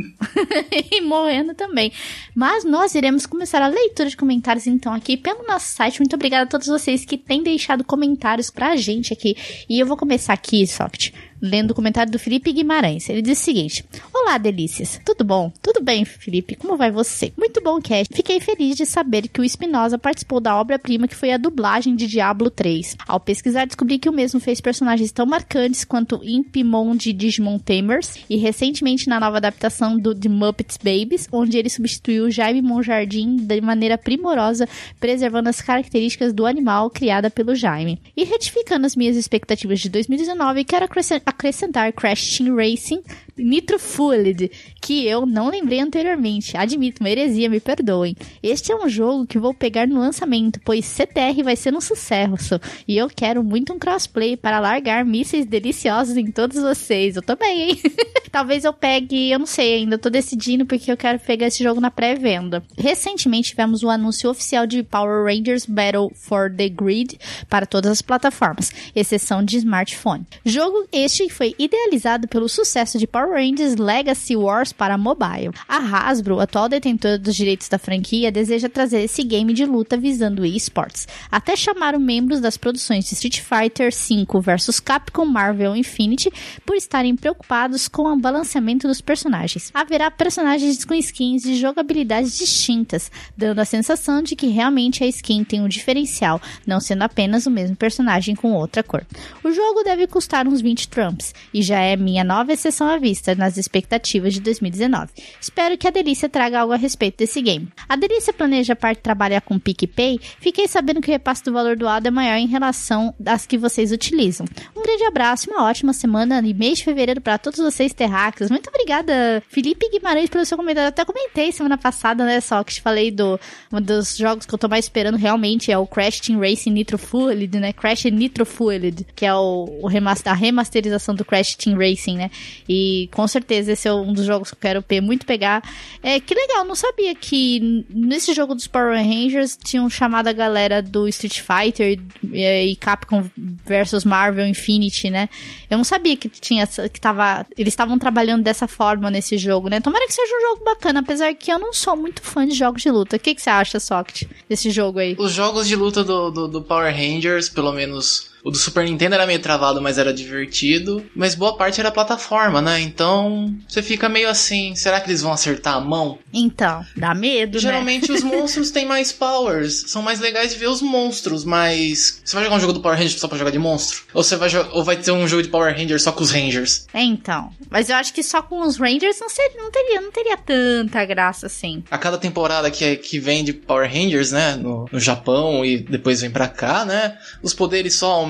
e 0.90 1.00
morrendo 1.00 1.54
também. 1.54 1.92
Mas 2.34 2.64
nós 2.64 2.94
iremos 2.94 3.26
começar 3.26 3.62
a 3.62 3.68
leitura 3.68 4.08
de 4.08 4.16
comentários 4.16 4.66
então 4.66 4.92
aqui 4.92 5.16
pelo 5.16 5.46
nosso 5.46 5.66
site. 5.68 6.00
Muito 6.00 6.16
obrigada 6.16 6.44
a 6.44 6.48
todos 6.48 6.66
vocês 6.66 7.04
que 7.04 7.16
têm 7.16 7.42
deixado 7.44 7.84
comentários 7.84 8.50
pra 8.50 8.74
gente 8.74 9.12
aqui. 9.12 9.36
E 9.68 9.78
eu 9.78 9.86
vou 9.86 9.96
começar 9.96 10.32
aqui, 10.32 10.66
Soft, 10.66 11.12
lendo 11.40 11.70
o 11.70 11.74
comentário 11.74 12.10
do 12.10 12.18
Felipe 12.18 12.52
Guimarães. 12.52 13.08
Ele 13.08 13.22
diz 13.22 13.40
o 13.40 13.44
seguinte: 13.44 13.84
Olá, 14.12 14.38
delícias. 14.38 15.00
Tudo 15.04 15.24
bom? 15.24 15.52
Tudo 15.62 15.82
bem, 15.82 16.04
Felipe? 16.04 16.54
Como 16.54 16.76
vai 16.76 16.90
você? 16.90 17.32
Muito 17.36 17.62
bom, 17.62 17.80
Cast. 17.80 18.14
Fiquei 18.14 18.40
feliz 18.40 18.76
de 18.76 18.86
saber 18.86 19.28
que 19.28 19.40
o 19.40 19.44
Espinosa 19.44 19.98
participou 19.98 20.40
da 20.40 20.56
obra-prima 20.56 21.08
que 21.08 21.14
foi 21.14 21.32
a 21.32 21.36
dublagem 21.38 21.94
de 21.94 22.06
Diablo 22.06 22.50
3. 22.50 22.96
Ao 23.06 23.20
pesquisar, 23.20 23.66
descobri 23.66 23.98
que 23.98 24.08
o 24.08 24.12
mesmo 24.12 24.40
fez 24.40 24.60
personagens 24.60 25.12
tão 25.12 25.26
marcantes 25.26 25.84
quanto 25.84 26.20
Impimon 26.22 26.96
de 26.96 27.12
Digimon 27.12 27.58
Tamers 27.58 28.18
e 28.28 28.36
recentemente 28.36 29.08
na 29.08 29.20
nova 29.20 29.36
adaptação 29.36 29.98
do 29.98 30.14
The 30.14 30.28
Muppets 30.28 30.76
Babies, 30.76 31.28
onde 31.32 31.58
ele 31.58 31.68
substituiu 31.68 32.30
Jaime 32.30 32.62
Monjardim 32.62 33.36
de 33.36 33.60
maneira 33.60 33.96
primorosa, 33.96 34.68
preservando 34.98 35.48
as 35.48 35.60
características 35.60 36.32
do 36.32 36.46
animal 36.46 36.90
criada 36.90 37.30
pelo 37.30 37.54
Jaime. 37.54 38.00
E 38.16 38.24
retificando 38.24 38.86
as 38.86 38.96
minhas 38.96 39.16
expectativas 39.16 39.80
de 39.80 39.88
2019, 39.88 40.64
quero 40.64 40.84
acrescentar 41.28 41.92
Crash 41.92 42.36
Team 42.36 42.54
Racing 42.56 43.02
Nitro 43.38 43.78
Fueled, 43.78 44.50
que 44.80 45.06
eu 45.06 45.24
não 45.26 45.48
lembrei 45.48 45.80
anteriormente. 45.80 46.56
Admito, 46.56 47.02
uma 47.02 47.10
heresia, 47.10 47.48
me 47.48 47.60
perdoem. 47.60 48.16
Este 48.42 48.72
é 48.72 48.76
um 48.76 48.88
jogo 48.88 49.26
que 49.26 49.38
vou 49.38 49.54
pegar 49.54 49.86
no 49.86 49.98
lançamento, 50.00 50.60
pois 50.64 50.84
CTR 50.84 51.42
vai 51.42 51.56
ser 51.56 51.74
um 51.74 51.80
sucesso. 51.80 52.60
E 52.86 52.96
eu 52.96 53.08
quero 53.08 53.42
muito 53.42 53.72
um 53.72 53.78
crossplay 53.78 54.36
para 54.36 54.60
largar 54.60 55.04
mísseis 55.04 55.46
deliciosos 55.46 56.16
em 56.16 56.30
todos 56.30 56.60
vocês. 56.60 57.16
Eu 57.16 57.22
também, 57.22 57.70
hein? 57.70 57.82
Talvez 58.30 58.64
eu 58.64 58.72
pegue, 58.72 59.30
eu 59.30 59.38
não 59.38 59.46
sei 59.46 59.74
ainda, 59.74 59.98
tô 59.98 60.10
decidindo 60.10 60.66
porque 60.66 60.92
eu 60.92 60.96
quero 60.96 61.18
pegar 61.18 61.46
esse 61.46 61.62
jogo 61.62 61.80
na 61.80 61.90
pré-venda. 61.90 62.62
Recentemente 62.76 63.50
tivemos 63.50 63.82
o 63.82 63.88
anúncio 63.88 64.30
oficial 64.30 64.66
de 64.66 64.82
Power 64.82 65.24
Rangers 65.24 65.64
Battle 65.66 66.12
for 66.14 66.52
the 66.54 66.68
Grid 66.68 67.18
para 67.48 67.66
todas 67.66 67.90
as 67.90 68.02
plataformas, 68.02 68.70
exceção 68.94 69.42
de 69.42 69.56
smartphone. 69.56 70.26
Jogo 70.44 70.86
este 70.92 71.28
foi 71.28 71.54
idealizado 71.58 72.28
pelo 72.28 72.48
sucesso 72.48 72.98
de 72.98 73.06
Power 73.06 73.27
Rangers 73.30 73.76
Legacy 73.76 74.36
Wars 74.36 74.72
para 74.72 74.96
mobile. 74.96 75.50
A 75.68 75.76
Hasbro, 75.76 76.40
atual 76.40 76.68
detentora 76.68 77.18
dos 77.18 77.36
direitos 77.36 77.68
da 77.68 77.78
franquia, 77.78 78.32
deseja 78.32 78.68
trazer 78.68 79.02
esse 79.02 79.22
game 79.22 79.52
de 79.52 79.64
luta 79.64 79.96
visando 79.96 80.44
esports. 80.44 81.06
Até 81.30 81.54
chamaram 81.56 81.98
membros 81.98 82.40
das 82.40 82.56
produções 82.56 83.04
de 83.04 83.14
Street 83.14 83.40
Fighter 83.40 83.90
V 83.92 84.40
vs 84.40 84.80
Capcom 84.80 85.24
Marvel 85.24 85.76
Infinity 85.76 86.30
por 86.64 86.76
estarem 86.76 87.14
preocupados 87.14 87.88
com 87.88 88.02
o 88.12 88.18
balanceamento 88.18 88.88
dos 88.88 89.00
personagens. 89.00 89.70
Haverá 89.74 90.10
personagens 90.10 90.84
com 90.84 90.94
skins 90.94 91.42
de 91.42 91.56
jogabilidades 91.56 92.36
distintas, 92.36 93.10
dando 93.36 93.60
a 93.60 93.64
sensação 93.64 94.22
de 94.22 94.34
que 94.34 94.46
realmente 94.46 95.04
a 95.04 95.06
skin 95.06 95.44
tem 95.44 95.60
um 95.60 95.68
diferencial, 95.68 96.40
não 96.66 96.80
sendo 96.80 97.02
apenas 97.02 97.46
o 97.46 97.50
mesmo 97.50 97.76
personagem 97.76 98.34
com 98.34 98.52
outra 98.52 98.82
cor. 98.82 99.04
O 99.44 99.50
jogo 99.50 99.82
deve 99.82 100.06
custar 100.06 100.46
uns 100.46 100.60
20 100.60 100.88
trumps, 100.88 101.34
e 101.52 101.62
já 101.62 101.80
é 101.80 101.96
minha 101.96 102.24
nova 102.24 102.52
exceção 102.52 102.88
à 102.88 102.98
vista 102.98 103.17
nas 103.36 103.56
expectativas 103.56 104.34
de 104.34 104.40
2019. 104.40 105.12
Espero 105.40 105.78
que 105.78 105.86
a 105.86 105.90
Delícia 105.90 106.28
traga 106.28 106.60
algo 106.60 106.72
a 106.72 106.76
respeito 106.76 107.18
desse 107.18 107.40
game. 107.40 107.68
A 107.88 107.94
Delícia 107.94 108.32
planeja 108.32 108.74
parte 108.74 109.00
trabalhar 109.00 109.40
com 109.42 109.58
PicPay, 109.58 110.18
fiquei 110.40 110.66
sabendo 110.66 111.00
que 111.00 111.08
o 111.08 111.12
repasse 111.12 111.44
do 111.44 111.52
valor 111.52 111.76
doado 111.76 112.08
é 112.08 112.10
maior 112.10 112.36
em 112.36 112.46
relação 112.46 113.14
às 113.24 113.46
que 113.46 113.56
vocês 113.56 113.92
utilizam. 113.92 114.46
Um 114.76 114.82
grande 114.82 115.04
abraço, 115.04 115.50
uma 115.50 115.64
ótima 115.64 115.92
semana 115.92 116.40
e 116.40 116.52
mês 116.52 116.78
de 116.78 116.84
fevereiro 116.84 117.20
para 117.20 117.38
todos 117.38 117.60
vocês 117.60 117.92
ter 117.92 118.08
Terráqueos. 118.08 118.50
Muito 118.50 118.68
obrigada, 118.68 119.42
Felipe 119.48 119.88
Guimarães, 119.90 120.30
pelo 120.30 120.44
seu 120.46 120.56
comentário. 120.56 120.86
Eu 120.86 120.88
até 120.88 121.04
comentei 121.04 121.52
semana 121.52 121.76
passada, 121.76 122.24
né, 122.24 122.40
só 122.40 122.64
que 122.64 122.74
te 122.74 122.80
falei 122.80 123.10
do 123.10 123.38
um 123.70 123.80
dos 123.80 124.16
jogos 124.16 124.46
que 124.46 124.54
eu 124.54 124.58
tô 124.58 124.66
mais 124.66 124.86
esperando 124.86 125.16
realmente 125.16 125.70
é 125.70 125.76
o 125.76 125.86
Crash 125.86 126.20
Team 126.20 126.40
Racing 126.40 126.70
Nitro 126.70 126.96
Fueled, 126.96 127.58
né? 127.58 127.72
Crash 127.72 128.04
Nitro 128.04 128.46
Fueled, 128.46 129.06
que 129.14 129.26
é 129.26 129.34
o, 129.34 129.78
o 129.82 129.86
remaster, 129.86 130.32
a 130.32 130.34
remasterização 130.34 131.14
do 131.14 131.24
Crash 131.24 131.54
Team 131.54 131.76
Racing, 131.76 132.16
né? 132.16 132.30
E 132.66 133.07
com 133.12 133.26
certeza 133.26 133.72
esse 133.72 133.88
é 133.88 133.92
um 133.92 134.12
dos 134.12 134.24
jogos 134.24 134.50
que 134.50 134.56
eu 134.56 134.60
quero 134.60 134.84
muito 135.02 135.26
pegar. 135.26 135.62
É, 136.02 136.20
que 136.20 136.34
legal, 136.34 136.64
não 136.64 136.74
sabia 136.74 137.14
que 137.14 137.84
nesse 137.88 138.32
jogo 138.34 138.54
dos 138.54 138.66
Power 138.66 138.96
Rangers 138.96 139.56
tinham 139.62 139.88
chamado 139.90 140.28
a 140.28 140.32
galera 140.32 140.82
do 140.82 141.08
Street 141.08 141.40
Fighter 141.40 141.98
e, 142.32 142.70
e 142.70 142.76
Capcom 142.76 143.28
versus 143.64 144.04
Marvel 144.04 144.46
Infinity, 144.46 145.10
né? 145.10 145.28
Eu 145.70 145.76
não 145.76 145.84
sabia 145.84 146.16
que 146.16 146.28
tinha 146.28 146.66
que 146.66 147.00
tava, 147.00 147.46
eles 147.56 147.72
estavam 147.72 147.98
trabalhando 147.98 148.42
dessa 148.42 148.66
forma 148.68 149.10
nesse 149.10 149.36
jogo, 149.36 149.68
né? 149.68 149.80
Tomara 149.80 150.06
que 150.06 150.14
seja 150.14 150.34
um 150.36 150.40
jogo 150.40 150.64
bacana, 150.64 151.00
apesar 151.00 151.34
que 151.34 151.52
eu 151.52 151.58
não 151.58 151.72
sou 151.72 151.96
muito 151.96 152.22
fã 152.22 152.46
de 152.46 152.54
jogos 152.54 152.82
de 152.82 152.90
luta. 152.90 153.16
O 153.16 153.18
que, 153.18 153.34
que 153.34 153.42
você 153.42 153.50
acha, 153.50 153.80
Socket, 153.80 154.24
desse 154.48 154.70
jogo 154.70 154.98
aí? 154.98 155.16
Os 155.18 155.32
jogos 155.32 155.66
de 155.68 155.76
luta 155.76 156.04
do, 156.04 156.30
do, 156.30 156.48
do 156.48 156.62
Power 156.62 156.94
Rangers, 156.94 157.48
pelo 157.48 157.72
menos 157.72 158.27
o 158.44 158.50
do 158.50 158.56
Super 158.56 158.84
Nintendo 158.84 159.14
era 159.14 159.26
meio 159.26 159.40
travado, 159.40 159.80
mas 159.80 159.98
era 159.98 160.12
divertido. 160.12 161.04
Mas 161.14 161.34
boa 161.34 161.56
parte 161.56 161.80
era 161.80 161.90
plataforma, 161.90 162.60
né? 162.60 162.80
Então 162.80 163.54
você 163.68 163.82
fica 163.82 164.08
meio 164.08 164.28
assim: 164.28 164.74
será 164.74 165.00
que 165.00 165.08
eles 165.08 165.22
vão 165.22 165.32
acertar 165.32 165.74
a 165.74 165.80
mão? 165.80 166.18
Então, 166.32 166.84
dá 166.96 167.14
medo, 167.14 167.58
Geralmente 167.58 168.10
né? 168.10 168.16
os 168.16 168.22
monstros 168.24 168.70
têm 168.70 168.86
mais 168.86 169.12
powers. 169.12 169.84
São 169.88 170.02
mais 170.02 170.20
legais 170.20 170.52
de 170.52 170.58
ver 170.58 170.68
os 170.68 170.82
monstros, 170.82 171.44
mas. 171.44 172.20
Você 172.24 172.34
vai 172.34 172.44
jogar 172.44 172.56
um 172.56 172.60
jogo 172.60 172.72
do 172.72 172.80
Power 172.80 172.96
Rangers 172.96 173.20
só 173.20 173.28
pra 173.28 173.38
jogar 173.38 173.50
de 173.50 173.58
monstro? 173.58 174.02
Ou 174.14 174.22
você 174.22 174.36
vai, 174.36 174.48
ou 174.72 174.84
vai 174.84 174.96
ter 174.96 175.10
um 175.12 175.26
jogo 175.26 175.42
de 175.42 175.48
Power 175.48 175.74
Rangers 175.76 176.02
só 176.02 176.12
com 176.12 176.22
os 176.22 176.30
Rangers? 176.30 176.86
É, 176.92 177.02
então. 177.02 177.50
Mas 177.70 177.90
eu 177.90 177.96
acho 177.96 178.12
que 178.12 178.22
só 178.22 178.42
com 178.42 178.60
os 178.60 178.78
Rangers 178.78 179.18
não, 179.20 179.28
seria, 179.28 179.62
não, 179.62 179.70
teria, 179.70 180.00
não 180.00 180.10
teria 180.10 180.36
tanta 180.36 181.04
graça 181.04 181.46
assim. 181.46 181.82
A 181.90 181.98
cada 181.98 182.18
temporada 182.18 182.70
que, 182.70 182.96
que 182.96 183.18
vem 183.18 183.44
de 183.44 183.52
Power 183.52 183.90
Rangers, 183.90 184.32
né? 184.32 184.56
No, 184.56 184.86
no 184.90 185.00
Japão 185.00 185.64
e 185.64 185.78
depois 185.78 186.20
vem 186.20 186.30
pra 186.30 186.48
cá, 186.48 186.84
né? 186.84 187.16
Os 187.42 187.54
poderes 187.54 187.94
só 187.94 188.12
aumentam, 188.12 188.27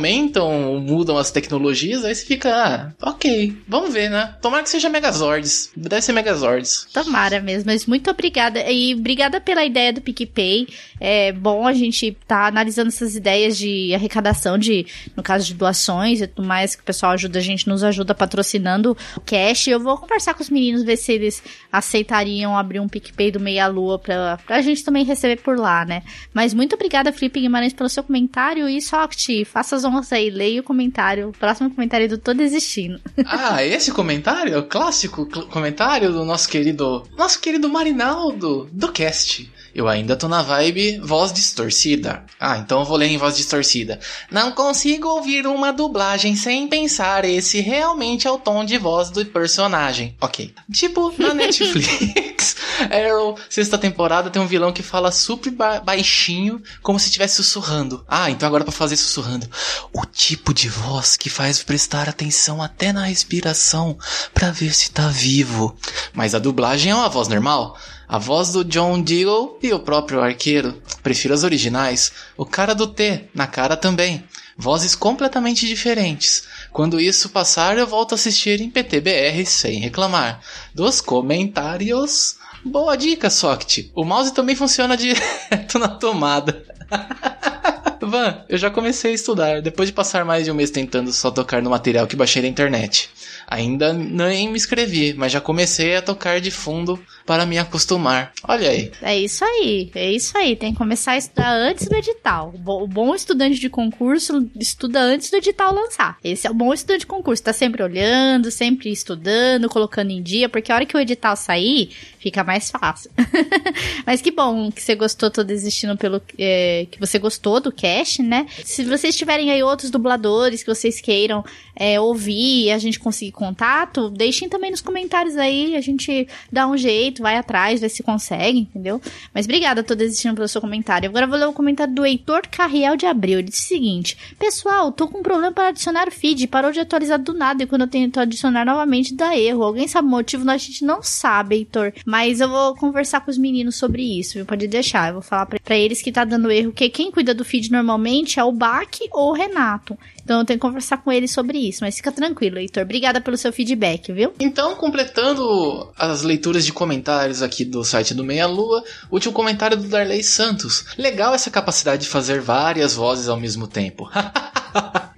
mudam 0.81 1.19
as 1.19 1.31
tecnologias, 1.31 2.05
aí 2.05 2.15
você 2.15 2.25
fica, 2.25 2.55
ah, 2.55 2.93
ok, 3.11 3.57
vamos 3.67 3.93
ver, 3.93 4.11
né? 4.11 4.35
Tomara 4.41 4.63
que 4.63 4.71
seja 4.71 4.89
Megazords. 4.89 5.71
Deve 5.77 6.03
ser 6.03 6.13
Megazords. 6.13 6.87
Tomara 6.93 7.41
mesmo, 7.41 7.71
mas 7.71 7.87
muito 7.87 8.11
obrigada. 8.11 8.61
E 8.71 8.95
obrigada 8.95 9.41
pela 9.41 9.65
ideia 9.65 9.93
do 9.93 10.01
PicPay. 10.01 10.69
É 11.01 11.33
bom 11.33 11.67
a 11.67 11.73
gente 11.73 12.17
tá 12.27 12.47
analisando 12.47 12.89
essas 12.89 13.17
ideias 13.17 13.57
de 13.57 13.95
arrecadação 13.95 14.59
de, 14.59 14.87
no 15.17 15.23
caso 15.23 15.47
de 15.47 15.55
doações 15.55 16.21
e 16.21 16.27
tudo 16.27 16.47
mais, 16.47 16.75
que 16.75 16.83
o 16.83 16.85
pessoal 16.85 17.13
ajuda 17.13 17.39
a 17.39 17.43
gente, 17.43 17.69
nos 17.69 17.83
ajuda 17.83 18.15
patrocinando 18.15 18.97
o 19.17 19.21
cash. 19.21 19.69
Eu 19.69 19.81
vou 19.81 19.97
conversar 19.97 20.35
com 20.35 20.43
os 20.43 20.51
meninos, 20.51 20.83
ver 20.83 20.97
se 20.97 21.13
eles 21.13 21.43
aceitariam 21.73 22.57
abrir 22.57 22.81
um 22.81 22.89
PicPay 22.89 23.31
do 23.31 23.41
Meia 23.41 23.67
Lua 23.67 23.99
pra, 23.99 24.39
pra 24.47 24.61
gente 24.61 24.85
também 24.85 25.05
receber 25.05 25.37
por 25.37 25.59
lá, 25.59 25.85
né? 25.85 26.03
Mas 26.33 26.55
muito 26.55 26.75
obrigada, 26.75 27.13
Felipe 27.13 27.41
Guimarães, 27.41 27.73
pelo 27.73 27.89
seu 27.89 28.03
comentário. 28.03 28.69
E 28.69 28.81
Soct, 28.81 29.45
faça 29.45 29.77
as 29.77 29.85
honras 29.89 30.13
aí, 30.13 30.31
leia 30.31 30.61
o 30.61 30.65
comentário. 30.65 31.29
O 31.29 31.33
próximo 31.33 31.71
comentário 31.71 32.09
do 32.09 32.19
Tô 32.19 32.33
Desistindo. 32.35 33.01
Ah, 33.27 33.63
esse 33.65 33.91
comentário? 33.93 34.59
O 34.59 34.63
clássico 34.63 35.27
cl- 35.33 35.47
comentário 35.49 36.13
do 36.13 36.25
nosso 36.25 36.49
querido. 36.49 37.03
Nosso 37.17 37.41
querido 37.41 37.69
Marinaldo, 37.69 38.69
do 38.73 38.91
cast. 38.93 39.51
Eu 39.75 39.87
ainda 39.89 40.17
tô 40.17 40.29
na 40.29 40.43
vibe 40.43 40.99
voz 40.99 41.33
distorcida. 41.33 42.25
Ah, 42.41 42.59
então 42.59 42.81
eu 42.81 42.85
vou 42.85 42.97
ler 42.97 43.07
em 43.09 43.19
voz 43.19 43.37
distorcida. 43.37 44.01
Não 44.31 44.53
consigo 44.53 45.09
ouvir 45.09 45.47
uma 45.47 45.73
dublagem 45.73 46.35
sem 46.37 46.67
pensar 46.69 47.25
esse 47.25 47.61
realmente 47.61 48.27
é 48.27 48.31
o 48.31 48.39
tom 48.39 48.65
de 48.65 48.77
voz 48.79 49.11
do 49.11 49.25
personagem. 49.27 50.17
Ok. 50.21 50.53
Tipo, 50.73 51.13
na 51.19 51.33
Netflix, 51.35 52.57
Arrow, 52.91 53.37
sexta 53.49 53.77
temporada, 53.79 54.31
tem 54.31 54.41
um 54.41 54.47
vilão 54.47 54.73
que 54.73 54.83
fala 54.83 55.11
super 55.13 55.51
ba- 55.51 55.81
baixinho, 55.81 56.63
como 56.83 56.99
se 56.99 57.07
estivesse 57.07 57.37
sussurrando. 57.37 58.05
Ah, 58.09 58.31
então 58.31 58.47
agora 58.47 58.65
pra 58.65 58.73
fazer 58.73 58.97
sussurrando. 58.97 59.49
O 59.93 60.05
tipo 60.07 60.53
de 60.55 60.69
voz 60.69 61.17
que 61.17 61.29
faz 61.31 61.63
prestar 61.63 62.09
atenção 62.09 62.63
até 62.63 62.93
na 62.93 63.05
respiração 63.05 63.99
pra 64.33 64.51
ver 64.51 64.73
se 64.75 64.91
tá 64.91 65.09
vivo. 65.09 65.77
Mas 66.13 66.35
a 66.35 66.39
dublagem 66.39 66.93
é 66.93 66.95
uma 66.95 67.09
voz 67.09 67.29
normal. 67.29 67.77
A 68.09 68.19
voz 68.19 68.53
do 68.53 68.65
John 68.65 69.03
Deagle 69.03 69.59
e 69.63 69.71
o 69.71 69.81
próprio 69.81 70.23
arqueiro. 70.23 70.83
Prefiro 71.03 71.35
as 71.35 71.45
originais. 71.45 72.11
O 72.39 72.47
cara 72.47 72.75
do 72.75 72.87
T, 72.87 73.29
na 73.35 73.47
cara 73.47 73.77
também. 73.77 74.25
Vozes 74.57 74.95
completamente 74.95 75.67
diferentes. 75.67 76.45
Quando 76.73 76.99
isso 76.99 77.29
passar, 77.29 77.77
eu 77.77 77.87
volto 77.87 78.13
a 78.13 78.15
assistir 78.15 78.63
em 78.63 78.71
PTBR 78.71 79.45
sem 79.45 79.79
reclamar. 79.79 80.41
Dos 80.75 81.03
comentários. 81.03 82.37
Boa 82.65 82.97
dica, 82.97 83.29
Socket. 83.29 83.91
O 83.95 84.05
mouse 84.05 84.33
também 84.33 84.57
funciona 84.57 84.97
direto 84.99 85.79
na 85.79 85.89
tomada. 85.89 86.65
Van, 88.01 88.43
eu 88.49 88.57
já 88.57 88.71
comecei 88.71 89.11
a 89.13 89.15
estudar, 89.15 89.61
depois 89.61 89.89
de 89.89 89.93
passar 89.93 90.25
mais 90.25 90.45
de 90.45 90.51
um 90.51 90.55
mês 90.55 90.71
tentando 90.71 91.13
só 91.13 91.31
tocar 91.31 91.61
no 91.61 91.69
material 91.69 92.07
que 92.07 92.17
baixei 92.17 92.41
da 92.41 92.49
internet. 92.49 93.11
Ainda 93.51 93.95
nem 93.95 94.49
me 94.51 94.57
inscrevi, 94.57 95.15
mas 95.15 95.33
já 95.33 95.41
comecei 95.41 95.97
a 95.97 96.03
tocar 96.03 96.39
de 96.41 96.51
fundo 96.51 97.01
para 97.25 97.47
me 97.47 97.57
acostumar. 97.59 98.31
Olha 98.47 98.69
aí. 98.69 98.91
É 99.01 99.19
isso 99.19 99.43
aí, 99.45 99.91
é 99.95 100.13
isso 100.13 100.37
aí. 100.37 100.55
Tem 100.55 100.73
que 100.73 100.79
começar 100.79 101.13
a 101.13 101.17
estudar 101.19 101.51
antes 101.53 101.89
do 101.89 101.97
edital. 101.97 102.53
O 102.55 102.59
bo- 102.59 102.83
o 102.83 102.87
bom 102.87 103.15
estudante 103.15 103.59
de 103.59 103.71
concurso 103.71 104.47
estuda 104.61 105.01
antes 105.01 105.31
do 105.31 105.37
edital 105.39 105.75
lançar. 105.75 106.19
Esse 106.23 106.47
é 106.47 106.51
o 106.51 106.55
bom 106.55 106.75
estudante 106.75 107.01
de 107.01 107.07
concurso. 107.07 107.43
Tá 107.43 107.53
sempre 107.55 107.83
olhando, 107.83 108.51
sempre 108.51 108.91
estudando, 108.93 109.69
colocando 109.69 110.11
em 110.11 110.23
dia, 110.23 110.49
porque 110.49 110.71
a 110.71 110.75
hora 110.75 110.87
que 110.87 110.97
o 110.97 111.01
edital 111.01 111.35
sair, 111.37 111.91
fica 112.19 112.45
mais 112.45 112.71
fácil. 112.71 113.11
Mas 114.07 114.21
que 114.21 114.31
bom 114.31 114.71
que 114.71 114.83
você 114.83 114.95
gostou, 114.95 115.31
tô 115.31 115.43
desistindo 115.43 115.97
pelo. 115.97 116.21
é, 116.39 116.87
que 116.91 116.99
você 117.01 117.19
gostou 117.19 117.61
do 117.61 117.73
cast, 117.73 118.23
né? 118.23 118.47
Se 118.65 118.85
vocês 118.85 119.17
tiverem 119.17 119.51
aí 119.51 119.63
outros 119.63 119.91
dubladores 119.91 120.63
que 120.63 120.75
vocês 120.75 121.01
queiram 121.01 121.45
é, 121.75 121.99
ouvir 122.01 122.65
e 122.67 122.71
a 122.71 122.79
gente 122.79 122.99
conseguir 122.99 123.33
contato, 123.39 124.11
deixem 124.11 124.49
também 124.49 124.71
nos 124.71 124.81
comentários 124.81 125.37
aí, 125.37 125.77
a 125.77 125.81
gente 125.81 126.27
dá 126.51 126.67
um 126.67 126.77
jeito, 126.77 127.23
vai 127.23 127.37
atrás, 127.37 127.81
vê 127.81 127.89
se 127.89 128.03
consegue, 128.03 128.61
entendeu? 128.61 129.01
Mas 129.33 129.47
obrigada, 129.47 129.85
tô 129.85 129.95
desistindo 129.95 130.35
pelo 130.35 130.49
seu 130.49 130.61
comentário. 130.61 131.09
Agora 131.09 131.27
vou 131.27 131.39
ler 131.39 131.47
o 131.47 131.53
comentário 131.53 131.95
do 131.95 132.05
Heitor 132.05 132.43
Carriel 132.51 132.97
de 132.97 133.07
Abril. 133.07 133.39
Ele 133.39 133.49
disse 133.49 133.67
o 133.67 133.69
seguinte: 133.69 134.19
Pessoal, 134.39 134.91
tô 134.91 135.07
com 135.07 135.19
um 135.19 135.23
problema 135.23 135.53
para 135.53 135.69
adicionar 135.69 136.09
o 136.09 136.11
feed, 136.11 136.49
parou 136.49 136.73
de 136.73 136.81
atualizar 136.81 137.19
do 137.19 137.33
nada 137.33 137.63
e 137.63 137.67
quando 137.67 137.83
eu 137.83 137.89
tento 137.89 138.19
adicionar 138.19 138.65
novamente 138.65 139.15
dá 139.15 139.37
erro. 139.37 139.63
Alguém 139.63 139.87
sabe 139.87 140.09
o 140.09 140.11
motivo? 140.11 140.49
A 140.51 140.57
gente 140.57 140.85
não 140.85 141.03
sabe, 141.03 141.57
Heitor. 141.57 141.93
Mas 142.05 142.41
eu 142.41 142.49
vou 142.49 142.75
conversar 142.75 143.21
com 143.21 143.31
os 143.31 143.39
meninos 143.39 143.77
sobre 143.77 144.03
isso, 144.03 144.35
viu? 144.35 144.47
Pode 144.47 144.67
deixar. 144.67 145.09
Eu 145.09 145.15
vou 145.15 145.23
falar 145.23 145.47
pra 145.47 145.77
eles 145.77 146.03
que 146.03 146.11
tá 146.11 146.25
dando 146.25 146.51
erro, 146.51 146.73
que 146.73 146.89
quem 146.89 147.11
cuida 147.11 147.33
do 147.33 147.45
feed 147.45 147.71
normalmente 147.71 148.41
é 148.41 148.45
o 148.45 148.53
Bac 148.53 148.99
ou 149.13 149.31
o 149.31 149.35
Renato. 149.35 149.97
Então 150.29 150.41
eu 150.41 150.45
tenho 150.45 150.59
que 150.59 150.67
conversar 150.67 150.99
com 150.99 151.11
eles 151.11 151.31
sobre 151.31 151.57
isso. 151.57 151.79
Mas 151.81 151.97
fica 151.97 152.13
tranquilo, 152.13 152.59
Heitor. 152.59 152.83
Obrigada 152.83 153.19
pelo 153.19 153.39
seu 153.39 153.51
feedback, 153.51 154.13
viu? 154.13 154.35
Então, 154.39 154.77
completando 154.77 155.91
as 155.97 156.23
leituras 156.23 156.67
de 156.67 156.73
comentários 156.73 157.41
aqui 157.41 157.65
do 157.65 157.83
site 157.83 158.13
do 158.13 158.23
Meia 158.23 158.47
Lua, 158.47 158.85
último 159.11 159.33
comentário 159.33 159.75
do 159.75 159.89
Darley 159.89 160.23
Santos. 160.23 160.85
Legal 160.99 161.33
essa 161.33 161.51
capacidade 161.51 162.03
de 162.03 162.09
fazer 162.11 162.43
várias 162.43 162.95
vozes 162.95 163.27
ao 163.27 163.41
mesmo 163.41 163.67
tempo. 163.67 164.07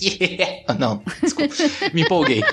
Yeah. 0.00 0.78
Não, 0.78 1.02
desculpa, 1.20 1.52
me 1.92 2.02
empolguei. 2.02 2.44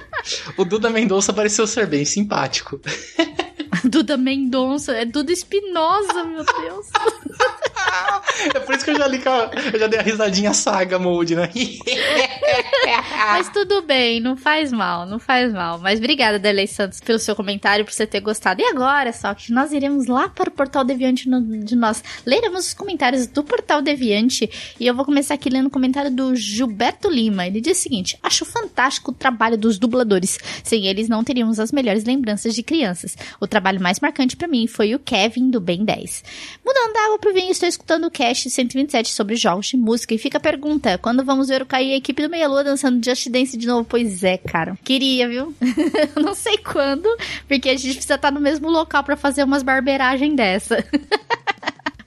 O 0.58 0.66
Duda 0.66 0.90
Mendonça 0.90 1.32
pareceu 1.32 1.68
ser 1.68 1.86
bem 1.86 2.04
simpático. 2.04 2.82
Duda 3.90 4.18
Mendonça, 4.18 4.94
é 4.94 5.06
Duda 5.06 5.32
Espinosa, 5.32 6.24
meu 6.24 6.44
Deus. 6.44 6.88
É 8.54 8.60
por 8.60 8.76
isso 8.76 8.84
que 8.84 8.92
eu 8.92 8.98
já 8.98 9.08
li, 9.08 9.22
eu 9.74 9.80
já 9.80 9.88
dei 9.88 10.00
a 10.00 10.04
risadinha 10.04 10.54
saga 10.54 11.00
mode, 11.00 11.36
né? 11.36 11.50
Mas 13.32 13.50
tudo 13.50 13.82
bem, 13.82 14.20
não 14.20 14.36
faz 14.36 14.72
mal, 14.72 15.06
não 15.06 15.20
faz 15.20 15.54
mal. 15.54 15.78
Mas 15.80 16.00
obrigada, 16.00 16.38
Darley 16.40 16.68
Santos, 16.68 17.00
pelo 17.00 17.20
seu 17.20 17.36
comentário, 17.36 17.86
por 17.86 17.92
você 17.94 18.06
ter 18.06 18.20
gostado. 18.20 18.62
E 18.62 18.66
agora, 18.66 19.12
só 19.14 19.34
que 19.34 19.52
nós 19.52 19.72
iremos 19.72 20.08
lá 20.08 20.28
para 20.30 20.50
o 20.50 20.52
Portal 20.52 20.84
Deviante 20.84 21.30
no- 21.30 21.64
de 21.64 21.76
nós. 21.76 22.04
Leremos 22.26 22.68
os 22.68 22.74
comentários 22.74 23.28
do 23.28 23.44
Portal 23.44 23.82
Deviante. 23.82 24.50
E 24.80 24.86
eu 24.86 24.96
vou 24.96 25.06
começar 25.06 25.34
aqui 25.36 25.50
lendo 25.50 25.68
o 25.68 25.72
comentário 25.72 26.12
do 26.12 26.36
Gilberto 26.36 27.10
Lima. 27.10 27.48
Ele 27.48 27.62
diz 27.62 27.78
o 27.78 27.82
seguinte: 27.82 28.18
Acho 28.22 28.46
fantástico 28.46 29.12
o 29.12 29.14
trabalho 29.14 29.58
dos 29.58 29.78
dubladores. 29.80 30.38
Sem 30.64 30.88
eles, 30.88 31.08
não 31.10 31.24
teríamos 31.24 31.60
as 31.60 31.72
melhores 31.72 32.04
lembranças 32.04 32.54
de 32.56 32.64
crianças. 32.64 33.16
O 33.40 33.48
trabalho 33.48 33.77
mais 33.80 34.00
marcante 34.00 34.36
para 34.36 34.48
mim 34.48 34.68
foi 34.68 34.94
o 34.96 35.00
Kevin 35.00 35.50
do 35.50 35.60
Ben 35.60 35.84
10. 35.84 36.24
Mudando 36.66 36.94
da 36.94 37.06
água 37.06 37.20
pro 37.20 37.34
vinho, 37.34 37.52
estou 37.52 37.68
escutando 37.68 38.06
o 38.06 38.12
cast 38.12 38.50
127 38.50 39.12
sobre 39.12 39.36
jogos 39.36 39.68
de 39.68 39.78
música. 39.78 40.14
E 40.14 40.18
fica 40.18 40.38
a 40.38 40.42
pergunta: 40.42 40.98
quando 40.98 41.24
vamos 41.24 41.48
ver 41.48 41.62
o 41.62 41.66
Caio 41.66 41.90
e 41.90 41.94
a 41.94 41.98
equipe 41.98 42.22
do 42.22 42.30
Meia 42.30 42.48
Lua 42.48 42.64
dançando 42.64 43.04
Just 43.04 43.30
Dance 43.30 43.58
de 43.58 43.68
novo? 43.68 43.86
Pois 43.86 44.24
é, 44.24 44.38
cara. 44.38 44.78
Queria, 44.84 45.28
viu? 45.28 45.54
Não 46.16 46.34
sei 46.34 46.58
quando, 46.58 47.08
porque 47.48 47.70
a 47.70 47.78
gente 47.78 47.94
precisa 47.94 48.16
estar 48.16 48.32
no 48.32 48.40
mesmo 48.40 48.70
local 48.70 49.04
para 49.04 49.16
fazer 49.16 49.44
umas 49.44 49.64
barberagens 49.64 50.36
dessa. 50.36 50.84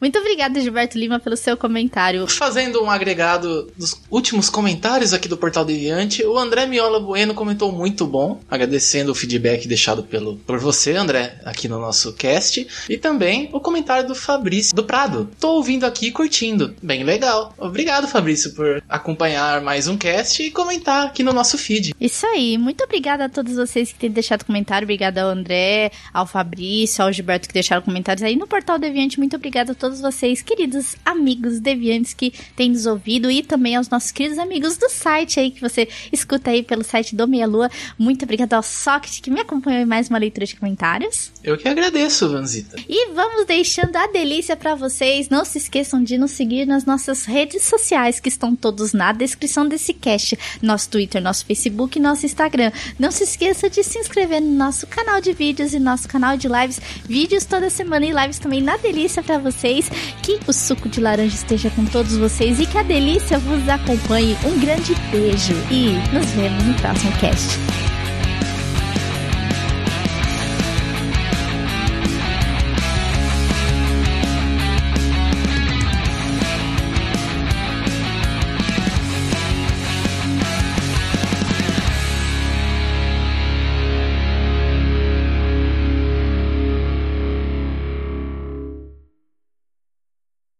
Muito 0.01 0.18
obrigada, 0.18 0.59
Gilberto 0.59 0.98
Lima, 0.98 1.20
pelo 1.20 1.36
seu 1.36 1.59
comentário. 1.59 2.26
Fazendo 2.26 2.82
um 2.82 2.90
agregado 2.90 3.70
dos 3.76 4.01
últimos 4.11 4.48
comentários 4.48 5.12
aqui 5.12 5.28
do 5.28 5.36
Portal 5.36 5.62
Deviante, 5.62 6.24
o 6.24 6.38
André 6.38 6.64
Miola 6.64 6.98
Bueno 6.98 7.34
comentou 7.34 7.70
muito 7.70 8.07
bom, 8.07 8.40
agradecendo 8.51 9.12
o 9.12 9.14
feedback 9.14 9.68
deixado 9.68 10.03
pelo, 10.03 10.36
por 10.38 10.59
você, 10.59 10.96
André, 10.96 11.38
aqui 11.44 11.68
no 11.68 11.78
nosso 11.78 12.14
cast, 12.14 12.66
e 12.88 12.96
também 12.96 13.51
o 13.53 13.61
comentário 13.61 14.09
do 14.09 14.14
Fabrício 14.14 14.74
do 14.74 14.84
Prado. 14.84 15.28
Tô 15.38 15.57
ouvindo 15.57 15.84
aqui 15.84 16.07
e 16.07 16.12
curtindo. 16.12 16.74
Bem 16.82 17.05
legal. 17.05 17.53
Obrigado, 17.59 18.09
Fabrício, 18.09 18.55
por 18.55 18.82
acompanhar 18.88 19.61
mais 19.61 19.86
um 19.86 19.98
cast 19.98 20.42
e 20.42 20.51
comentar 20.51 21.09
aqui 21.09 21.22
no 21.22 21.34
nosso 21.34 21.59
feed. 21.59 21.94
Isso 22.01 22.26
aí, 22.26 22.57
muito 22.57 22.82
obrigada 22.84 23.26
a 23.26 23.28
todos 23.28 23.55
vocês 23.55 23.92
que 23.92 23.98
têm 23.98 24.11
deixado 24.11 24.46
comentário, 24.46 24.86
obrigada 24.86 25.22
ao 25.22 25.28
André, 25.28 25.92
ao 26.11 26.26
Fabrício, 26.26 27.05
ao 27.05 27.12
Gilberto 27.12 27.48
que 27.48 27.55
deixaram 27.55 27.82
comentários 27.82 28.22
aí 28.22 28.34
no 28.34 28.46
Portal 28.46 28.78
Deviante, 28.78 29.18
muito 29.18 29.36
obrigada 29.36 29.72
a 29.72 29.74
todos 29.74 29.89
vocês, 29.99 30.43
queridos 30.43 30.95
amigos 31.07 31.59
deviantes 31.59 32.12
que 32.12 32.34
têm 32.55 32.68
nos 32.68 32.84
ouvido 32.84 33.30
e 33.30 33.43
também 33.43 33.76
aos 33.76 33.88
nossos 33.88 34.12
queridos 34.12 34.38
amigos 34.38 34.76
do 34.76 34.91
site 34.91 35.41
aí 35.41 35.51
que 35.51 35.61
você 35.62 35.88
escuta 36.12 36.51
aí 36.51 36.62
pelo 36.62 36.84
site 36.84 37.16
do 37.16 37.26
Meia 37.26 37.47
Lua. 37.47 37.70
Muito 37.99 38.24
obrigada 38.24 38.57
ao 38.57 38.62
Socket 38.62 39.20
que 39.20 39.30
me 39.30 39.41
acompanhou 39.41 39.80
em 39.80 39.86
mais 39.86 40.11
uma 40.11 40.18
leitura 40.18 40.45
de 40.45 40.57
comentários. 40.57 41.32
Eu 41.43 41.57
que 41.57 41.66
agradeço, 41.66 42.28
Vanzita. 42.28 42.76
E 42.86 43.12
vamos 43.12 43.47
deixando 43.47 43.97
a 43.97 44.07
delícia 44.09 44.57
para 44.57 44.74
vocês. 44.74 45.30
Não 45.30 45.45
se 45.45 45.57
esqueçam 45.57 46.03
de 46.03 46.18
nos 46.18 46.32
seguir 46.32 46.66
nas 46.66 46.84
nossas 46.84 47.24
redes 47.24 47.62
sociais, 47.64 48.20
que 48.20 48.28
estão 48.28 48.55
todos 48.55 48.93
na 48.93 49.12
descrição 49.12 49.66
desse 49.66 49.95
cast. 49.95 50.38
Nosso 50.61 50.91
Twitter, 50.91 51.22
nosso 51.22 51.47
Facebook 51.47 51.99
e 51.99 52.03
nosso 52.03 52.26
Instagram. 52.26 52.70
Não 52.99 53.11
se 53.11 53.24
esqueça 53.24 53.70
de 53.70 53.82
se 53.82 53.99
inscrever 53.99 54.43
no 54.43 54.53
nosso 54.53 54.86
canal 54.86 55.20
de 55.20 55.32
vídeos 55.32 55.72
e 55.72 55.78
nosso 55.78 56.09
canal 56.09 56.36
de 56.36 56.49
lives. 56.49 56.80
Vídeos 57.05 57.45
toda 57.45 57.70
semana 57.70 58.05
e 58.05 58.12
lives 58.12 58.38
também 58.38 58.61
na 58.61 58.76
delícia 58.76 59.22
para 59.22 59.38
vocês. 59.81 59.91
Que 60.22 60.39
o 60.47 60.53
suco 60.53 60.89
de 60.89 61.01
laranja 61.01 61.35
esteja 61.35 61.70
com 61.70 61.85
todos 61.85 62.16
vocês 62.16 62.61
e 62.61 62.66
que 62.66 62.78
a 62.78 62.83
delícia 62.83 63.39
vos 63.39 63.68
acompanhe. 63.68 64.37
Um 64.45 64.59
grande 64.59 64.95
beijo 65.11 65.55
e 65.70 65.93
nos 66.14 66.26
vemos 66.33 66.64
no 66.64 66.74
próximo 66.74 67.12
cast. 67.18 67.59